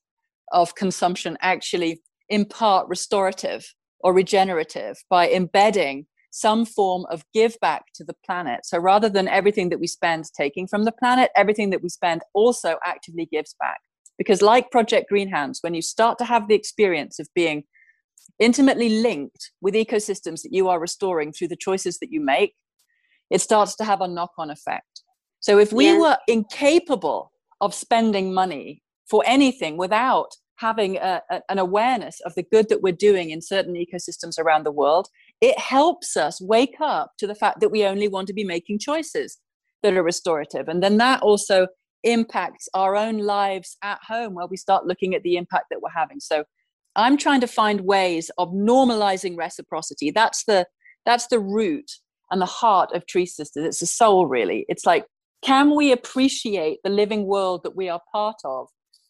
of 0.51 0.75
consumption 0.75 1.37
actually 1.41 2.01
in 2.29 2.45
part 2.45 2.87
restorative 2.87 3.73
or 4.01 4.13
regenerative 4.13 4.97
by 5.09 5.29
embedding 5.29 6.05
some 6.29 6.65
form 6.65 7.05
of 7.09 7.23
give 7.33 7.55
back 7.61 7.83
to 7.95 8.03
the 8.03 8.15
planet? 8.25 8.65
So 8.65 8.77
rather 8.77 9.09
than 9.09 9.29
everything 9.29 9.69
that 9.69 9.79
we 9.79 9.87
spend 9.87 10.25
taking 10.37 10.67
from 10.67 10.83
the 10.83 10.91
planet 10.91 11.31
everything 11.35 11.69
that 11.69 11.81
we 11.81 11.89
spend 11.89 12.21
also 12.33 12.75
actively 12.85 13.25
gives 13.25 13.55
back. 13.61 13.79
Because 14.17 14.41
like 14.41 14.71
project 14.71 15.07
green 15.07 15.29
hands 15.29 15.59
when 15.61 15.73
you 15.73 15.81
start 15.81 16.17
to 16.17 16.25
have 16.25 16.49
the 16.49 16.55
experience 16.55 17.17
of 17.17 17.29
being 17.33 17.63
intimately 18.39 18.89
linked 19.01 19.51
with 19.61 19.73
ecosystems 19.73 20.41
that 20.43 20.53
you 20.57 20.67
are 20.67 20.81
restoring 20.81 21.31
through 21.31 21.47
the 21.47 21.63
choices 21.67 21.99
that 21.99 22.11
you 22.11 22.19
make 22.19 22.53
it 23.29 23.41
starts 23.41 23.75
to 23.75 23.83
have 23.83 24.01
a 24.01 24.07
knock 24.07 24.31
on 24.37 24.49
effect. 24.49 25.03
So 25.39 25.59
if 25.59 25.71
we 25.71 25.85
Yeah. 25.87 25.99
were 25.99 26.17
incapable 26.27 27.31
of 27.61 27.73
spending 27.73 28.33
money 28.33 28.83
for 29.09 29.23
anything 29.25 29.77
without 29.77 30.35
having 30.55 30.97
a, 30.97 31.21
a- 31.29 31.41
an 31.49 31.59
awareness 31.59 32.19
of 32.21 32.33
the 32.35 32.43
good 32.43 32.67
that 32.69 32.81
we're 32.81 32.91
doing 32.91 33.29
in 33.29 33.41
certain 33.41 33.75
ecosystems 33.75 34.39
around 34.39 34.65
the 34.65 34.71
world, 34.71 35.07
it 35.39 35.57
helps 35.59 36.17
us 36.17 36.41
wake 36.41 36.77
up 36.81 37.11
to 37.17 37.27
the 37.27 37.35
fact 37.35 37.59
that 37.59 37.69
we 37.69 37.85
only 37.85 38.07
want 38.07 38.27
to 38.27 38.33
be 38.33 38.43
making 38.43 38.79
choices 38.79 39.37
that 39.83 39.93
are 39.93 40.03
restorative. 40.03 40.67
And 40.67 40.81
then 40.81 40.97
that 40.97 41.21
also 41.21 41.67
impacts 42.03 42.67
our 42.73 42.95
own 42.95 43.19
lives 43.19 43.77
at 43.83 43.99
home 44.07 44.33
where 44.33 44.47
we 44.47 44.57
start 44.57 44.87
looking 44.87 45.13
at 45.13 45.21
the 45.23 45.37
impact 45.37 45.65
that 45.69 45.81
we're 45.81 45.89
having. 45.91 46.19
So 46.19 46.43
I'm 46.95 47.17
trying 47.17 47.41
to 47.41 47.47
find 47.47 47.81
ways 47.81 48.31
of 48.39 48.49
normalizing 48.49 49.37
reciprocity. 49.37 50.09
That's 50.11 50.43
the 50.45 50.65
that's 51.05 51.27
the 51.27 51.39
root 51.39 51.89
and 52.31 52.41
the 52.41 52.45
heart 52.45 52.91
of 52.93 53.05
Tree 53.05 53.25
Sisters. 53.25 53.65
It's 53.65 53.79
the 53.79 53.85
soul, 53.85 54.27
really. 54.27 54.65
It's 54.69 54.85
like, 54.85 55.05
can 55.43 55.75
we 55.75 55.91
appreciate 55.91 56.79
the 56.83 56.89
living 56.89 57.25
world 57.25 57.61
that 57.63 57.75
we 57.75 57.89
are 57.89 58.01
part 58.11 58.37
of 58.43 58.67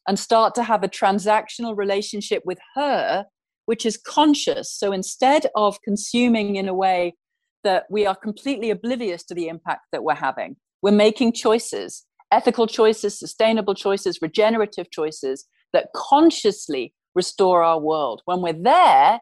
and 0.08 0.19
start 0.19 0.56
to 0.56 0.63
have 0.63 0.84
a 0.84 0.88
transactional 0.88 1.75
relationship 1.75 2.43
with 2.45 2.60
her, 2.75 3.25
which 3.65 3.86
is 3.86 3.97
conscious? 3.97 4.71
So 4.71 4.91
instead 4.91 5.47
of 5.56 5.82
consuming 5.82 6.56
in 6.56 6.67
a 6.67 6.73
way 6.73 7.15
that 7.63 7.86
we 7.89 8.06
are 8.06 8.15
completely 8.15 8.69
oblivious 8.69 9.23
to 9.25 9.34
the 9.34 9.47
impact 9.47 9.82
that 9.91 10.03
we're 10.03 10.15
having, 10.15 10.58
we're 10.82 10.91
making 10.91 11.34
choices, 11.34 12.06
ethical 12.32 12.67
choices, 12.67 13.17
sustainable 13.17 13.73
choices, 13.73 14.19
regenerative 14.21 14.91
choices 14.91 15.45
that 15.73 15.88
consciously 15.95 16.93
restore 17.15 17.63
our 17.63 17.80
world. 17.80 18.21
When 18.25 18.41
we're 18.41 18.53
there, 18.53 19.19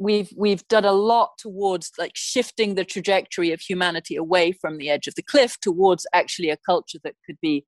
we've 0.00 0.32
we've 0.34 0.66
done 0.68 0.86
a 0.86 0.92
lot 0.92 1.32
towards 1.36 1.92
like 1.98 2.12
shifting 2.14 2.74
the 2.74 2.84
trajectory 2.84 3.52
of 3.52 3.60
humanity 3.60 4.16
away 4.16 4.50
from 4.50 4.78
the 4.78 4.88
edge 4.88 5.06
of 5.06 5.14
the 5.14 5.22
cliff 5.22 5.60
towards 5.60 6.06
actually 6.14 6.48
a 6.48 6.56
culture 6.56 6.98
that 7.04 7.14
could 7.26 7.36
be 7.42 7.66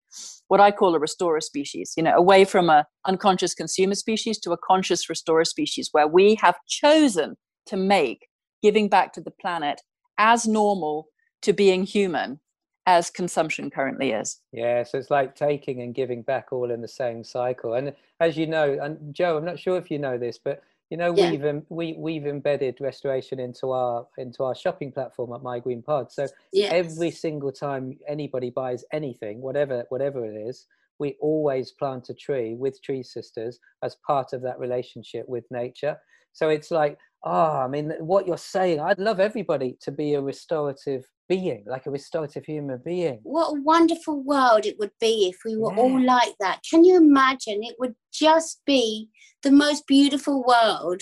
what 0.48 0.58
I 0.58 0.70
call 0.70 0.94
a 0.94 0.98
restorer 0.98 1.42
species, 1.42 1.92
you 1.96 2.02
know, 2.02 2.16
away 2.16 2.46
from 2.46 2.70
a 2.70 2.86
unconscious 3.06 3.54
consumer 3.54 3.94
species 3.94 4.38
to 4.40 4.52
a 4.52 4.58
conscious 4.58 5.10
restorer 5.10 5.44
species 5.44 5.90
where 5.92 6.08
we 6.08 6.34
have 6.36 6.56
chosen 6.66 7.36
to 7.66 7.76
make 7.76 8.26
giving 8.62 8.88
back 8.88 9.12
to 9.12 9.20
the 9.20 9.30
planet 9.30 9.82
as 10.16 10.46
normal 10.46 11.08
to 11.42 11.52
being 11.52 11.84
human 11.84 12.40
as 12.86 13.10
consumption 13.10 13.70
currently 13.70 14.10
is. 14.10 14.40
Yeah, 14.52 14.82
so 14.82 14.98
it's 14.98 15.10
like 15.10 15.36
taking 15.36 15.82
and 15.82 15.94
giving 15.94 16.22
back 16.22 16.48
all 16.50 16.70
in 16.70 16.80
the 16.80 16.88
same 16.88 17.22
cycle. 17.22 17.74
And 17.74 17.92
as 18.20 18.36
you 18.36 18.46
know, 18.46 18.78
and 18.80 19.14
Joe, 19.14 19.36
I'm 19.36 19.44
not 19.44 19.58
sure 19.58 19.76
if 19.76 19.90
you 19.90 19.98
know 19.98 20.18
this, 20.18 20.38
but 20.42 20.62
you 20.92 20.98
know 20.98 21.14
Yeah. 21.16 21.30
we've 21.30 21.44
um, 21.46 21.62
we 21.70 21.94
we've 22.06 22.26
embedded 22.26 22.74
restoration 22.78 23.40
into 23.40 23.70
our 23.70 24.06
into 24.18 24.44
our 24.44 24.54
shopping 24.54 24.92
platform 24.92 25.32
at 25.32 25.42
My 25.42 25.58
Green 25.58 25.82
Pod. 25.82 26.12
So 26.12 26.26
Yes. 26.52 26.70
every 26.70 27.10
single 27.10 27.50
time 27.50 27.98
anybody 28.06 28.50
buys 28.50 28.84
anything, 28.92 29.40
whatever 29.40 29.86
whatever 29.88 30.20
it 30.30 30.36
is, 30.50 30.66
we 30.98 31.16
always 31.18 31.72
plant 31.72 32.10
a 32.10 32.14
tree 32.14 32.54
with 32.62 32.82
Tree 32.82 33.02
Sisters 33.02 33.58
as 33.82 33.96
part 34.06 34.34
of 34.34 34.42
that 34.42 34.58
relationship 34.58 35.26
with 35.34 35.44
nature. 35.50 35.96
So 36.34 36.50
it's 36.50 36.70
like, 36.70 36.98
oh, 37.24 37.56
I 37.64 37.68
mean, 37.68 37.86
what 38.00 38.26
you're 38.26 38.36
saying, 38.56 38.78
I'd 38.80 38.98
love 38.98 39.18
everybody 39.18 39.78
to 39.84 39.90
be 39.90 40.12
a 40.12 40.20
restorative 40.20 41.04
being, 41.32 41.64
like 41.66 41.86
a 41.86 41.90
restorative 41.90 42.44
human 42.44 42.80
being. 42.84 43.20
What 43.22 43.56
a 43.56 43.60
wonderful 43.62 44.22
world 44.22 44.66
it 44.66 44.78
would 44.78 44.90
be 45.00 45.28
if 45.30 45.36
we 45.46 45.56
were 45.56 45.74
all 45.74 46.04
like 46.04 46.34
that. 46.40 46.60
Can 46.68 46.84
you 46.84 46.96
imagine? 46.96 47.62
It 47.62 47.76
would 47.78 47.94
just 48.12 48.60
be 48.66 49.08
the 49.42 49.50
most 49.50 49.86
beautiful 49.86 50.44
world. 50.44 51.00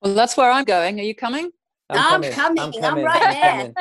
Well, 0.00 0.14
that's 0.14 0.36
where 0.36 0.50
I'm 0.50 0.64
going. 0.64 1.00
Are 1.00 1.02
you 1.02 1.14
coming? 1.16 1.50
I'm 1.90 2.22
coming, 2.22 2.84
I'm 2.84 3.02
right 3.02 3.72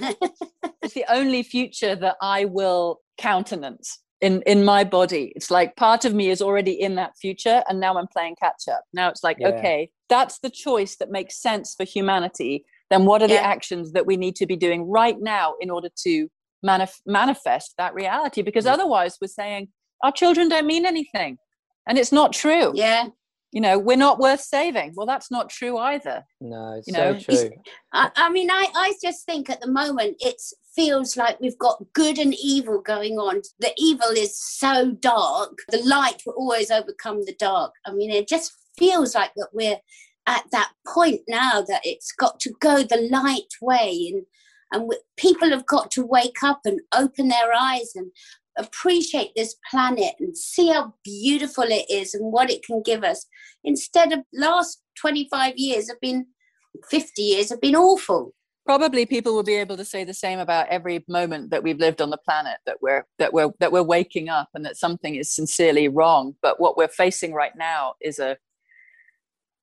there. 0.00 0.12
it's 0.82 0.94
the 0.94 1.04
only 1.10 1.42
future 1.42 1.94
that 1.94 2.16
I 2.20 2.46
will 2.46 3.00
countenance 3.18 3.98
in 4.20 4.42
in 4.42 4.64
my 4.64 4.84
body. 4.84 5.32
It's 5.36 5.50
like 5.50 5.76
part 5.76 6.04
of 6.04 6.14
me 6.14 6.30
is 6.30 6.42
already 6.42 6.72
in 6.72 6.94
that 6.96 7.12
future, 7.18 7.62
and 7.68 7.80
now 7.80 7.96
I'm 7.96 8.08
playing 8.08 8.36
catch 8.40 8.64
up. 8.70 8.82
Now 8.92 9.08
it's 9.08 9.22
like, 9.22 9.38
Yeah. 9.40 9.48
okay, 9.48 9.90
that's 10.08 10.38
the 10.38 10.50
choice 10.50 10.96
that 10.96 11.10
makes 11.10 11.40
sense 11.40 11.74
for 11.74 11.84
humanity. 11.84 12.64
Then 12.90 13.04
what 13.04 13.22
are 13.22 13.28
the 13.28 13.40
actions 13.42 13.92
that 13.92 14.06
we 14.06 14.16
need 14.16 14.34
to 14.36 14.46
be 14.46 14.56
doing 14.56 14.88
right 14.90 15.16
now 15.20 15.54
in 15.60 15.70
order 15.70 15.88
to 16.04 16.28
manif- 16.66 17.00
manifest 17.06 17.74
that 17.78 17.94
reality? 17.94 18.42
Because 18.42 18.64
Yeah. 18.66 18.74
otherwise, 18.74 19.16
we're 19.20 19.28
saying 19.28 19.68
our 20.02 20.12
children 20.12 20.48
don't 20.48 20.66
mean 20.66 20.84
anything, 20.86 21.38
and 21.86 21.98
it's 21.98 22.12
not 22.12 22.32
true. 22.32 22.72
yeah. 22.74 23.06
you 23.52 23.60
know 23.60 23.76
we're 23.78 23.96
not 23.96 24.20
worth 24.20 24.40
saving 24.40 24.92
well 24.94 25.06
that's 25.06 25.28
not 25.28 25.50
true 25.50 25.76
either 25.76 26.22
no 26.40 26.74
it's 26.78 26.86
you 26.86 26.94
so 26.94 27.18
true 27.18 27.50
I, 27.92 28.08
I 28.14 28.30
mean, 28.30 28.48
I, 28.48 28.64
I 28.76 28.92
just 29.02 29.26
think 29.26 29.50
at 29.50 29.60
the 29.60 29.66
moment 29.66 30.18
it 30.20 30.40
feels 30.76 31.16
like 31.16 31.40
we've 31.40 31.58
got 31.58 31.82
good 31.92 32.16
and 32.18 32.32
evil 32.40 32.80
going 32.80 33.14
on. 33.14 33.42
The 33.58 33.72
evil 33.76 34.10
is 34.10 34.38
so 34.40 34.92
dark. 34.92 35.58
The 35.70 35.82
light 35.82 36.22
will 36.24 36.34
always 36.34 36.70
overcome 36.70 37.24
the 37.24 37.34
dark. 37.40 37.72
I 37.84 37.92
mean, 37.92 38.10
it 38.10 38.28
just 38.28 38.52
feels 38.78 39.16
like 39.16 39.32
that 39.34 39.48
we're 39.52 39.78
at 40.30 40.44
that 40.52 40.70
point 40.86 41.22
now 41.28 41.60
that 41.60 41.80
it's 41.84 42.12
got 42.12 42.38
to 42.40 42.52
go 42.60 42.82
the 42.82 43.08
light 43.10 43.52
way. 43.60 44.12
And 44.14 44.24
and 44.72 44.88
we, 44.88 44.96
people 45.16 45.50
have 45.50 45.66
got 45.66 45.90
to 45.92 46.06
wake 46.06 46.44
up 46.44 46.60
and 46.64 46.80
open 46.94 47.26
their 47.26 47.52
eyes 47.52 47.90
and 47.96 48.12
appreciate 48.56 49.32
this 49.34 49.56
planet 49.68 50.14
and 50.20 50.36
see 50.36 50.68
how 50.68 50.94
beautiful 51.02 51.64
it 51.64 51.90
is 51.90 52.14
and 52.14 52.32
what 52.32 52.50
it 52.50 52.64
can 52.64 52.80
give 52.80 53.02
us. 53.02 53.26
Instead 53.64 54.12
of 54.12 54.20
last 54.32 54.80
25 55.00 55.54
years 55.56 55.88
have 55.88 56.00
been 56.00 56.26
50 56.88 57.20
years 57.20 57.50
have 57.50 57.60
been 57.60 57.74
awful. 57.74 58.32
Probably 58.64 59.06
people 59.06 59.34
will 59.34 59.42
be 59.42 59.56
able 59.56 59.76
to 59.76 59.84
say 59.84 60.04
the 60.04 60.14
same 60.14 60.38
about 60.38 60.68
every 60.68 61.04
moment 61.08 61.50
that 61.50 61.64
we've 61.64 61.78
lived 61.78 62.00
on 62.00 62.10
the 62.10 62.18
planet 62.18 62.58
that 62.66 62.76
we're 62.80 63.04
that 63.18 63.32
we're 63.32 63.50
that 63.58 63.72
we're 63.72 63.82
waking 63.82 64.28
up 64.28 64.50
and 64.54 64.64
that 64.64 64.76
something 64.76 65.16
is 65.16 65.34
sincerely 65.34 65.88
wrong. 65.88 66.36
But 66.40 66.60
what 66.60 66.76
we're 66.76 66.86
facing 66.86 67.32
right 67.32 67.56
now 67.56 67.94
is 68.00 68.20
a 68.20 68.36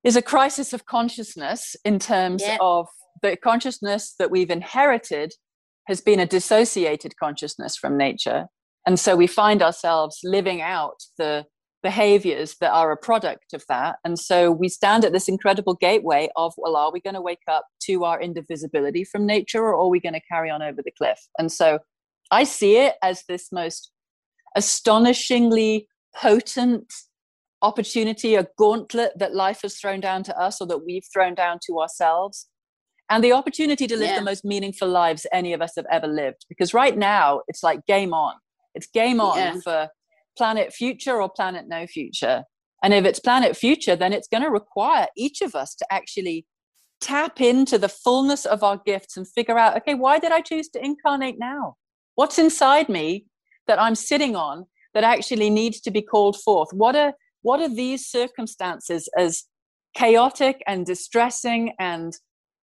is 0.04 0.16
a 0.16 0.22
crisis 0.22 0.72
of 0.72 0.86
consciousness 0.86 1.76
in 1.84 1.98
terms 1.98 2.42
Yeah. 2.42 2.58
of 2.60 2.88
the 3.22 3.36
consciousness 3.36 4.14
that 4.18 4.30
we've 4.30 4.50
inherited 4.50 5.34
has 5.86 6.00
been 6.00 6.20
a 6.20 6.26
dissociated 6.26 7.16
consciousness 7.16 7.76
from 7.76 7.96
nature. 7.96 8.46
And 8.86 8.98
so 9.00 9.16
we 9.16 9.26
find 9.26 9.62
ourselves 9.62 10.20
living 10.22 10.60
out 10.60 11.02
the 11.16 11.46
behaviors 11.82 12.56
that 12.60 12.72
are 12.72 12.90
a 12.90 12.96
product 12.96 13.52
of 13.54 13.64
that. 13.68 13.96
And 14.04 14.18
so 14.18 14.50
we 14.50 14.68
stand 14.68 15.04
at 15.04 15.12
this 15.12 15.28
incredible 15.28 15.74
gateway 15.74 16.28
of 16.36 16.52
well 16.56 16.76
are 16.76 16.92
we 16.92 17.00
going 17.00 17.14
to 17.14 17.20
wake 17.20 17.42
up 17.48 17.66
to 17.84 18.04
our 18.04 18.20
indivisibility 18.20 19.04
from 19.04 19.26
nature 19.26 19.62
or 19.62 19.76
are 19.76 19.88
we 19.88 20.00
going 20.00 20.14
to 20.14 20.20
carry 20.28 20.50
on 20.50 20.62
over 20.62 20.82
the 20.82 20.92
cliff? 20.96 21.20
And 21.38 21.50
so 21.52 21.78
i 22.30 22.44
see 22.44 22.76
it 22.76 22.94
as 23.02 23.24
this 23.28 23.50
most 23.52 23.90
astonishingly 24.56 25.88
potent 26.14 26.92
opportunity 27.62 28.34
a 28.34 28.46
gauntlet 28.56 29.12
that 29.18 29.34
life 29.34 29.62
has 29.62 29.76
thrown 29.78 30.00
down 30.00 30.22
to 30.24 30.38
us 30.38 30.60
or 30.60 30.66
that 30.68 30.84
we've 30.84 31.04
thrown 31.12 31.34
down 31.34 31.58
to 31.66 31.80
ourselves. 31.80 32.48
And 33.10 33.24
the 33.24 33.32
opportunity 33.32 33.86
to 33.86 33.96
live 33.96 34.10
Yeah. 34.10 34.18
the 34.18 34.24
most 34.24 34.44
meaningful 34.44 34.88
lives 34.88 35.26
any 35.32 35.52
of 35.52 35.62
us 35.62 35.72
have 35.76 35.86
ever 35.90 36.06
lived. 36.06 36.44
Because 36.48 36.74
right 36.74 36.96
now 36.96 37.40
it's 37.48 37.62
like 37.62 37.84
game 37.86 38.12
on. 38.12 38.34
It's 38.74 38.86
game 38.86 39.20
on 39.20 39.38
Yeah. 39.38 39.60
for 39.62 39.88
planet 40.36 40.72
future 40.72 41.20
or 41.20 41.28
planet 41.28 41.66
no 41.68 41.86
future. 41.86 42.44
And 42.82 42.94
if 42.94 43.04
it's 43.04 43.18
planet 43.18 43.56
future 43.56 43.96
then 43.96 44.12
it's 44.12 44.28
going 44.28 44.44
to 44.44 44.50
require 44.50 45.08
each 45.16 45.40
of 45.40 45.54
us 45.56 45.74
to 45.76 45.86
actually 45.90 46.46
tap 47.00 47.40
into 47.40 47.78
the 47.78 47.88
fullness 47.88 48.44
of 48.44 48.62
our 48.62 48.76
gifts 48.84 49.16
and 49.16 49.26
figure 49.28 49.56
out 49.56 49.76
okay 49.76 49.94
why 49.94 50.18
did 50.18 50.32
i 50.32 50.40
choose 50.40 50.68
to 50.68 50.84
incarnate 50.84 51.38
now? 51.38 51.76
What's 52.16 52.38
inside 52.40 52.88
me 52.88 53.26
that 53.68 53.80
i'm 53.80 53.94
sitting 53.94 54.34
on 54.34 54.66
that 54.94 55.04
actually 55.04 55.48
needs 55.50 55.80
to 55.82 55.90
be 55.92 56.02
called 56.02 56.40
forth? 56.40 56.70
What 56.72 56.96
are 56.96 57.14
what 57.48 57.60
are 57.60 57.74
these 57.74 58.06
circumstances 58.06 59.08
as 59.16 59.44
chaotic 59.94 60.62
and 60.66 60.84
distressing 60.84 61.72
and 61.78 62.12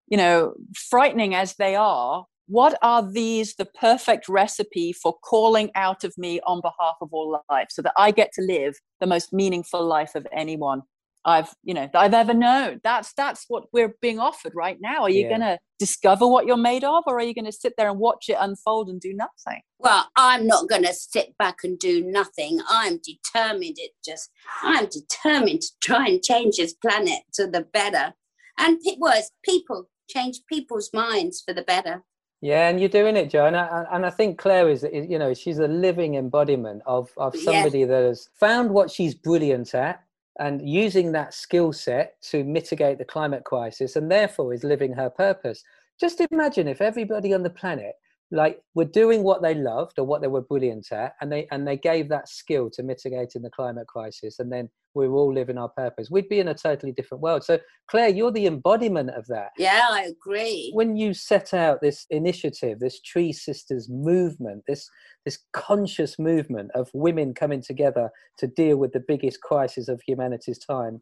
you 0.09 0.19
know 0.19 0.53
frightening 0.91 1.35
as 1.35 1.55
they 1.55 1.75
are? 1.75 2.27
What 2.49 2.77
are 2.83 3.03
these 3.11 3.55
the 3.55 3.65
perfect 3.65 4.29
recipe 4.29 4.93
for 4.93 5.15
calling 5.25 5.71
out 5.75 6.05
of 6.05 6.13
me 6.19 6.39
on 6.47 6.61
behalf 6.61 6.97
of 7.01 7.09
all 7.13 7.41
life 7.49 7.69
so 7.71 7.81
that 7.81 7.95
i 7.97 8.11
get 8.11 8.31
to 8.35 8.43
live 8.43 8.75
the 9.01 9.07
most 9.07 9.33
meaningful 9.33 9.83
life 9.83 10.15
of 10.15 10.27
anyone 10.31 10.83
i've 11.25 11.55
you 11.63 11.75
know 11.75 11.89
that 11.93 11.99
i've 12.01 12.15
ever 12.15 12.35
known 12.35 12.81
that's 12.85 13.13
that's 13.15 13.45
what 13.49 13.65
we're 13.73 13.95
being 14.01 14.19
offered 14.19 14.53
right 14.55 14.79
now 14.81 15.03
are 15.03 15.11
you 15.11 15.23
Yeah. 15.23 15.29
going 15.29 15.41
to 15.41 15.59
discover 15.79 16.27
what 16.27 16.47
you're 16.47 16.57
made 16.57 16.85
of 16.85 17.03
or 17.07 17.19
are 17.19 17.23
you 17.23 17.35
going 17.35 17.45
to 17.47 17.53
sit 17.53 17.75
there 17.77 17.89
and 17.91 17.99
watch 17.99 18.27
it 18.29 18.37
unfold 18.39 18.89
and 18.89 19.01
do 19.01 19.13
nothing 19.13 19.61
well 19.79 20.09
i'm 20.17 20.47
not 20.47 20.69
going 20.69 20.85
to 20.85 20.93
sit 20.95 21.37
back 21.39 21.59
and 21.65 21.79
do 21.79 22.03
nothing 22.05 22.61
i'm 22.69 23.01
determined 23.03 23.77
it 23.79 23.91
just 24.05 24.31
i'm 24.63 24.87
determined 24.87 25.63
to 25.63 25.69
try 25.83 26.07
and 26.07 26.23
change 26.23 26.57
this 26.57 26.75
planet 26.75 27.21
to 27.33 27.47
the 27.47 27.63
better 27.73 28.13
and 28.59 28.79
it 28.85 28.99
was 28.99 29.31
people 29.45 29.89
change 30.09 30.41
people's 30.49 30.91
minds 30.93 31.43
for 31.45 31.55
the 31.55 31.63
better 31.63 32.05
Yeah, 32.43 32.69
and 32.69 32.79
you're 32.79 32.91
doing 32.91 33.17
it, 33.17 33.31
Jo. 33.31 33.47
And 33.47 33.57
I, 33.57 33.87
and 33.91 34.05
I 34.05 34.11
think 34.11 34.37
Clare 34.39 34.69
is, 34.69 34.85
is, 34.85 35.07
you 35.09 35.19
know, 35.19 35.33
she's 35.33 35.59
a 35.61 35.67
living 35.67 36.17
embodiment 36.17 36.83
of, 36.85 37.11
of 37.17 37.35
Yeah. 37.35 37.43
somebody 37.45 37.85
that 37.85 38.03
has 38.05 38.29
found 38.39 38.71
what 38.71 38.91
she's 38.91 39.15
brilliant 39.15 39.75
at 39.75 40.03
and 40.39 40.69
using 40.69 41.13
that 41.13 41.35
skill 41.35 41.73
set 41.73 42.21
to 42.23 42.45
mitigate 42.45 42.99
the 42.99 43.05
climate 43.05 43.45
crisis 43.45 43.97
and 43.97 44.11
therefore 44.11 44.53
is 44.53 44.65
living 44.65 44.93
her 44.93 45.11
purpose. 45.11 45.63
Just 46.01 46.21
imagine 46.31 46.67
if 46.67 46.81
everybody 46.81 47.33
on 47.33 47.43
the 47.43 47.51
planet 47.51 47.95
like 48.35 48.61
were 48.75 48.85
doing 48.85 49.23
what 49.23 49.43
they 49.43 49.55
loved 49.55 49.99
or 49.99 50.05
what 50.05 50.21
they 50.21 50.27
were 50.27 50.43
brilliant 50.43 50.91
at 50.93 51.15
and 51.21 51.31
they 51.31 51.47
and 51.51 51.67
they 51.67 51.77
gave 51.77 52.09
that 52.09 52.29
skill 52.29 52.69
to 52.69 52.83
mitigating 52.83 53.43
the 53.43 53.51
climate 53.51 53.87
crisis 53.87 54.39
and 54.41 54.53
then 54.53 54.69
we 54.95 55.09
were 55.09 55.17
all 55.17 55.35
living 55.35 55.59
our 55.59 55.71
purpose. 55.71 56.09
We'd 56.09 56.29
be 56.29 56.39
in 56.39 56.47
a 56.47 56.55
totally 56.55 56.93
different 56.93 57.23
world. 57.23 57.43
So 57.43 57.59
clare 57.89 58.09
you're 58.09 58.31
the 58.31 58.47
embodiment 58.47 59.11
of 59.11 59.27
that. 59.29 59.51
Yeah 59.57 59.87
i 59.91 60.03
agree. 60.03 60.71
When 60.75 60.97
you 60.97 61.15
set 61.15 61.55
out 61.55 61.81
this 61.81 62.07
initiative 62.11 62.81
this 62.81 63.01
tree 63.01 63.33
sisters 63.33 63.89
movement 63.89 64.65
this 64.67 64.89
this 65.25 65.39
conscious 65.53 66.19
movement 66.19 66.71
of 66.75 66.91
women 66.93 67.35
coming 67.35 67.63
together 67.63 68.11
to 68.39 68.47
deal 68.47 68.77
with 68.77 68.93
the 68.93 69.05
biggest 69.07 69.41
crisis 69.41 69.89
of 69.89 70.03
humanity's 70.07 70.59
time 70.59 71.01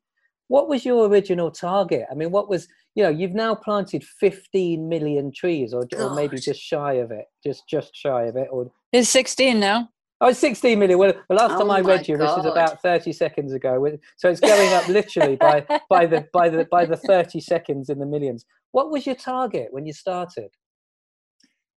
what 0.53 0.69
was 0.69 0.85
your 0.85 1.09
original 1.09 1.51
target 1.51 2.05
i 2.11 2.15
mean 2.15 2.31
what 2.31 2.47
was 2.49 2.69
you 2.95 3.03
know 3.03 3.09
you've 3.09 3.35
now 3.35 3.55
planted 3.55 4.05
15 4.05 4.87
million 4.87 5.33
trees 5.33 5.73
or, 5.73 5.89
or 5.97 6.15
maybe 6.15 6.37
just 6.39 6.61
shy 6.61 6.95
of 7.05 7.11
it 7.11 7.25
just 7.43 7.67
just 7.67 7.97
shy 7.97 8.25
of 8.25 8.37
it 8.37 8.49
or 8.51 8.71
it's 8.93 9.09
16 9.09 9.59
now 9.59 9.89
Oh, 10.25 10.29
it's 10.29 10.39
16 10.39 10.79
million. 10.79 11.01
Well, 11.01 11.15
the 11.29 11.35
last 11.35 11.59
time 11.59 11.69
Oh 11.69 11.71
I 11.71 11.81
read 11.81 12.07
you, 12.07 12.17
which 12.17 12.29
God. 12.29 12.47
about 12.47 12.81
30 12.81 13.13
seconds 13.13 13.53
ago, 13.53 13.85
so 14.17 14.31
it's 14.31 14.39
going 14.39 14.73
up 14.73 14.87
literally 14.87 15.35
by 15.35 15.67
by 15.91 16.07
the 16.07 16.29
by 16.33 16.49
the 16.49 16.65
by 16.71 16.85
the 16.85 16.97
30 16.97 17.41
seconds 17.41 17.89
in 17.89 17.99
the 17.99 18.07
millions. 18.07 18.47
What 18.71 18.93
was 18.93 19.05
your 19.05 19.17
target 19.17 19.73
when 19.73 19.85
you 19.85 19.93
started? 19.93 20.51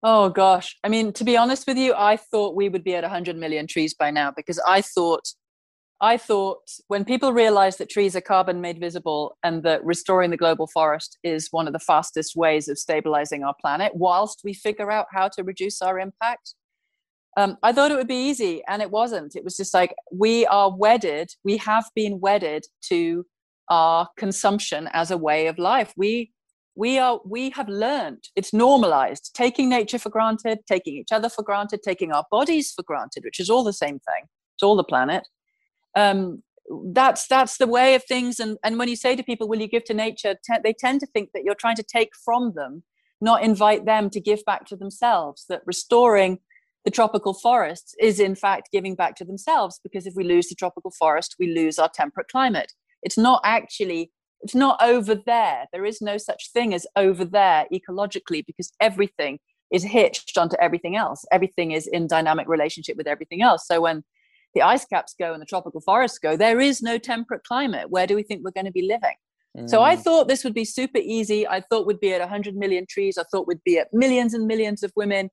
Oh 0.03 0.29
gosh. 0.29 0.77
I 0.83 0.89
mean, 0.89 1.11
to 1.13 1.23
be 1.23 1.35
honest 1.35 1.65
with 1.65 1.77
you, 1.77 1.95
I 1.97 2.17
thought 2.17 2.55
we 2.55 2.69
would 2.69 2.83
be 2.83 2.93
at 2.93 3.01
100 3.01 3.35
million 3.35 3.65
trees 3.65 3.95
by 3.95 4.11
now 4.11 4.31
because 4.31 4.59
I 4.67 4.81
thought 4.81 5.27
I 6.05 6.17
thought 6.17 6.69
when 6.87 7.03
people 7.03 7.33
realize 7.33 7.77
that 7.77 7.89
trees 7.89 8.15
are 8.15 8.21
carbon 8.21 8.61
made 8.61 8.79
visible 8.79 9.39
and 9.41 9.63
that 9.63 9.83
restoring 9.83 10.29
the 10.29 10.37
global 10.37 10.67
forest 10.67 11.17
is 11.23 11.47
one 11.49 11.65
of 11.65 11.73
the 11.73 11.79
fastest 11.79 12.35
ways 12.35 12.67
of 12.67 12.77
stabilizing 12.77 13.43
our 13.43 13.55
planet 13.59 13.91
whilst 13.95 14.41
we 14.43 14.53
figure 14.53 14.91
out 14.91 15.07
how 15.11 15.29
to 15.29 15.43
reduce 15.43 15.81
our 15.81 15.97
impact. 15.99 16.53
Um, 17.37 17.57
I 17.63 17.73
thought 17.73 17.89
it 17.89 17.97
would 17.97 18.07
be 18.07 18.29
easy, 18.29 18.61
and 18.67 18.83
it 18.83 18.91
wasn't. 18.91 19.35
It 19.35 19.43
was 19.43 19.57
just 19.57 19.73
like 19.73 19.95
we 20.11 20.45
are 20.45 20.77
wedded, 20.77 21.31
we 21.43 21.57
have 21.57 21.85
been 21.95 22.19
wedded 22.19 22.65
to 22.89 23.25
our 23.71 24.07
consumption 24.15 24.87
as 24.93 25.09
a 25.09 25.17
way 25.17 25.47
of 25.47 25.57
life. 25.57 25.91
We 25.97 26.31
we 26.75 26.99
are 26.99 27.19
we 27.25 27.49
have 27.49 27.67
learned 27.67 28.25
it's 28.35 28.53
normalized 28.53 29.31
taking 29.33 29.69
nature 29.69 29.97
for 29.97 30.11
granted 30.11 30.59
taking 30.67 30.97
each 30.97 31.11
other 31.11 31.29
for 31.29 31.41
granted 31.41 31.81
taking 31.81 32.11
our 32.11 32.25
bodies 32.29 32.73
for 32.75 32.83
granted 32.83 33.23
which 33.23 33.39
is 33.39 33.49
all 33.49 33.63
the 33.63 33.71
same 33.71 33.97
thing 34.07 34.23
it's 34.55 34.63
all 34.63 34.75
the 34.75 34.83
planet 34.83 35.25
um, 35.95 36.43
that's 36.91 37.27
that's 37.27 37.57
the 37.57 37.67
way 37.67 37.95
of 37.95 38.03
things. 38.03 38.39
And 38.39 38.57
and 38.63 38.77
when 38.77 38.89
you 38.89 38.95
say 38.95 39.15
to 39.15 39.23
people 39.23 39.47
will 39.47 39.61
you 39.61 39.67
give 39.67 39.83
to 39.85 39.93
nature? 39.93 40.35
they 40.63 40.73
tend 40.73 40.99
to 41.01 41.07
think 41.07 41.29
that 41.33 41.43
you're 41.43 41.55
trying 41.55 41.75
to 41.77 41.83
take 41.83 42.09
from 42.23 42.53
them 42.55 42.83
not 43.21 43.43
invite 43.43 43.85
them 43.85 44.09
to 44.09 44.19
give 44.19 44.43
back 44.45 44.65
to 44.67 44.75
themselves 44.75 45.45
that 45.49 45.61
restoring 45.65 46.39
the 46.83 46.91
tropical 46.91 47.33
forests 47.33 47.95
is 47.99 48.19
in 48.19 48.35
fact 48.35 48.69
giving 48.71 48.95
back 48.95 49.15
to 49.15 49.25
themselves 49.25 49.79
because 49.83 50.05
if 50.05 50.13
we 50.15 50.23
lose 50.23 50.47
the 50.47 50.55
tropical 50.55 50.91
forest 50.91 51.35
we 51.39 51.53
lose 51.53 51.79
our 51.79 51.89
temperate 51.93 52.27
climate. 52.27 52.71
It's 53.01 53.17
not 53.17 53.41
actually 53.43 54.11
it's 54.41 54.55
not 54.55 54.77
over 54.83 55.15
there. 55.15 55.65
There 55.73 55.85
is 55.85 56.01
no 56.01 56.17
such 56.17 56.51
thing 56.51 56.73
as 56.73 56.85
over 56.95 57.25
there 57.25 57.65
ecologically 57.73 58.45
because 58.45 58.71
everything 58.79 59.39
is 59.71 59.83
hitched 59.83 60.37
onto 60.37 60.55
everything 60.57 60.95
else. 60.95 61.25
Everything 61.31 61.71
is 61.71 61.87
in 61.87 62.05
dynamic 62.05 62.47
relationship 62.47 62.95
with 62.95 63.07
everything 63.07 63.41
else. 63.41 63.65
So 63.65 63.81
when 63.81 64.03
the 64.55 64.61
ice 64.61 64.85
caps 64.85 65.13
go 65.19 65.33
and 65.33 65.41
the 65.41 65.45
tropical 65.45 65.81
forests 65.81 66.17
go 66.17 66.35
there 66.35 66.59
is 66.59 66.81
no 66.81 66.97
temperate 66.97 67.43
climate 67.43 67.89
where 67.89 68.07
do 68.07 68.15
we 68.15 68.23
think 68.23 68.43
we're 68.43 68.51
going 68.51 68.65
to 68.65 68.71
be 68.71 68.87
living 68.87 69.15
so 69.67 69.81
I 69.81 69.95
Mm. 69.95 69.99
thought 70.03 70.27
this 70.27 70.43
would 70.43 70.53
be 70.53 70.65
super 70.65 70.97
easy. 70.97 71.47
I 71.47 71.61
thought 71.61 71.87
we'd 71.87 72.01
be 72.01 72.11
at 72.13 72.19
100 72.19 72.55
million 72.57 72.85
trees. 72.89 73.17
I 73.17 73.23
thought 73.31 73.47
we'd 73.47 73.63
be 73.63 73.79
at 73.79 73.87
millions 73.93 74.33
and 74.33 74.45
millions 74.47 74.83
of 74.83 74.91
women. 74.97 75.29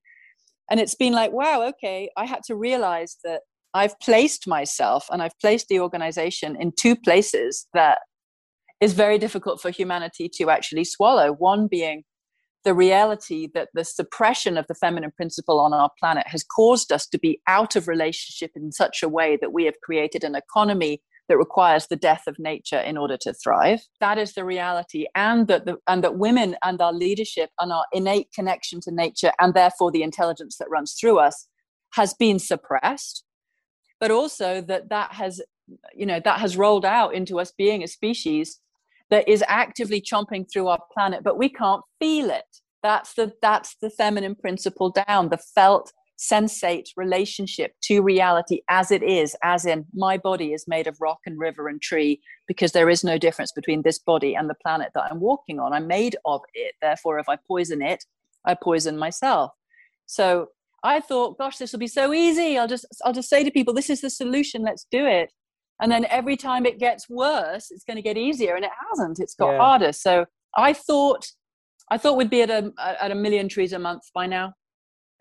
And 0.71 0.79
it's 0.79 0.95
been 0.95 1.13
like, 1.13 1.33
wow, 1.33 1.63
okay. 1.71 2.09
I 2.17 2.25
had 2.25 2.43
to 2.45 2.55
realize 2.55 3.17
that 3.25 3.41
I've 3.75 3.99
placed 3.99 4.47
myself 4.47 5.07
and 5.11 5.23
I've 5.23 5.37
placed 5.41 5.67
the 5.69 5.81
organization 5.81 6.57
in 6.61 6.71
two 6.79 6.95
places 6.95 7.67
that 7.75 7.99
is 8.81 8.93
very 8.93 9.19
difficult 9.19 9.61
for 9.61 9.71
humanity 9.71 10.29
to 10.37 10.51
actually 10.51 10.85
swallow. 10.85 11.33
One 11.33 11.67
being 11.67 12.05
the 12.65 12.75
reality 12.75 13.49
that 13.55 13.69
the 13.75 13.85
suppression 13.85 14.57
of 14.57 14.67
the 14.69 14.75
feminine 14.75 15.13
principle 15.17 15.59
on 15.59 15.73
our 15.73 15.91
planet 15.99 16.27
has 16.27 16.45
caused 16.45 16.93
us 16.93 17.07
to 17.09 17.19
be 17.19 17.41
out 17.47 17.77
of 17.77 17.89
relationship 17.89 18.53
in 18.55 18.71
such 18.71 19.03
a 19.03 19.09
way 19.09 19.37
that 19.41 19.53
we 19.53 19.65
have 19.65 19.81
created 19.83 20.23
an 20.25 20.35
economy 20.35 21.03
that 21.29 21.39
requires 21.39 21.87
the 21.87 21.97
death 21.97 22.25
of 22.27 22.39
nature 22.39 22.79
in 22.79 22.97
order 22.97 23.17
to 23.17 23.33
thrive. 23.33 23.81
That 24.01 24.19
is 24.19 24.35
the 24.35 24.45
reality, 24.45 25.07
and 25.15 25.47
that 25.49 25.67
the, 25.67 25.79
and 25.87 26.05
that 26.05 26.19
women 26.19 26.57
and 26.63 26.81
our 26.81 26.93
leadership 26.93 27.51
and 27.61 27.73
our 27.73 27.87
innate 27.93 28.33
connection 28.35 28.81
to 28.83 28.91
nature, 28.91 29.33
and 29.41 29.55
therefore 29.55 29.91
the 29.91 30.03
intelligence 30.03 30.59
that 30.59 30.71
runs 30.71 30.95
through 30.95 31.19
us, 31.19 31.47
has 31.95 32.15
been 32.15 32.39
suppressed. 32.39 33.25
But 34.01 34.11
also 34.11 34.61
that 34.63 34.89
that 34.89 35.13
has, 35.13 35.41
you 35.95 36.07
know, 36.07 36.21
that 36.25 36.41
has 36.41 36.57
rolled 36.57 36.85
out 36.85 37.15
into 37.15 37.39
us 37.39 37.53
being 37.57 37.83
a 37.83 37.89
species 37.89 38.59
that 39.13 39.29
is 39.29 39.45
actively 39.47 40.01
chomping 40.01 40.51
through 40.51 40.69
our 40.69 40.81
planet, 40.91 41.23
but 41.23 41.37
we 41.37 41.51
can't 41.51 41.83
feel 42.01 42.31
it. 42.31 42.57
That's 42.83 43.13
the 43.13 43.33
that's 43.43 43.77
the 43.83 43.91
feminine 43.91 44.35
principle 44.35 44.91
down, 45.07 45.29
the 45.29 45.37
felt 45.55 45.93
sensate 46.19 46.89
relationship 46.97 47.73
to 47.83 48.01
reality 48.01 48.63
as 48.71 48.91
it 48.91 49.03
is, 49.03 49.37
as 49.43 49.67
in 49.67 49.85
my 49.93 50.17
body 50.17 50.55
is 50.55 50.65
made 50.67 50.87
of 50.87 50.97
rock 50.99 51.19
and 51.27 51.39
river 51.39 51.69
and 51.69 51.83
tree, 51.83 52.23
because 52.49 52.73
there 52.73 52.89
is 52.89 53.05
no 53.05 53.19
difference 53.19 53.53
between 53.53 53.83
this 53.83 53.99
body 53.99 54.35
and 54.35 54.49
the 54.49 54.55
planet 54.65 54.89
that 54.95 55.05
I'm 55.11 55.21
walking 55.21 55.61
on. 55.61 55.75
I'm 55.75 55.87
made 55.87 56.17
of 56.25 56.41
it. 56.55 56.75
Therefore, 56.81 57.19
if 57.19 57.29
I 57.29 57.37
poison 57.47 57.83
it, 57.83 58.03
I 58.47 58.55
poison 58.55 58.97
myself. 58.97 59.51
So 60.07 60.49
I 60.83 61.01
thought, 61.01 61.37
gosh, 61.37 61.59
this 61.59 61.73
will 61.73 61.81
be 61.81 61.87
so 61.87 62.15
easy. 62.15 62.57
I'll 62.57 62.67
just 62.67 62.87
I'll 63.05 63.13
just 63.13 63.29
say 63.29 63.45
to 63.45 63.51
people, 63.51 63.75
this 63.75 63.91
is 63.91 64.01
the 64.01 64.11
solution, 64.11 64.63
let's 64.63 64.87
do 64.91 65.05
it. 65.05 65.31
And 65.83 65.93
then 65.93 66.07
every 66.09 66.37
time 66.37 66.65
it 66.65 66.79
gets 66.79 67.11
worse, 67.11 67.71
it's 67.71 67.85
going 67.85 67.97
to 67.97 68.03
get 68.03 68.17
easier, 68.17 68.55
and 68.55 68.65
it 68.65 68.71
hasn't. 68.89 69.19
It's 69.19 69.35
got 69.35 69.53
yeah. 69.53 69.59
harder. 69.59 69.93
So 69.93 70.25
I 70.57 70.73
thought 70.73 71.27
I 71.91 71.99
thought 71.99 72.17
we'd 72.17 72.31
be 72.31 72.43
at 72.43 72.51
a 72.51 72.73
at 72.79 73.11
a 73.11 73.15
million 73.15 73.49
trees 73.49 73.73
a 73.73 73.79
month 73.79 74.05
by 74.15 74.27
now 74.27 74.55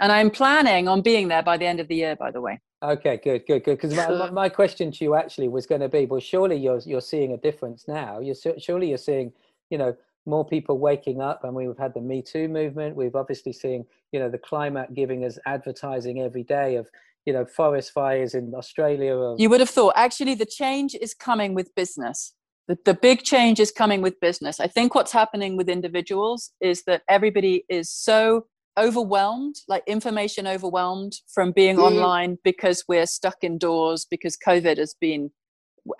and 0.02 0.12
I'm 0.12 0.32
planning 0.32 0.88
on 0.88 1.02
being 1.02 1.28
there 1.30 1.44
by 1.44 1.58
the 1.58 1.66
end 1.66 1.80
of 1.80 1.88
the 1.88 1.96
year. 1.96 2.16
By 2.16 2.32
the 2.32 2.42
way. 2.42 2.60
Okay, 2.84 3.20
good, 3.24 3.46
good, 3.46 3.64
good. 3.64 3.80
Because 3.80 3.96
my, 3.96 4.32
my 4.32 4.50
question 4.50 4.92
to 4.92 5.04
you 5.04 5.14
actually 5.14 5.48
was 5.48 5.68
going 5.68 5.82
to 5.82 5.88
be, 5.88 6.08
well, 6.08 6.20
surely 6.20 6.58
you're 6.58 6.80
you're 6.80 7.00
seeing 7.00 7.34
a 7.34 7.38
difference 7.38 7.88
now. 7.88 8.20
You're 8.20 8.36
surely 8.58 8.90
you're 8.90 8.98
seeing, 8.98 9.32
you 9.70 9.78
know, 9.78 9.96
more 10.26 10.46
people 10.46 10.80
waking 10.80 11.22
up, 11.22 11.44
and 11.44 11.54
we've 11.54 11.78
had 11.78 11.94
the 11.94 12.02
Me 12.02 12.22
Too 12.24 12.48
movement. 12.48 12.96
We've 12.96 13.16
obviously 13.16 13.54
seen, 13.54 13.86
you 14.12 14.20
know, 14.20 14.30
the 14.30 14.40
climate 14.40 14.94
giving 14.94 15.24
us 15.24 15.38
advertising 15.46 16.22
every 16.22 16.44
day 16.44 16.76
of, 16.76 16.90
you 17.26 17.34
know, 17.34 17.46
forest 17.46 17.92
fires 17.92 18.34
in 18.34 18.54
Australia. 18.56 19.36
You 19.38 19.50
would 19.50 19.60
have 19.60 19.70
thought 19.70 19.94
actually 19.96 20.36
the 20.36 20.46
change 20.46 20.96
is 20.96 21.14
coming 21.14 21.54
with 21.54 21.74
business. 21.76 22.34
The, 22.68 22.78
the 22.86 22.94
big 22.94 23.24
change 23.24 23.60
is 23.60 23.72
coming 23.72 24.02
with 24.02 24.20
business. 24.20 24.60
I 24.60 24.68
think 24.68 24.96
what's 24.96 25.12
happening 25.12 25.58
with 25.58 25.70
individuals 25.70 26.52
is 26.62 26.84
that 26.84 27.02
everybody 27.10 27.66
is 27.70 27.90
so 27.90 28.46
overwhelmed, 28.80 29.56
like 29.68 29.84
information 29.88 30.48
overwhelmed 30.48 31.14
from 31.34 31.52
being 31.52 31.78
mm. 31.78 31.84
online 31.84 32.38
because 32.44 32.84
we're 32.88 33.06
stuck 33.06 33.38
indoors 33.44 34.06
because 34.10 34.38
COVID 34.38 34.78
has 34.78 34.96
been 35.00 35.32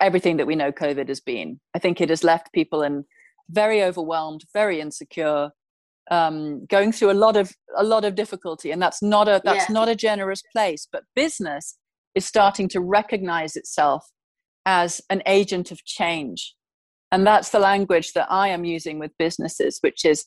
everything 0.00 0.36
that 0.36 0.46
we 0.46 0.56
know 0.56 0.72
COVID 0.72 1.08
has 1.08 1.20
been. 1.20 1.60
I 1.74 1.78
think 1.78 2.00
it 2.00 2.08
has 2.08 2.24
left 2.24 2.52
people 2.52 2.82
in 2.82 3.04
very 3.50 3.82
overwhelmed, 3.82 4.44
very 4.54 4.80
insecure, 4.80 5.50
um, 6.10 6.66
going 6.66 6.92
through 6.92 7.10
a 7.10 7.14
lot 7.14 7.36
of 7.36 7.52
a 7.76 7.84
lot 7.84 8.04
of 8.04 8.14
difficulty, 8.14 8.70
and 8.70 8.80
that's 8.80 9.02
not 9.02 9.28
a 9.28 9.40
that's 9.44 9.68
yeah. 9.68 9.72
not 9.72 9.88
a 9.88 9.96
generous 9.96 10.42
place. 10.52 10.86
But 10.90 11.04
business 11.14 11.76
is 12.14 12.26
starting 12.26 12.68
to 12.68 12.80
recognize 12.80 13.56
itself 13.56 14.06
as 14.66 15.00
an 15.10 15.22
agent 15.26 15.70
of 15.70 15.84
change, 15.84 16.54
and 17.10 17.26
that's 17.26 17.50
the 17.50 17.58
language 17.58 18.12
that 18.12 18.26
I 18.30 18.48
am 18.48 18.64
using 18.64 18.98
with 18.98 19.12
businesses, 19.18 19.78
which 19.80 20.04
is, 20.04 20.26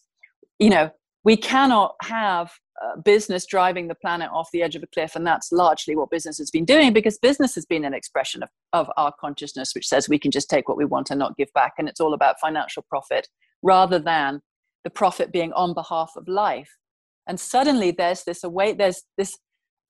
you 0.59 0.69
know, 0.69 0.91
we 1.23 1.35
cannot 1.35 1.95
have 2.03 2.51
uh, 2.83 2.99
business 3.01 3.45
driving 3.45 3.87
the 3.87 3.95
planet 3.95 4.29
off 4.33 4.49
the 4.51 4.61
edge 4.61 4.75
of 4.75 4.83
a 4.83 4.87
cliff 4.87 5.15
and 5.15 5.25
that's 5.25 5.51
largely 5.51 5.95
what 5.95 6.09
business 6.09 6.37
has 6.37 6.51
been 6.51 6.65
doing 6.65 6.91
because 6.91 7.17
business 7.17 7.55
has 7.55 7.65
been 7.65 7.85
an 7.85 7.93
expression 7.93 8.43
of, 8.43 8.49
of 8.73 8.91
our 8.97 9.13
consciousness 9.17 9.73
which 9.73 9.87
says 9.87 10.09
we 10.09 10.19
can 10.19 10.29
just 10.29 10.49
take 10.49 10.67
what 10.67 10.77
we 10.77 10.83
want 10.83 11.09
and 11.09 11.17
not 11.17 11.37
give 11.37 11.47
back 11.53 11.71
and 11.77 11.87
it's 11.87 12.01
all 12.01 12.13
about 12.13 12.35
financial 12.39 12.83
profit 12.89 13.29
rather 13.63 13.97
than 13.97 14.41
the 14.85 14.89
profit 14.89 15.33
being 15.33 15.51
on 15.51 15.73
behalf 15.73 16.13
of 16.15 16.29
life. 16.29 16.69
And 17.27 17.37
suddenly 17.37 17.91
there's 17.91 18.23
this 18.23 18.43
awake 18.45 18.77
there's 18.77 19.03
this 19.17 19.37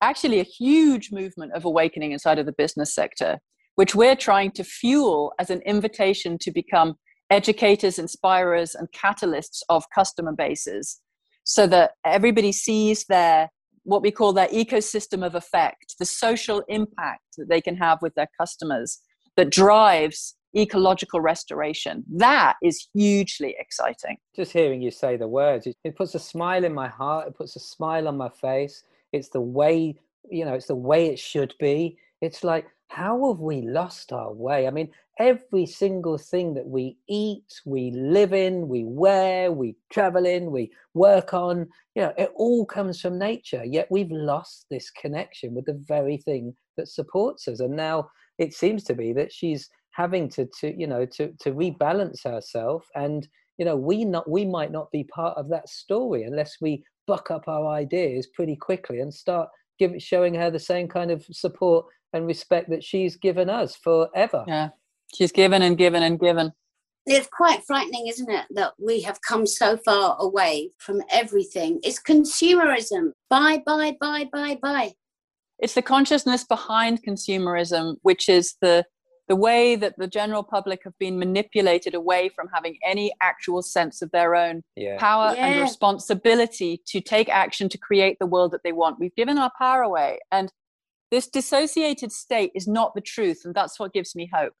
actually 0.00 0.40
a 0.40 0.44
huge 0.44 1.12
movement 1.12 1.52
of 1.52 1.64
awakening 1.64 2.10
inside 2.12 2.38
of 2.38 2.46
the 2.46 2.52
business 2.52 2.92
sector 2.92 3.38
which 3.76 3.94
we're 3.94 4.16
trying 4.16 4.50
to 4.50 4.64
fuel 4.64 5.32
as 5.38 5.50
an 5.50 5.60
invitation 5.62 6.38
to 6.38 6.50
become 6.50 6.94
educators 7.30 7.98
inspirers 7.98 8.74
and 8.74 8.88
catalysts 8.92 9.60
of 9.68 9.84
customer 9.94 10.32
bases 10.32 11.00
so 11.44 11.66
that 11.66 11.92
everybody 12.04 12.52
sees 12.52 13.04
their 13.04 13.48
what 13.84 14.02
we 14.02 14.10
call 14.10 14.32
their 14.32 14.48
ecosystem 14.48 15.24
of 15.24 15.36
effect, 15.36 15.94
the 16.00 16.04
social 16.04 16.60
impact 16.68 17.22
that 17.38 17.48
they 17.48 17.60
can 17.60 17.76
have 17.76 18.02
with 18.02 18.12
their 18.16 18.26
customers 18.38 18.98
that 19.36 19.50
drives 19.50 20.34
ecological 20.56 21.20
restoration. 21.20 22.04
That 22.10 22.54
is 22.62 22.88
hugely 22.94 23.54
exciting. 23.58 24.16
Just 24.34 24.52
hearing 24.52 24.80
you 24.80 24.90
say 24.90 25.16
the 25.16 25.28
words, 25.28 25.66
it 25.66 25.96
puts 25.96 26.14
a 26.14 26.18
smile 26.18 26.64
in 26.64 26.74
my 26.74 26.88
heart, 26.88 27.28
it 27.28 27.36
puts 27.36 27.56
a 27.56 27.60
smile 27.60 28.08
on 28.08 28.16
my 28.16 28.28
face. 28.28 28.82
It's 29.12 29.28
the 29.28 29.40
way, 29.40 29.96
you 30.30 30.44
know, 30.44 30.54
it's 30.54 30.66
the 30.66 30.74
way 30.74 31.06
it 31.06 31.18
should 31.18 31.54
be. 31.60 31.98
It's 32.20 32.42
like, 32.42 32.66
how 32.88 33.32
have 33.32 33.40
we 33.40 33.62
lost 33.62 34.12
our 34.12 34.32
way? 34.32 34.66
I 34.66 34.70
mean, 34.70 34.90
every 35.18 35.66
single 35.66 36.18
thing 36.18 36.54
that 36.54 36.66
we 36.66 36.96
eat, 37.08 37.60
we 37.64 37.90
live 37.90 38.32
in, 38.32 38.68
we 38.68 38.84
wear, 38.84 39.50
we 39.50 39.76
travel 39.90 40.24
in, 40.24 40.50
we 40.50 40.70
work 40.94 41.34
on, 41.34 41.66
you 41.94 42.02
know, 42.02 42.12
it 42.16 42.32
all 42.36 42.64
comes 42.64 43.00
from 43.00 43.18
nature. 43.18 43.64
Yet 43.64 43.88
we've 43.90 44.10
lost 44.10 44.66
this 44.70 44.90
connection 44.90 45.54
with 45.54 45.66
the 45.66 45.82
very 45.86 46.18
thing 46.18 46.54
that 46.76 46.88
supports 46.88 47.48
us. 47.48 47.60
And 47.60 47.74
now 47.74 48.08
it 48.38 48.54
seems 48.54 48.84
to 48.84 48.94
be 48.94 49.12
that 49.14 49.32
she's 49.32 49.68
having 49.96 50.28
to, 50.28 50.46
to 50.60 50.78
you 50.78 50.86
know, 50.86 51.06
to, 51.06 51.32
to 51.40 51.52
rebalance 51.52 52.22
herself. 52.22 52.86
And, 52.94 53.26
you 53.56 53.64
know, 53.64 53.76
we 53.76 54.04
not 54.04 54.28
we 54.28 54.44
might 54.44 54.70
not 54.70 54.90
be 54.90 55.04
part 55.04 55.36
of 55.38 55.48
that 55.48 55.68
story 55.68 56.24
unless 56.24 56.56
we 56.60 56.84
buck 57.06 57.30
up 57.30 57.48
our 57.48 57.66
ideas 57.68 58.26
pretty 58.26 58.56
quickly 58.56 59.00
and 59.00 59.12
start 59.12 59.48
giving 59.78 59.98
showing 59.98 60.34
her 60.34 60.50
the 60.50 60.58
same 60.58 60.86
kind 60.86 61.10
of 61.10 61.24
support 61.32 61.86
and 62.12 62.26
respect 62.26 62.68
that 62.70 62.84
she's 62.84 63.16
given 63.16 63.48
us 63.48 63.76
forever. 63.76 64.44
Yeah. 64.46 64.68
She's 65.14 65.32
given 65.32 65.62
and 65.62 65.78
given 65.78 66.02
and 66.02 66.20
given. 66.20 66.52
It's 67.06 67.28
quite 67.28 67.62
frightening, 67.64 68.08
isn't 68.08 68.28
it, 68.28 68.46
that 68.50 68.72
we 68.78 69.00
have 69.02 69.20
come 69.22 69.46
so 69.46 69.78
far 69.84 70.16
away 70.18 70.72
from 70.78 71.00
everything. 71.10 71.78
It's 71.84 72.02
consumerism. 72.02 73.12
Buy, 73.30 73.62
buy, 73.64 73.96
buy, 74.00 74.28
buy, 74.32 74.58
buy. 74.60 74.92
It's 75.60 75.74
the 75.74 75.82
consciousness 75.82 76.42
behind 76.44 77.04
consumerism, 77.04 77.96
which 78.02 78.28
is 78.28 78.56
the 78.60 78.84
the 79.28 79.36
way 79.36 79.74
that 79.76 79.94
the 79.98 80.06
general 80.06 80.42
public 80.42 80.80
have 80.84 80.96
been 80.98 81.18
manipulated 81.18 81.94
away 81.94 82.28
from 82.28 82.48
having 82.52 82.78
any 82.86 83.12
actual 83.20 83.60
sense 83.60 84.00
of 84.00 84.10
their 84.12 84.36
own 84.36 84.62
yeah. 84.76 84.98
power 84.98 85.34
yeah. 85.34 85.46
and 85.46 85.60
responsibility 85.60 86.80
to 86.86 87.00
take 87.00 87.28
action 87.28 87.68
to 87.68 87.78
create 87.78 88.18
the 88.20 88.26
world 88.26 88.52
that 88.52 88.62
they 88.62 88.72
want. 88.72 88.98
We've 89.00 89.14
given 89.16 89.36
our 89.36 89.50
power 89.58 89.82
away. 89.82 90.18
And 90.30 90.52
this 91.10 91.26
dissociated 91.28 92.12
state 92.12 92.52
is 92.54 92.68
not 92.68 92.94
the 92.94 93.00
truth. 93.00 93.42
And 93.44 93.54
that's 93.54 93.80
what 93.80 93.92
gives 93.92 94.14
me 94.14 94.30
hope 94.32 94.52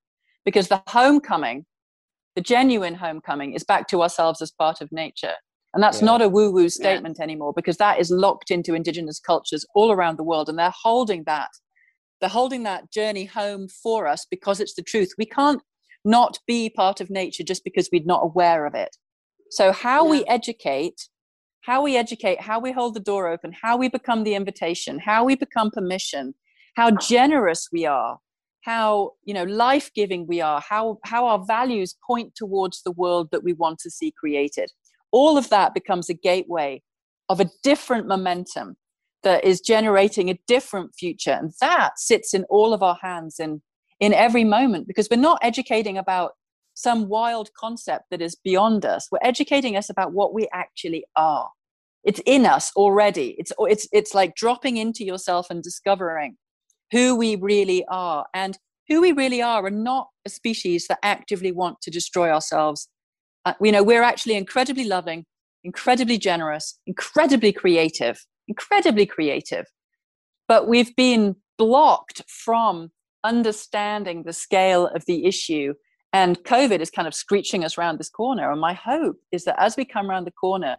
because 0.44 0.68
the 0.68 0.82
homecoming, 0.88 1.66
the 2.34 2.40
genuine 2.40 2.94
homecoming, 2.94 3.52
is 3.52 3.62
back 3.62 3.86
to 3.88 4.02
ourselves 4.02 4.42
as 4.42 4.50
part 4.50 4.80
of 4.80 4.90
nature. 4.90 5.34
And 5.74 5.82
that's 5.82 6.00
yeah. 6.00 6.06
not 6.06 6.22
a 6.22 6.28
woo 6.28 6.50
woo 6.50 6.68
statement 6.68 7.16
yeah. 7.18 7.24
anymore 7.24 7.52
because 7.54 7.76
that 7.76 8.00
is 8.00 8.10
locked 8.10 8.50
into 8.50 8.74
indigenous 8.74 9.20
cultures 9.20 9.64
all 9.74 9.92
around 9.92 10.18
the 10.18 10.24
world. 10.24 10.48
And 10.48 10.58
they're 10.58 10.72
holding 10.82 11.22
that. 11.24 11.50
They're 12.20 12.30
holding 12.30 12.62
that 12.64 12.90
journey 12.90 13.24
home 13.26 13.68
for 13.68 14.06
us 14.06 14.26
because 14.30 14.60
it's 14.60 14.74
the 14.74 14.82
truth. 14.82 15.12
We 15.18 15.26
can't 15.26 15.62
not 16.04 16.38
be 16.46 16.70
part 16.70 17.00
of 17.00 17.10
nature 17.10 17.42
just 17.42 17.64
because 17.64 17.88
we're 17.92 18.02
not 18.04 18.24
aware 18.24 18.66
of 18.66 18.74
it. 18.74 18.96
So, 19.50 19.72
how 19.72 20.04
yeah. 20.04 20.10
we 20.10 20.24
educate, 20.26 21.08
how 21.62 21.82
we 21.82 21.96
educate, 21.96 22.40
how 22.40 22.58
we 22.58 22.72
hold 22.72 22.94
the 22.94 23.00
door 23.00 23.28
open, 23.28 23.52
how 23.60 23.76
we 23.76 23.88
become 23.88 24.24
the 24.24 24.34
invitation, 24.34 24.98
how 24.98 25.24
we 25.24 25.36
become 25.36 25.70
permission, 25.70 26.34
how 26.76 26.90
generous 26.90 27.68
we 27.72 27.86
are 27.86 28.18
how 28.66 29.12
you 29.24 29.32
know 29.32 29.44
life-giving 29.44 30.26
we 30.26 30.40
are 30.40 30.60
how 30.60 30.98
how 31.04 31.24
our 31.24 31.42
values 31.46 31.96
point 32.04 32.34
towards 32.34 32.82
the 32.82 32.90
world 32.90 33.28
that 33.30 33.44
we 33.44 33.52
want 33.52 33.78
to 33.78 33.88
see 33.88 34.12
created 34.18 34.70
all 35.12 35.38
of 35.38 35.48
that 35.50 35.72
becomes 35.72 36.10
a 36.10 36.14
gateway 36.14 36.82
of 37.28 37.40
a 37.40 37.48
different 37.62 38.08
momentum 38.08 38.76
that 39.22 39.44
is 39.44 39.60
generating 39.60 40.30
a 40.30 40.38
different 40.46 40.94
future. 40.94 41.32
And 41.32 41.52
that 41.60 41.98
sits 41.98 42.34
in 42.34 42.44
all 42.44 42.72
of 42.72 42.82
our 42.82 42.98
hands 43.00 43.38
in 43.38 43.62
in 43.98 44.12
every 44.12 44.44
moment 44.44 44.86
because 44.86 45.08
we're 45.10 45.16
not 45.16 45.38
educating 45.42 45.96
about 45.96 46.32
some 46.74 47.08
wild 47.08 47.48
concept 47.58 48.04
that 48.10 48.20
is 48.20 48.36
beyond 48.36 48.84
us. 48.84 49.08
We're 49.10 49.18
educating 49.22 49.76
us 49.76 49.88
about 49.88 50.12
what 50.12 50.34
we 50.34 50.46
actually 50.52 51.06
are. 51.16 51.48
It's 52.04 52.20
in 52.26 52.44
us 52.44 52.70
already. 52.76 53.34
It's 53.38 53.52
it's 53.60 53.88
it's 53.92 54.14
like 54.14 54.36
dropping 54.36 54.76
into 54.76 55.04
yourself 55.04 55.50
and 55.50 55.62
discovering 55.62 56.36
who 56.92 57.16
we 57.16 57.36
really 57.36 57.84
are. 57.88 58.26
And 58.34 58.58
who 58.88 59.00
we 59.00 59.12
really 59.12 59.42
are 59.42 59.64
are 59.64 59.70
not 59.70 60.08
a 60.24 60.30
species 60.30 60.86
that 60.86 60.98
actively 61.02 61.50
want 61.50 61.80
to 61.82 61.90
destroy 61.90 62.30
ourselves. 62.30 62.88
Uh, 63.44 63.54
you 63.60 63.72
know, 63.72 63.82
we're 63.82 64.02
actually 64.02 64.36
incredibly 64.36 64.84
loving, 64.84 65.24
incredibly 65.64 66.18
generous, 66.18 66.78
incredibly 66.86 67.52
creative, 67.52 68.24
incredibly 68.48 69.06
creative. 69.06 69.66
But 70.48 70.68
we've 70.68 70.94
been 70.96 71.36
blocked 71.58 72.22
from 72.28 72.90
understanding 73.24 74.22
the 74.22 74.32
scale 74.32 74.86
of 74.86 75.04
the 75.06 75.26
issue. 75.26 75.74
And 76.12 76.38
COVID 76.44 76.80
is 76.80 76.90
kind 76.90 77.08
of 77.08 77.14
screeching 77.14 77.64
us 77.64 77.76
around 77.76 77.98
this 77.98 78.08
corner. 78.08 78.50
And 78.50 78.60
my 78.60 78.72
hope 78.72 79.16
is 79.32 79.44
that 79.44 79.60
as 79.60 79.76
we 79.76 79.84
come 79.84 80.08
around 80.08 80.24
the 80.24 80.30
corner, 80.30 80.76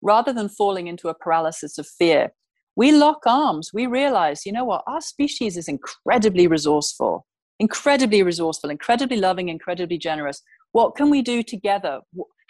rather 0.00 0.32
than 0.32 0.48
falling 0.48 0.86
into 0.86 1.08
a 1.08 1.14
paralysis 1.14 1.78
of 1.78 1.86
fear, 1.86 2.32
we 2.76 2.92
lock 2.92 3.22
arms. 3.26 3.72
We 3.74 3.86
realize, 3.86 4.46
you 4.46 4.52
know 4.52 4.64
what, 4.64 4.84
our 4.86 5.00
species 5.00 5.56
is 5.56 5.68
incredibly 5.68 6.46
resourceful, 6.46 7.26
incredibly 7.58 8.22
resourceful, 8.22 8.70
incredibly 8.70 9.16
loving, 9.16 9.48
incredibly 9.48 9.98
generous. 9.98 10.42
What 10.70 10.94
can 10.94 11.10
we 11.10 11.20
do 11.20 11.42
together? 11.42 12.00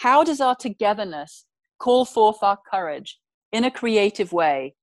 How 0.01 0.23
does 0.23 0.41
our 0.43 0.55
togetherness 0.55 1.47
call 1.79 2.05
forth 2.05 2.43
our 2.43 2.59
courage 2.71 3.19
in 3.53 3.65
a 3.65 3.71
creative 3.71 4.33
way 4.33 4.75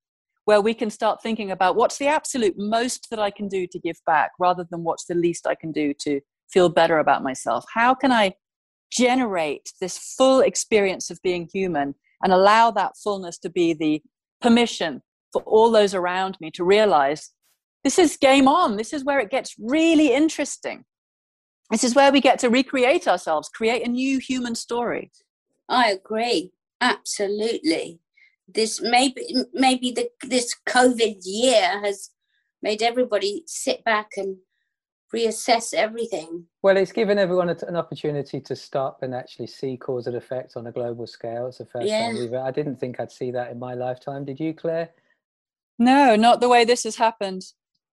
where 0.45 0.61
we 0.61 0.73
can 0.73 0.89
start 0.89 1.21
thinking 1.21 1.51
about 1.51 1.75
what's 1.75 1.97
the 1.97 2.07
absolute 2.07 2.55
most 2.57 3.09
that 3.09 3.19
I 3.19 3.31
can 3.31 3.47
do 3.47 3.65
to 3.67 3.79
give 3.79 3.97
back 4.05 4.31
rather 4.39 4.65
than 4.69 4.83
what's 4.83 5.05
the 5.05 5.15
least 5.15 5.47
I 5.47 5.55
can 5.55 5.71
do 5.71 5.93
to 6.01 6.21
feel 6.49 6.69
better 6.69 6.99
about 6.99 7.23
myself? 7.23 7.65
How 7.73 7.95
can 7.95 8.11
I 8.11 8.35
generate 8.91 9.71
this 9.81 9.97
full 9.97 10.41
experience 10.41 11.09
of 11.09 11.21
being 11.23 11.49
human 11.51 11.95
and 12.23 12.31
allow 12.31 12.71
that 12.71 12.93
fullness 13.03 13.37
to 13.39 13.49
be 13.49 13.73
the 13.73 14.01
permission 14.41 15.01
for 15.33 15.41
all 15.43 15.71
those 15.71 15.93
around 15.93 16.37
me 16.39 16.51
to 16.51 16.63
realize 16.63 17.31
this 17.83 17.99
is 17.99 18.17
game 18.17 18.47
on. 18.47 18.77
This 18.77 18.93
is 18.93 19.03
where 19.03 19.19
it 19.19 19.29
gets 19.29 19.55
really 19.59 20.13
interesting. 20.13 20.85
This 21.71 21.83
is 21.83 21.95
where 21.95 22.11
we 22.11 22.21
get 22.21 22.39
to 22.39 22.49
recreate 22.49 23.07
ourselves, 23.07 23.49
create 23.49 23.85
a 23.85 23.89
new 23.89 24.19
human 24.19 24.55
story. 24.55 25.11
I 25.67 25.91
agree. 25.91 26.51
Absolutely. 26.79 27.99
This 28.47 28.81
maybe 28.81 29.25
maybe 29.53 29.91
the 29.91 30.09
this 30.21 30.55
COVID 30.67 31.17
year 31.23 31.81
has 31.81 32.11
made 32.61 32.81
everybody 32.81 33.43
sit 33.47 33.83
back 33.83 34.11
and 34.17 34.37
reassess 35.13 35.73
everything. 35.73 36.45
Well, 36.61 36.77
it's 36.77 36.91
given 36.91 37.17
everyone 37.17 37.49
an 37.49 37.75
opportunity 37.75 38.41
to 38.41 38.55
stop 38.55 39.03
and 39.03 39.13
actually 39.13 39.47
see 39.47 39.77
cause 39.77 40.07
and 40.07 40.15
effect 40.15 40.53
on 40.55 40.67
a 40.67 40.71
global 40.71 41.07
scale. 41.07 41.47
It's 41.47 41.59
the 41.59 41.65
first 41.65 41.87
yeah. 41.87 42.07
time 42.07 42.19
we've. 42.19 42.33
I 42.33 42.51
didn't 42.51 42.79
think 42.79 42.99
I'd 42.99 43.11
see 43.11 43.31
that 43.31 43.51
in 43.51 43.59
my 43.59 43.73
lifetime. 43.73 44.25
Did 44.25 44.39
you, 44.39 44.53
Clare? 44.53 44.89
No, 45.77 46.15
not 46.15 46.41
the 46.41 46.49
way 46.49 46.65
this 46.65 46.83
has 46.83 46.95
happened, 46.95 47.43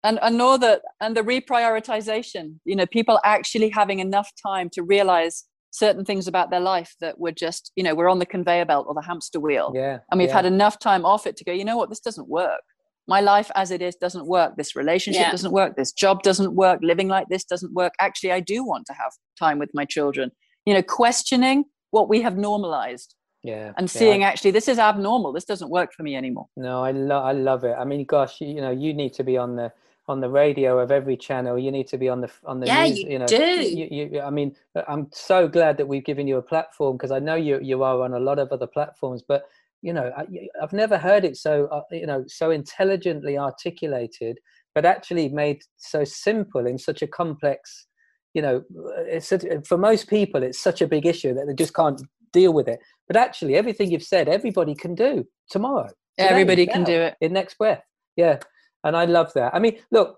and 0.03 0.19
and 0.21 0.37
nor 0.37 0.57
the 0.57 0.81
and 0.99 1.15
the 1.15 1.23
reprioritization. 1.23 2.55
You 2.65 2.75
know, 2.75 2.85
people 2.85 3.19
actually 3.23 3.69
having 3.69 3.99
enough 3.99 4.31
time 4.41 4.69
to 4.71 4.83
realize 4.83 5.45
certain 5.71 6.05
things 6.05 6.27
about 6.27 6.51
their 6.51 6.59
life 6.59 6.95
that 7.01 7.19
were 7.19 7.31
just, 7.31 7.71
you 7.75 7.83
know, 7.83 7.95
we're 7.95 8.09
on 8.09 8.19
the 8.19 8.25
conveyor 8.25 8.65
belt 8.65 8.85
or 8.87 8.93
the 8.93 9.01
hamster 9.01 9.39
wheel. 9.39 9.71
Yeah. 9.73 9.99
And 10.11 10.19
we've 10.19 10.29
yeah. 10.29 10.35
had 10.35 10.45
enough 10.45 10.79
time 10.79 11.05
off 11.05 11.25
it 11.25 11.37
to 11.37 11.43
go, 11.43 11.51
you 11.51 11.65
know 11.65 11.77
what, 11.77 11.89
this 11.89 12.01
doesn't 12.01 12.27
work 12.27 12.61
my 13.07 13.19
life 13.19 13.49
as 13.55 13.71
it 13.71 13.81
is 13.81 13.95
doesn't 13.95 14.27
work 14.27 14.55
this 14.57 14.75
relationship 14.75 15.23
yeah. 15.23 15.31
doesn't 15.31 15.51
work 15.51 15.75
this 15.75 15.91
job 15.91 16.21
doesn't 16.23 16.53
work 16.55 16.79
living 16.81 17.07
like 17.07 17.27
this 17.29 17.43
doesn't 17.43 17.73
work 17.73 17.93
actually 17.99 18.31
i 18.31 18.39
do 18.39 18.63
want 18.63 18.85
to 18.85 18.93
have 18.93 19.11
time 19.37 19.59
with 19.59 19.69
my 19.73 19.85
children 19.85 20.31
you 20.65 20.73
know 20.73 20.81
questioning 20.81 21.65
what 21.89 22.07
we 22.07 22.21
have 22.21 22.37
normalized 22.37 23.15
yeah 23.43 23.71
and 23.77 23.89
seeing 23.89 24.21
yeah. 24.21 24.27
actually 24.27 24.51
this 24.51 24.67
is 24.67 24.77
abnormal 24.77 25.33
this 25.33 25.45
doesn't 25.45 25.69
work 25.69 25.91
for 25.93 26.03
me 26.03 26.15
anymore 26.15 26.47
no 26.55 26.83
i 26.83 26.91
love 26.91 27.25
i 27.25 27.31
love 27.31 27.63
it 27.63 27.75
i 27.77 27.83
mean 27.83 28.05
gosh 28.05 28.39
you, 28.39 28.47
you 28.47 28.61
know 28.61 28.71
you 28.71 28.93
need 28.93 29.13
to 29.13 29.23
be 29.23 29.35
on 29.37 29.55
the 29.55 29.71
on 30.11 30.21
the 30.21 30.29
radio 30.29 30.77
of 30.77 30.91
every 30.91 31.17
channel. 31.17 31.57
You 31.57 31.71
need 31.71 31.87
to 31.87 31.97
be 31.97 32.09
on 32.09 32.21
the 32.21 32.29
on 32.45 32.59
the 32.59 32.67
yeah 32.67 32.85
news, 32.85 32.99
you, 32.99 33.09
you 33.09 33.19
know. 33.19 33.25
do. 33.25 33.45
You, 33.79 33.87
you, 33.91 34.21
i 34.21 34.29
mean 34.29 34.55
i'm 34.87 35.07
so 35.11 35.47
glad 35.47 35.77
that 35.77 35.87
we've 35.87 36.03
given 36.03 36.27
you 36.27 36.37
a 36.37 36.41
platform 36.41 36.97
because 36.97 37.11
i 37.11 37.19
know 37.19 37.35
you 37.35 37.59
you 37.61 37.81
are 37.83 38.01
on 38.03 38.13
a 38.13 38.19
lot 38.19 38.39
of 38.39 38.51
other 38.51 38.67
platforms 38.67 39.23
but 39.27 39.43
you 39.81 39.93
know 39.93 40.11
I, 40.15 40.25
have 40.59 40.73
never 40.73 40.97
heard 40.97 41.23
it 41.25 41.37
so 41.37 41.65
uh, 41.67 41.81
you 41.91 42.05
know 42.05 42.23
so 42.27 42.51
intelligently 42.51 43.37
articulated 43.37 44.39
but 44.75 44.85
actually 44.85 45.29
made 45.29 45.61
so 45.77 46.03
simple 46.03 46.67
in 46.67 46.77
such 46.77 47.01
a 47.01 47.07
complex 47.07 47.87
you 48.33 48.41
know 48.41 48.57
uh, 48.77 49.03
it's 49.17 49.33
for 49.67 49.77
most 49.77 50.07
people 50.07 50.43
it's 50.43 50.59
such 50.59 50.81
a 50.81 50.87
big 50.87 51.05
issue 51.05 51.33
that 51.33 51.47
they 51.47 51.53
just 51.53 51.73
can't 51.73 52.01
deal 52.33 52.53
with 52.53 52.67
it. 52.67 52.79
But 53.07 53.17
actually 53.17 53.55
everything 53.55 53.91
you've 53.91 54.03
said 54.03 54.29
everybody 54.29 54.73
can 54.73 54.95
do 54.95 55.25
tomorrow. 55.49 55.89
Today, 56.17 56.29
everybody 56.29 56.65
can 56.65 56.83
do 56.83 56.93
it. 56.93 57.15
in 57.19 57.33
next 57.33 57.57
breath. 57.57 57.83
Yeah 58.15 58.39
and 58.83 58.95
i 58.95 59.05
love 59.05 59.31
that 59.33 59.53
i 59.53 59.59
mean 59.59 59.77
look 59.91 60.17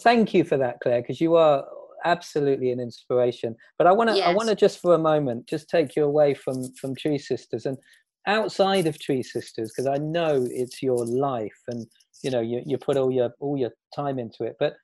thank 0.00 0.34
you 0.34 0.44
for 0.44 0.56
that 0.56 0.78
clare 0.80 1.00
because 1.00 1.20
you 1.20 1.34
are 1.36 1.64
absolutely 2.04 2.70
an 2.70 2.80
inspiration 2.80 3.56
but 3.78 3.86
i 3.86 3.92
want 3.92 4.10
to 4.10 4.16
yes. 4.16 4.26
i 4.26 4.34
want 4.34 4.48
to 4.48 4.54
just 4.54 4.80
for 4.80 4.94
a 4.94 4.98
moment 4.98 5.46
just 5.48 5.68
take 5.68 5.96
you 5.96 6.04
away 6.04 6.34
from 6.34 6.62
from 6.74 6.94
tree 6.94 7.18
sisters 7.18 7.64
and 7.66 7.78
outside 8.26 8.86
of 8.86 8.98
Tree 8.98 9.22
Sisters, 9.22 9.70
because 9.70 9.86
I 9.86 9.98
know 9.98 10.46
it's 10.50 10.82
your 10.82 11.04
life 11.04 11.60
and 11.68 11.86
you 12.22 12.30
know 12.30 12.40
you, 12.40 12.62
you 12.64 12.78
put 12.78 12.96
all 12.96 13.10
your 13.10 13.30
all 13.40 13.56
your 13.56 13.70
time 13.94 14.18
into 14.18 14.44
it. 14.44 14.56
But 14.58 14.74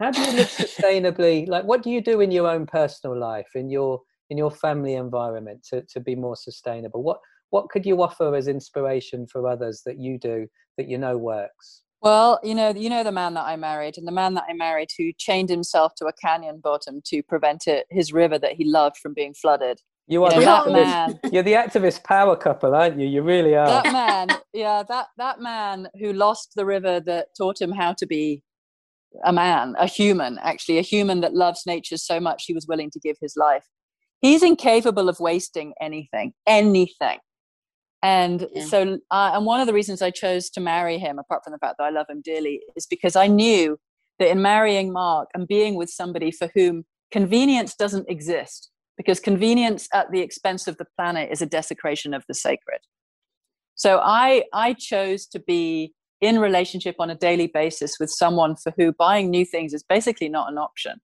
how 0.00 0.10
do 0.10 0.20
you 0.20 0.32
live 0.32 0.48
sustainably? 0.48 1.48
Like, 1.48 1.64
what 1.64 1.82
do 1.82 1.90
you 1.90 2.00
do 2.00 2.20
in 2.20 2.30
your 2.30 2.48
own 2.48 2.66
personal 2.66 3.18
life, 3.18 3.48
in 3.54 3.70
your 3.70 4.00
in 4.28 4.38
your 4.38 4.50
family 4.50 4.94
environment, 4.94 5.66
to 5.70 5.82
to 5.90 6.00
be 6.00 6.14
more 6.14 6.36
sustainable? 6.36 7.02
What 7.02 7.18
what 7.50 7.68
could 7.68 7.86
you 7.86 8.02
offer 8.02 8.34
as 8.34 8.48
inspiration 8.48 9.26
for 9.26 9.48
others 9.48 9.82
that 9.86 9.98
you 9.98 10.18
do 10.18 10.46
that 10.76 10.88
you 10.88 10.98
know 10.98 11.16
works? 11.16 11.82
Well, 12.02 12.40
you 12.42 12.54
know, 12.54 12.70
you 12.70 12.88
know 12.88 13.04
the 13.04 13.12
man 13.12 13.34
that 13.34 13.44
I 13.44 13.56
married, 13.56 13.98
and 13.98 14.06
the 14.06 14.12
man 14.12 14.34
that 14.34 14.44
I 14.48 14.54
married 14.54 14.88
who 14.96 15.12
chained 15.18 15.50
himself 15.50 15.94
to 15.96 16.06
a 16.06 16.12
canyon 16.12 16.60
bottom 16.60 17.02
to 17.06 17.22
prevent 17.22 17.66
it, 17.66 17.86
his 17.90 18.12
river 18.12 18.38
that 18.38 18.52
he 18.52 18.64
loved 18.64 18.96
from 18.96 19.12
being 19.12 19.34
flooded. 19.34 19.80
You 20.06 20.24
are 20.24 20.34
you 20.34 20.40
know, 20.40 20.64
the 20.64 20.72
man. 20.72 21.20
You're 21.32 21.42
the 21.42 21.52
activist 21.52 22.02
power 22.02 22.36
couple, 22.36 22.74
aren't 22.74 22.98
you? 22.98 23.06
You 23.06 23.22
really 23.22 23.54
are. 23.54 23.66
That 23.66 23.92
man, 23.92 24.28
yeah, 24.54 24.82
that 24.88 25.08
that 25.18 25.40
man 25.40 25.88
who 26.00 26.12
lost 26.12 26.52
the 26.56 26.64
river 26.64 27.00
that 27.00 27.28
taught 27.36 27.60
him 27.60 27.70
how 27.70 27.92
to 27.92 28.06
be 28.06 28.42
a 29.24 29.32
man, 29.32 29.74
a 29.78 29.86
human, 29.86 30.38
actually, 30.42 30.78
a 30.78 30.82
human 30.82 31.20
that 31.20 31.34
loves 31.34 31.66
nature 31.66 31.96
so 31.96 32.18
much 32.18 32.44
he 32.46 32.54
was 32.54 32.66
willing 32.66 32.90
to 32.92 33.00
give 33.00 33.16
his 33.20 33.34
life. 33.36 33.66
He's 34.20 34.42
incapable 34.42 35.08
of 35.08 35.20
wasting 35.20 35.74
anything, 35.80 36.32
anything. 36.46 37.18
And 38.02 38.48
yeah. 38.54 38.64
so, 38.64 38.98
uh, 39.10 39.32
and 39.34 39.44
one 39.44 39.60
of 39.60 39.66
the 39.66 39.74
reasons 39.74 40.00
I 40.00 40.10
chose 40.10 40.48
to 40.50 40.60
marry 40.60 40.98
him, 40.98 41.18
apart 41.18 41.44
from 41.44 41.52
the 41.52 41.58
fact 41.58 41.76
that 41.78 41.84
I 41.84 41.90
love 41.90 42.06
him 42.08 42.22
dearly, 42.24 42.60
is 42.74 42.86
because 42.86 43.14
I 43.14 43.26
knew 43.26 43.78
that 44.18 44.30
in 44.30 44.40
marrying 44.40 44.92
Mark 44.92 45.28
and 45.34 45.46
being 45.46 45.74
with 45.74 45.90
somebody 45.90 46.30
for 46.30 46.50
whom 46.54 46.84
convenience 47.10 47.74
doesn't 47.74 48.08
exist, 48.08 48.70
because 48.96 49.20
convenience 49.20 49.88
at 49.92 50.10
the 50.12 50.20
expense 50.20 50.66
of 50.66 50.78
the 50.78 50.86
planet 50.96 51.30
is 51.30 51.42
a 51.42 51.46
desecration 51.46 52.14
of 52.14 52.24
the 52.26 52.34
sacred. 52.34 52.80
So 53.74 54.00
I, 54.02 54.44
I 54.52 54.74
chose 54.74 55.26
to 55.28 55.38
be 55.38 55.94
in 56.20 56.38
relationship 56.38 56.96
on 56.98 57.08
a 57.10 57.14
daily 57.14 57.46
basis 57.46 57.96
with 57.98 58.10
someone 58.10 58.56
for 58.56 58.72
who 58.76 58.92
buying 58.92 59.30
new 59.30 59.44
things 59.44 59.72
is 59.72 59.82
basically 59.82 60.28
not 60.28 60.50
an 60.50 60.58
option. 60.58 61.00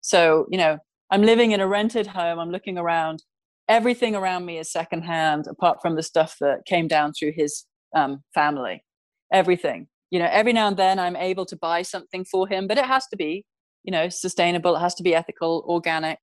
So, 0.00 0.46
you 0.50 0.58
know, 0.58 0.78
I'm 1.10 1.22
living 1.22 1.50
in 1.50 1.60
a 1.60 1.66
rented 1.66 2.06
home, 2.06 2.38
I'm 2.38 2.50
looking 2.50 2.78
around, 2.78 3.22
everything 3.70 4.14
around 4.14 4.44
me 4.44 4.58
is 4.58 4.70
secondhand, 4.70 5.46
apart 5.48 5.78
from 5.80 5.96
the 5.96 6.02
stuff 6.02 6.36
that 6.40 6.66
came 6.66 6.88
down 6.88 7.12
through 7.12 7.32
his 7.34 7.64
um, 7.96 8.22
family. 8.34 8.84
Everything. 9.32 9.86
You 10.10 10.18
know, 10.18 10.28
every 10.30 10.52
now 10.52 10.66
and 10.68 10.76
then 10.76 10.98
I'm 10.98 11.16
able 11.16 11.46
to 11.46 11.56
buy 11.56 11.82
something 11.82 12.24
for 12.24 12.46
him, 12.48 12.66
but 12.66 12.76
it 12.76 12.84
has 12.84 13.06
to 13.08 13.16
be, 13.16 13.44
you 13.84 13.92
know, 13.92 14.08
sustainable, 14.08 14.76
it 14.76 14.80
has 14.80 14.94
to 14.96 15.02
be 15.04 15.14
ethical, 15.14 15.64
organic, 15.68 16.18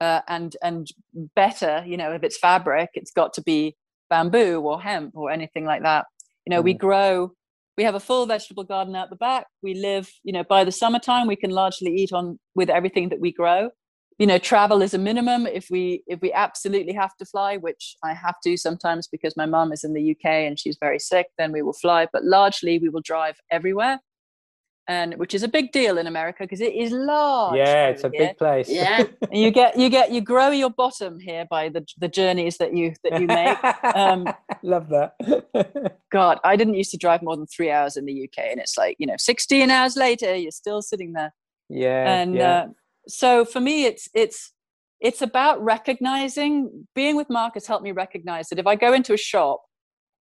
uh, 0.00 0.20
and 0.28 0.56
and 0.62 0.88
better 1.34 1.82
you 1.86 1.96
know 1.96 2.12
if 2.12 2.22
it's 2.22 2.38
fabric 2.38 2.90
it's 2.94 3.10
got 3.10 3.32
to 3.32 3.42
be 3.42 3.74
bamboo 4.10 4.60
or 4.60 4.80
hemp 4.80 5.12
or 5.16 5.30
anything 5.30 5.64
like 5.64 5.82
that 5.82 6.04
you 6.46 6.50
know 6.50 6.60
mm. 6.60 6.64
we 6.64 6.74
grow 6.74 7.32
we 7.76 7.84
have 7.84 7.94
a 7.94 8.00
full 8.00 8.26
vegetable 8.26 8.64
garden 8.64 8.94
out 8.94 9.10
the 9.10 9.16
back 9.16 9.46
we 9.62 9.74
live 9.74 10.10
you 10.22 10.32
know 10.32 10.44
by 10.44 10.64
the 10.64 10.72
summertime 10.72 11.26
we 11.26 11.36
can 11.36 11.50
largely 11.50 11.94
eat 11.94 12.12
on 12.12 12.38
with 12.54 12.68
everything 12.68 13.08
that 13.08 13.20
we 13.20 13.32
grow 13.32 13.70
you 14.18 14.26
know 14.26 14.38
travel 14.38 14.82
is 14.82 14.94
a 14.94 14.98
minimum 14.98 15.46
if 15.46 15.68
we 15.70 16.02
if 16.06 16.20
we 16.20 16.32
absolutely 16.32 16.92
have 16.92 17.14
to 17.16 17.24
fly 17.24 17.56
which 17.56 17.96
i 18.02 18.12
have 18.12 18.36
to 18.42 18.56
sometimes 18.56 19.08
because 19.08 19.36
my 19.36 19.46
mum 19.46 19.72
is 19.72 19.84
in 19.84 19.92
the 19.92 20.10
uk 20.12 20.24
and 20.24 20.58
she's 20.58 20.78
very 20.80 20.98
sick 20.98 21.26
then 21.38 21.52
we 21.52 21.62
will 21.62 21.72
fly 21.72 22.06
but 22.12 22.24
largely 22.24 22.78
we 22.78 22.88
will 22.88 23.02
drive 23.02 23.36
everywhere 23.50 24.00
and 24.88 25.14
which 25.16 25.34
is 25.34 25.42
a 25.42 25.48
big 25.48 25.72
deal 25.72 25.98
in 25.98 26.06
America 26.06 26.44
because 26.44 26.60
it 26.60 26.74
is 26.74 26.92
large. 26.92 27.56
Yeah, 27.56 27.88
it's 27.88 28.04
a 28.04 28.10
here. 28.10 28.28
big 28.28 28.38
place. 28.38 28.68
Yeah, 28.68 29.04
you 29.32 29.50
get 29.50 29.76
you 29.76 29.88
get 29.88 30.12
you 30.12 30.20
grow 30.20 30.50
your 30.50 30.70
bottom 30.70 31.18
here 31.18 31.46
by 31.50 31.68
the 31.68 31.84
the 31.98 32.08
journeys 32.08 32.58
that 32.58 32.74
you 32.74 32.94
that 33.02 33.20
you 33.20 33.26
make. 33.26 33.58
Um, 33.96 34.26
Love 34.62 34.88
that. 34.88 35.94
God, 36.12 36.38
I 36.44 36.56
didn't 36.56 36.74
used 36.74 36.92
to 36.92 36.96
drive 36.96 37.22
more 37.22 37.36
than 37.36 37.46
three 37.46 37.70
hours 37.70 37.96
in 37.96 38.06
the 38.06 38.24
UK, 38.24 38.46
and 38.50 38.60
it's 38.60 38.78
like 38.78 38.96
you 38.98 39.06
know, 39.06 39.16
sixteen 39.18 39.70
hours 39.70 39.96
later, 39.96 40.34
you're 40.34 40.52
still 40.52 40.82
sitting 40.82 41.12
there. 41.12 41.34
Yeah, 41.68 42.20
and 42.20 42.34
yeah. 42.34 42.58
Uh, 42.58 42.66
so 43.08 43.44
for 43.44 43.60
me, 43.60 43.84
it's 43.84 44.08
it's 44.14 44.52
it's 45.00 45.22
about 45.22 45.62
recognizing. 45.62 46.86
Being 46.94 47.16
with 47.16 47.30
Mark 47.30 47.54
has 47.54 47.66
helped 47.66 47.84
me 47.84 47.92
recognize 47.92 48.48
that 48.48 48.58
if 48.58 48.66
I 48.66 48.76
go 48.76 48.92
into 48.92 49.12
a 49.12 49.18
shop, 49.18 49.62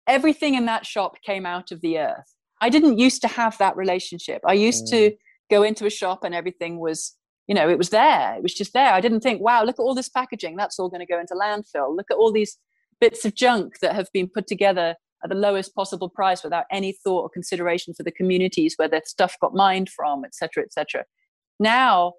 everything 0.08 0.56
in 0.56 0.66
that 0.66 0.86
shop 0.86 1.18
came 1.26 1.46
out 1.46 1.72
of 1.72 1.82
the 1.82 2.00
earth 2.00 2.36
I 2.62 2.70
didn't 2.70 2.98
used 2.98 3.22
to 3.22 3.28
have 3.28 3.58
that 3.58 3.76
relationship. 3.76 4.42
I 4.46 4.54
used 4.54 4.86
mm. 4.86 4.90
to 4.92 5.16
go 5.50 5.64
into 5.64 5.86
a 5.86 5.90
shop 5.90 6.24
and 6.24 6.34
everything 6.34 6.80
was, 6.80 7.16
you 7.48 7.56
know, 7.56 7.70
it 7.70 7.78
was 7.78 7.90
there. 7.90 8.36
It 8.36 8.44
was 8.44 8.54
just 8.54 8.74
there. 8.74 8.94
I 8.94 9.02
didn't 9.02 9.22
think, 9.22 9.42
wow, 9.42 9.64
look 9.64 9.76
at 9.80 9.84
all 9.84 9.96
this 9.96 10.10
packaging. 10.10 10.56
That's 10.56 10.80
all 10.80 10.90
going 10.90 11.06
to 11.06 11.06
go 11.06 11.20
into 11.20 11.36
landfill. 11.36 11.96
Look 11.96 12.10
at 12.10 12.18
all 12.18 12.32
these 12.32 12.58
bits 13.00 13.26
of 13.26 13.36
junk 13.36 13.80
that 13.82 13.94
have 13.94 14.08
been 14.14 14.30
put 14.30 14.48
together 14.48 14.96
at 15.24 15.30
the 15.30 15.36
lowest 15.36 15.76
possible 15.76 16.10
price 16.10 16.44
without 16.44 16.66
any 16.72 16.94
thought 17.04 17.22
or 17.22 17.30
consideration 17.30 17.94
for 17.94 18.04
the 18.04 18.12
communities 18.12 18.76
where 18.78 18.88
their 18.88 19.02
stuff 19.06 19.36
got 19.42 19.54
mined 19.54 19.90
from, 19.90 20.24
etc., 20.24 20.64
etc. 20.64 21.04
now 21.60 22.14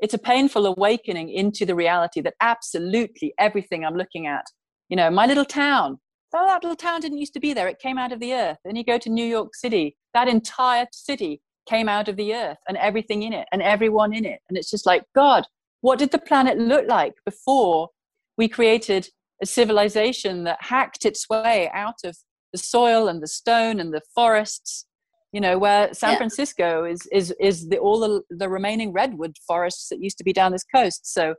it's 0.00 0.14
a 0.14 0.18
painful 0.18 0.66
awakening 0.66 1.28
into 1.28 1.66
the 1.66 1.74
reality 1.74 2.20
that 2.22 2.34
absolutely 2.40 3.34
everything 3.38 3.84
I'm 3.84 3.96
looking 3.96 4.26
at, 4.26 4.46
you 4.88 4.96
know, 4.96 5.10
my 5.10 5.26
little 5.26 5.44
town, 5.44 5.98
oh, 6.34 6.46
that 6.46 6.62
little 6.62 6.76
town 6.76 7.00
didn't 7.00 7.18
used 7.18 7.34
to 7.34 7.40
be 7.40 7.52
there. 7.52 7.68
It 7.68 7.78
came 7.78 7.98
out 7.98 8.12
of 8.12 8.20
the 8.20 8.32
earth. 8.32 8.58
Then 8.64 8.76
you 8.76 8.84
go 8.84 8.98
to 8.98 9.10
New 9.10 9.24
York 9.24 9.54
City, 9.54 9.96
that 10.14 10.28
entire 10.28 10.86
city 10.92 11.42
came 11.68 11.88
out 11.88 12.08
of 12.08 12.16
the 12.16 12.34
earth 12.34 12.58
and 12.68 12.76
everything 12.78 13.22
in 13.22 13.32
it 13.32 13.46
and 13.52 13.62
everyone 13.62 14.12
in 14.12 14.24
it. 14.24 14.40
And 14.48 14.56
it's 14.56 14.70
just 14.70 14.86
like, 14.86 15.04
God, 15.14 15.44
what 15.82 15.98
did 15.98 16.10
the 16.10 16.18
planet 16.18 16.58
look 16.58 16.86
like 16.88 17.14
before 17.24 17.90
we 18.36 18.48
created 18.48 19.08
a 19.42 19.46
civilization 19.46 20.44
that 20.44 20.58
hacked 20.60 21.04
its 21.04 21.28
way 21.28 21.70
out 21.72 22.00
of 22.04 22.16
the 22.52 22.58
soil 22.58 23.08
and 23.08 23.22
the 23.22 23.28
stone 23.28 23.80
and 23.80 23.92
the 23.92 24.02
forests 24.14 24.86
you 25.32 25.40
know 25.40 25.58
where 25.58 25.92
san 25.94 26.12
yeah. 26.12 26.16
francisco 26.16 26.84
is 26.84 27.06
is 27.12 27.34
is 27.40 27.68
the 27.68 27.78
all 27.78 28.00
the, 28.00 28.22
the 28.30 28.48
remaining 28.48 28.92
redwood 28.92 29.36
forests 29.46 29.88
that 29.88 30.02
used 30.02 30.18
to 30.18 30.24
be 30.24 30.32
down 30.32 30.52
this 30.52 30.64
coast. 30.74 31.12
So 31.12 31.34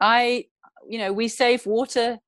i 0.00 0.44
you 0.88 0.98
know 0.98 1.12
we 1.12 1.28
save 1.28 1.66
water 1.66 2.18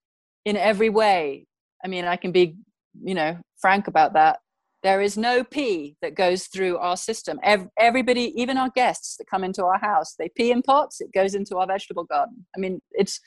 in 0.44 0.56
every 0.56 0.88
way. 0.88 1.46
I 1.84 1.88
mean 1.88 2.04
i 2.04 2.16
can 2.16 2.32
be 2.32 2.56
you 3.02 3.14
know 3.14 3.38
frank 3.60 3.88
about 3.88 4.14
that. 4.14 4.38
There 4.84 5.00
is 5.00 5.18
no 5.18 5.42
pee 5.42 5.96
that 6.02 6.14
goes 6.14 6.46
through 6.46 6.78
our 6.78 6.96
system. 6.96 7.40
Everybody 7.78 8.32
even 8.40 8.56
our 8.56 8.70
guests 8.70 9.16
that 9.16 9.26
come 9.26 9.44
into 9.44 9.64
our 9.64 9.78
house 9.78 10.14
they 10.18 10.30
pee 10.36 10.50
in 10.50 10.62
pots 10.62 11.00
it 11.00 11.12
goes 11.12 11.34
into 11.34 11.58
our 11.58 11.66
vegetable 11.66 12.04
garden. 12.04 12.46
I 12.56 12.60
mean 12.60 12.80
it's 12.92 13.20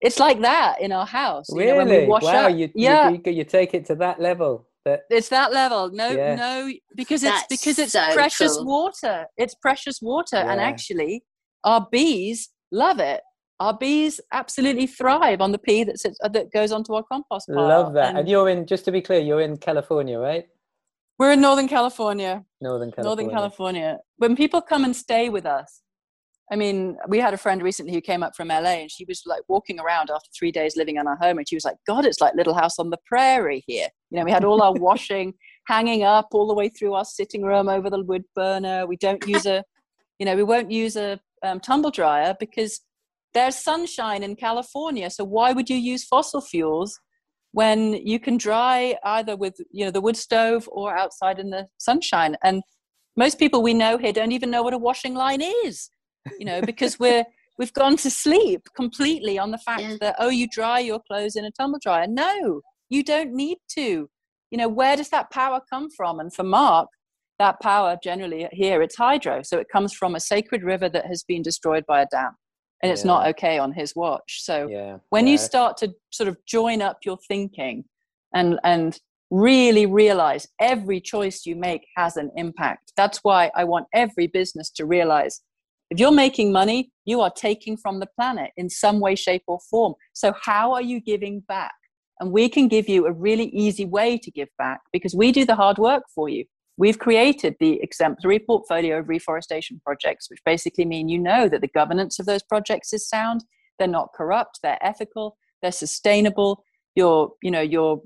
it's 0.00 0.20
like 0.20 0.40
that 0.40 0.80
in 0.80 0.92
our 0.92 1.06
house 1.06 1.46
really 1.52 2.02
you 2.02 2.06
know, 2.06 2.18
wow 2.22 2.46
up, 2.46 2.56
you, 2.56 2.70
yeah. 2.74 3.10
You, 3.10 3.20
you 3.32 3.44
take 3.44 3.74
it 3.74 3.84
to 3.86 3.96
that 3.96 4.20
level 4.20 4.68
that 4.88 5.00
it's 5.10 5.28
that 5.28 5.52
level 5.52 5.90
no 5.92 6.10
yeah. 6.10 6.34
no 6.34 6.72
because 6.96 7.22
it's 7.22 7.32
That's 7.32 7.46
because 7.48 7.78
it's 7.78 7.92
so 7.92 8.12
precious 8.12 8.56
cool. 8.56 8.66
water 8.66 9.26
it's 9.36 9.54
precious 9.54 10.00
water 10.00 10.36
yeah. 10.36 10.50
and 10.50 10.60
actually 10.60 11.22
our 11.64 11.86
bees 11.90 12.50
love 12.70 13.00
it 13.00 13.20
our 13.60 13.76
bees 13.76 14.20
absolutely 14.32 14.86
thrive 14.86 15.40
on 15.40 15.52
the 15.52 15.58
pee 15.58 15.84
that 15.84 15.98
sits 15.98 16.18
uh, 16.22 16.28
that 16.28 16.52
goes 16.52 16.72
onto 16.72 16.94
our 16.94 17.02
compost 17.02 17.48
pile. 17.48 17.66
Love 17.66 17.92
that. 17.94 18.10
And, 18.10 18.18
and, 18.18 18.28
you're 18.28 18.48
in. 18.48 18.66
Just 18.66 18.84
to 18.84 18.92
be 18.92 19.00
clear, 19.00 19.20
you're 19.20 19.40
in 19.40 19.56
California, 19.56 20.18
right? 20.18 20.44
We're 21.18 21.32
in 21.32 21.40
Northern 21.40 21.66
California. 21.66 22.44
Northern 22.60 22.92
California. 22.92 23.08
Northern 23.08 23.30
California. 23.30 23.98
When 24.18 24.36
people 24.36 24.62
come 24.62 24.84
and 24.84 24.94
stay 24.94 25.28
with 25.28 25.46
us, 25.46 25.82
I 26.50 26.56
mean, 26.56 26.96
we 27.08 27.18
had 27.18 27.34
a 27.34 27.38
friend 27.38 27.62
recently 27.62 27.92
who 27.92 28.00
came 28.00 28.22
up 28.22 28.34
from 28.34 28.48
LA 28.48 28.80
and 28.80 28.90
she 28.90 29.04
was 29.04 29.22
like 29.26 29.42
walking 29.48 29.78
around 29.78 30.10
after 30.10 30.30
three 30.36 30.50
days 30.50 30.76
living 30.76 30.96
in 30.96 31.06
our 31.06 31.16
home 31.16 31.36
and 31.36 31.46
she 31.46 31.56
was 31.56 31.64
like, 31.64 31.76
God, 31.86 32.06
it's 32.06 32.22
like 32.22 32.34
Little 32.34 32.54
House 32.54 32.78
on 32.78 32.88
the 32.88 32.96
Prairie 33.04 33.62
here. 33.66 33.88
You 34.10 34.18
know, 34.18 34.24
we 34.24 34.30
had 34.30 34.44
all 34.44 34.62
our 34.62 34.72
washing 34.80 35.34
hanging 35.66 36.04
up 36.04 36.28
all 36.32 36.48
the 36.48 36.54
way 36.54 36.70
through 36.70 36.94
our 36.94 37.04
sitting 37.04 37.42
room 37.42 37.68
over 37.68 37.90
the 37.90 38.02
wood 38.02 38.24
burner. 38.34 38.86
We 38.86 38.96
don't 38.96 39.24
use 39.26 39.44
a, 39.44 39.62
you 40.18 40.24
know, 40.24 40.36
we 40.36 40.42
won't 40.42 40.70
use 40.70 40.96
a 40.96 41.20
um, 41.42 41.60
tumble 41.60 41.90
dryer 41.90 42.34
because 42.40 42.80
there's 43.34 43.56
sunshine 43.56 44.22
in 44.22 44.34
California. 44.34 45.10
So 45.10 45.24
why 45.24 45.52
would 45.52 45.68
you 45.68 45.76
use 45.76 46.04
fossil 46.04 46.40
fuels 46.40 46.98
when 47.52 47.92
you 47.92 48.18
can 48.18 48.38
dry 48.38 48.96
either 49.04 49.36
with, 49.36 49.60
you 49.70 49.84
know, 49.84 49.90
the 49.90 50.00
wood 50.00 50.16
stove 50.16 50.66
or 50.72 50.96
outside 50.96 51.38
in 51.38 51.50
the 51.50 51.66
sunshine? 51.76 52.36
And 52.42 52.62
most 53.18 53.38
people 53.38 53.62
we 53.62 53.74
know 53.74 53.98
here 53.98 54.14
don't 54.14 54.32
even 54.32 54.50
know 54.50 54.62
what 54.62 54.72
a 54.72 54.78
washing 54.78 55.14
line 55.14 55.42
is 55.42 55.90
you 56.38 56.44
know, 56.44 56.60
because 56.62 56.98
we're 56.98 57.24
we've 57.58 57.72
gone 57.72 57.96
to 57.98 58.10
sleep 58.10 58.62
completely 58.76 59.38
on 59.38 59.50
the 59.50 59.58
fact 59.58 59.82
yeah. 59.82 59.96
that 60.00 60.16
oh, 60.18 60.28
you 60.28 60.46
dry 60.48 60.78
your 60.78 61.00
clothes 61.06 61.36
in 61.36 61.44
a 61.44 61.50
tumble 61.50 61.78
dryer. 61.82 62.06
No, 62.06 62.60
you 62.88 63.02
don't 63.02 63.32
need 63.32 63.58
to. 63.74 64.08
You 64.50 64.58
know, 64.58 64.68
where 64.68 64.96
does 64.96 65.10
that 65.10 65.30
power 65.30 65.60
come 65.68 65.88
from? 65.90 66.20
And 66.20 66.32
for 66.32 66.42
Mark, 66.42 66.88
that 67.38 67.60
power 67.60 67.96
generally 68.02 68.48
here 68.52 68.82
it's 68.82 68.96
hydro, 68.96 69.42
so 69.42 69.58
it 69.58 69.66
comes 69.70 69.92
from 69.92 70.14
a 70.14 70.20
sacred 70.20 70.62
river 70.62 70.88
that 70.88 71.06
has 71.06 71.22
been 71.22 71.42
destroyed 71.42 71.84
by 71.86 72.02
a 72.02 72.06
dam. 72.10 72.32
And 72.82 72.92
it's 72.92 73.02
yeah. 73.02 73.08
not 73.08 73.26
okay 73.28 73.58
on 73.58 73.72
his 73.72 73.96
watch. 73.96 74.42
So 74.44 74.68
yeah. 74.68 74.98
when 75.10 75.26
you 75.26 75.36
start 75.36 75.76
to 75.78 75.92
sort 76.10 76.28
of 76.28 76.36
join 76.46 76.80
up 76.80 76.98
your 77.04 77.18
thinking 77.28 77.84
and 78.32 78.58
and 78.62 78.98
really 79.30 79.86
realize 79.86 80.46
every 80.60 81.00
choice 81.00 81.44
you 81.44 81.54
make 81.54 81.86
has 81.96 82.16
an 82.16 82.30
impact. 82.36 82.92
That's 82.96 83.18
why 83.22 83.50
I 83.54 83.64
want 83.64 83.86
every 83.92 84.26
business 84.26 84.70
to 84.72 84.86
realize 84.86 85.42
if 85.90 85.98
you're 85.98 86.12
making 86.12 86.52
money, 86.52 86.92
you 87.04 87.20
are 87.20 87.30
taking 87.30 87.76
from 87.76 88.00
the 88.00 88.06
planet 88.06 88.50
in 88.56 88.68
some 88.68 89.00
way, 89.00 89.14
shape, 89.14 89.44
or 89.46 89.58
form. 89.70 89.94
So, 90.12 90.34
how 90.40 90.72
are 90.72 90.82
you 90.82 91.00
giving 91.00 91.40
back? 91.40 91.74
And 92.20 92.32
we 92.32 92.48
can 92.48 92.68
give 92.68 92.88
you 92.88 93.06
a 93.06 93.12
really 93.12 93.46
easy 93.46 93.84
way 93.84 94.18
to 94.18 94.30
give 94.30 94.48
back 94.58 94.80
because 94.92 95.14
we 95.14 95.32
do 95.32 95.44
the 95.44 95.54
hard 95.54 95.78
work 95.78 96.02
for 96.14 96.28
you. 96.28 96.44
We've 96.76 96.98
created 96.98 97.56
the 97.58 97.80
exemplary 97.82 98.38
portfolio 98.38 98.98
of 98.98 99.08
reforestation 99.08 99.80
projects, 99.84 100.28
which 100.30 100.40
basically 100.44 100.84
mean 100.84 101.08
you 101.08 101.18
know 101.18 101.48
that 101.48 101.60
the 101.60 101.68
governance 101.68 102.18
of 102.18 102.26
those 102.26 102.42
projects 102.42 102.92
is 102.92 103.08
sound, 103.08 103.44
they're 103.78 103.88
not 103.88 104.12
corrupt, 104.14 104.60
they're 104.62 104.84
ethical, 104.84 105.36
they're 105.62 105.72
sustainable. 105.72 106.64
You're, 106.94 107.32
you 107.42 107.50
know, 107.50 107.60
you're 107.60 108.00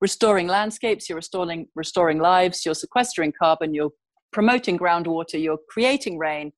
restoring 0.00 0.48
landscapes, 0.48 1.08
you're 1.08 1.16
restoring 1.16 1.68
restoring 1.74 2.18
lives, 2.18 2.64
you're 2.64 2.74
sequestering 2.74 3.32
carbon, 3.38 3.74
you're 3.74 3.92
promoting 4.32 4.78
groundwater, 4.78 5.42
you're 5.42 5.58
creating 5.68 6.18
rain, 6.18 6.52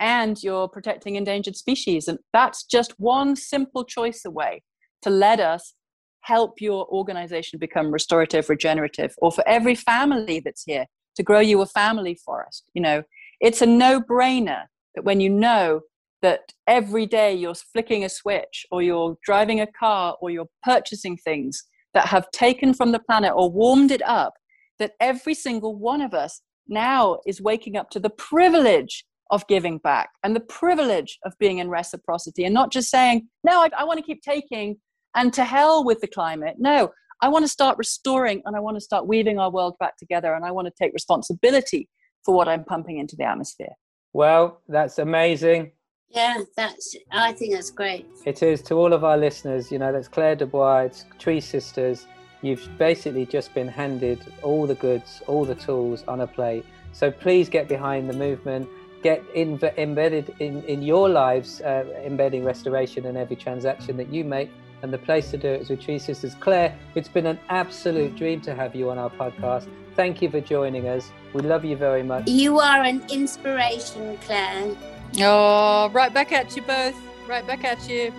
and 0.00 0.42
you're 0.42 0.66
protecting 0.66 1.16
endangered 1.16 1.56
species. 1.56 2.08
And 2.08 2.18
that's 2.32 2.64
just 2.64 2.98
one 2.98 3.36
simple 3.36 3.84
choice 3.84 4.24
away 4.24 4.62
to 5.02 5.10
let 5.10 5.38
us 5.38 5.74
help 6.22 6.60
your 6.60 6.86
organization 6.88 7.58
become 7.58 7.92
restorative, 7.92 8.48
regenerative, 8.48 9.14
or 9.18 9.30
for 9.30 9.46
every 9.46 9.74
family 9.74 10.40
that's 10.40 10.64
here 10.64 10.86
to 11.16 11.22
grow 11.22 11.40
you 11.40 11.60
a 11.60 11.66
family 11.66 12.14
forest. 12.14 12.64
You 12.74 12.82
know, 12.82 13.02
it's 13.40 13.62
a 13.62 13.66
no 13.66 14.00
brainer 14.00 14.64
that 14.94 15.04
when 15.04 15.20
you 15.20 15.30
know 15.30 15.80
that 16.22 16.40
every 16.66 17.06
day 17.06 17.34
you're 17.34 17.54
flicking 17.54 18.04
a 18.04 18.08
switch 18.08 18.66
or 18.70 18.82
you're 18.82 19.16
driving 19.24 19.60
a 19.60 19.66
car 19.66 20.16
or 20.20 20.30
you're 20.30 20.48
purchasing 20.62 21.16
things 21.16 21.62
that 21.94 22.06
have 22.06 22.30
taken 22.30 22.74
from 22.74 22.92
the 22.92 22.98
planet 22.98 23.32
or 23.34 23.50
warmed 23.50 23.90
it 23.90 24.02
up, 24.02 24.34
that 24.78 24.92
every 25.00 25.34
single 25.34 25.76
one 25.76 26.02
of 26.02 26.14
us 26.14 26.42
now 26.68 27.18
is 27.26 27.40
waking 27.40 27.76
up 27.76 27.90
to 27.90 28.00
the 28.00 28.10
privilege 28.10 29.04
of 29.30 29.46
giving 29.46 29.78
back 29.78 30.10
and 30.24 30.34
the 30.34 30.40
privilege 30.40 31.18
of 31.24 31.32
being 31.38 31.58
in 31.58 31.68
reciprocity 31.68 32.44
and 32.44 32.52
not 32.52 32.72
just 32.72 32.90
saying, 32.90 33.28
no, 33.44 33.62
I, 33.62 33.70
I 33.78 33.84
want 33.84 33.98
to 33.98 34.04
keep 34.04 34.22
taking 34.22 34.76
and 35.14 35.32
to 35.34 35.44
hell 35.44 35.84
with 35.84 36.00
the 36.00 36.08
climate. 36.08 36.56
No, 36.58 36.90
I 37.22 37.28
want 37.28 37.44
to 37.44 37.48
start 37.48 37.78
restoring 37.78 38.42
and 38.44 38.56
I 38.56 38.60
want 38.60 38.76
to 38.76 38.80
start 38.80 39.06
weaving 39.06 39.38
our 39.38 39.50
world 39.50 39.76
back 39.78 39.96
together 39.98 40.34
and 40.34 40.44
I 40.44 40.50
want 40.50 40.66
to 40.66 40.72
take 40.80 40.92
responsibility 40.92 41.88
for 42.24 42.34
what 42.34 42.48
I'm 42.48 42.64
pumping 42.64 42.98
into 42.98 43.16
the 43.16 43.24
atmosphere. 43.24 43.74
Well, 44.12 44.60
that's 44.68 44.98
amazing. 44.98 45.72
Yeah, 46.08 46.38
that's. 46.56 46.96
I 47.12 47.32
think 47.32 47.54
that's 47.54 47.70
great. 47.70 48.06
It 48.26 48.42
is 48.42 48.62
to 48.62 48.74
all 48.74 48.92
of 48.92 49.04
our 49.04 49.16
listeners. 49.16 49.70
You 49.70 49.78
know, 49.78 49.92
that's 49.92 50.08
Clare 50.08 50.34
Dubois. 50.34 50.86
It's 50.86 51.04
Tree 51.20 51.40
Sisters. 51.40 52.06
You've 52.42 52.68
basically 52.78 53.26
just 53.26 53.54
been 53.54 53.68
handed 53.68 54.20
all 54.42 54.66
the 54.66 54.74
goods, 54.74 55.22
all 55.28 55.44
the 55.44 55.54
tools 55.54 56.02
on 56.08 56.22
a 56.22 56.26
plate. 56.26 56.64
So 56.92 57.12
please 57.12 57.48
get 57.48 57.68
behind 57.68 58.08
the 58.08 58.14
movement 58.14 58.68
get 59.02 59.22
in, 59.34 59.58
embedded 59.76 60.34
in, 60.38 60.62
in 60.64 60.82
your 60.82 61.08
lives, 61.08 61.60
uh, 61.60 61.84
embedding 62.04 62.44
restoration 62.44 63.06
in 63.06 63.16
every 63.16 63.36
transaction 63.36 63.96
that 63.96 64.12
you 64.12 64.24
make. 64.24 64.50
And 64.82 64.92
the 64.92 64.98
place 64.98 65.30
to 65.32 65.36
do 65.36 65.48
it 65.48 65.62
is 65.62 65.70
with 65.70 65.82
Tree 65.82 65.98
Sisters. 65.98 66.34
Clare, 66.40 66.74
it's 66.94 67.08
been 67.08 67.26
an 67.26 67.38
absolute 67.50 68.16
dream 68.16 68.40
to 68.42 68.54
have 68.54 68.74
you 68.74 68.90
on 68.90 68.98
our 68.98 69.10
podcast. 69.10 69.68
Thank 69.94 70.22
you 70.22 70.30
for 70.30 70.40
joining 70.40 70.88
us. 70.88 71.10
We 71.34 71.42
love 71.42 71.64
you 71.64 71.76
very 71.76 72.02
much. 72.02 72.28
You 72.28 72.60
are 72.60 72.82
an 72.82 73.02
inspiration, 73.10 74.16
Clare. 74.18 74.74
Oh, 75.18 75.90
right 75.92 76.14
back 76.14 76.32
at 76.32 76.56
you 76.56 76.62
both. 76.62 76.96
Right 77.28 77.46
back 77.46 77.64
at 77.64 77.88
you. 77.88 78.12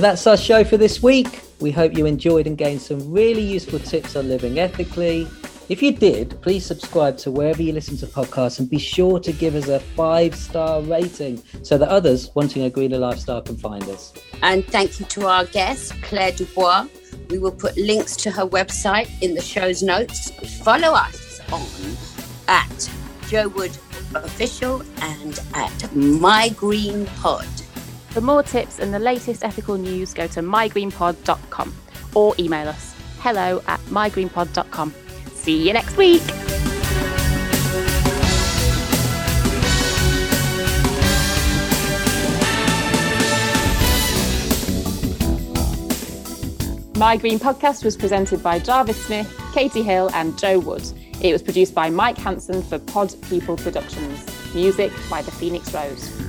That's 0.00 0.26
our 0.26 0.38
show 0.38 0.64
for 0.64 0.78
this 0.78 1.02
week. 1.02 1.42
We 1.60 1.70
hope 1.70 1.94
you 1.94 2.06
enjoyed 2.06 2.46
and 2.46 2.56
gained 2.56 2.80
some 2.80 3.12
really 3.12 3.42
useful 3.42 3.78
tips 3.78 4.16
on 4.16 4.30
living 4.30 4.58
ethically. 4.58 5.28
If 5.68 5.82
you 5.82 5.92
did, 5.92 6.40
please 6.40 6.64
subscribe 6.64 7.18
to 7.18 7.30
wherever 7.30 7.60
you 7.60 7.74
listen 7.74 7.98
to 7.98 8.06
podcasts 8.06 8.60
and 8.60 8.70
be 8.70 8.78
sure 8.78 9.20
to 9.20 9.30
give 9.30 9.54
us 9.54 9.68
a 9.68 9.78
five 9.78 10.34
star 10.34 10.80
rating 10.80 11.42
so 11.62 11.76
that 11.76 11.90
others 11.90 12.30
wanting 12.34 12.62
a 12.62 12.70
greener 12.70 12.96
lifestyle 12.96 13.42
can 13.42 13.58
find 13.58 13.82
us. 13.90 14.14
And 14.40 14.66
thank 14.68 15.00
you 15.00 15.04
to 15.04 15.26
our 15.26 15.44
guest, 15.44 15.92
Clare 16.00 16.32
Dubois. 16.32 16.86
We 17.28 17.36
will 17.36 17.52
put 17.52 17.76
links 17.76 18.16
to 18.16 18.30
her 18.30 18.46
website 18.46 19.10
in 19.20 19.34
the 19.34 19.42
show's 19.42 19.82
notes. 19.82 20.30
Follow 20.62 20.94
us 20.94 21.42
on 21.52 21.66
at 22.48 22.90
Jo 23.28 23.48
Wood 23.48 23.76
Official 24.14 24.82
and 25.02 25.38
at 25.52 25.94
My 25.94 26.48
Green 26.48 27.04
Pod. 27.20 27.46
For 28.10 28.20
more 28.20 28.42
tips 28.42 28.78
and 28.78 28.92
the 28.92 28.98
latest 28.98 29.44
ethical 29.44 29.76
news, 29.76 30.12
go 30.14 30.26
to 30.28 30.40
mygreenpod.com 30.40 31.74
or 32.14 32.34
email 32.38 32.68
us 32.68 32.90
hello 33.20 33.62
at 33.66 33.80
mygreenpod.com. 33.80 34.94
See 35.34 35.66
you 35.66 35.72
next 35.72 35.96
week. 35.96 36.22
My 46.96 47.16
Green 47.16 47.38
Podcast 47.38 47.82
was 47.82 47.96
presented 47.96 48.42
by 48.42 48.58
Jarvis 48.58 49.06
Smith, 49.06 49.34
Katie 49.54 49.82
Hill, 49.82 50.10
and 50.12 50.38
Jo 50.38 50.58
Wood. 50.58 50.86
It 51.22 51.32
was 51.32 51.42
produced 51.42 51.74
by 51.74 51.88
Mike 51.88 52.18
Hanson 52.18 52.62
for 52.62 52.78
Pod 52.78 53.14
People 53.30 53.56
Productions. 53.56 54.26
Music 54.54 54.92
by 55.08 55.22
The 55.22 55.30
Phoenix 55.30 55.72
Rose. 55.72 56.19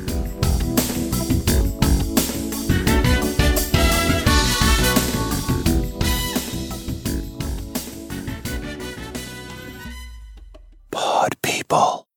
People. 11.72 12.11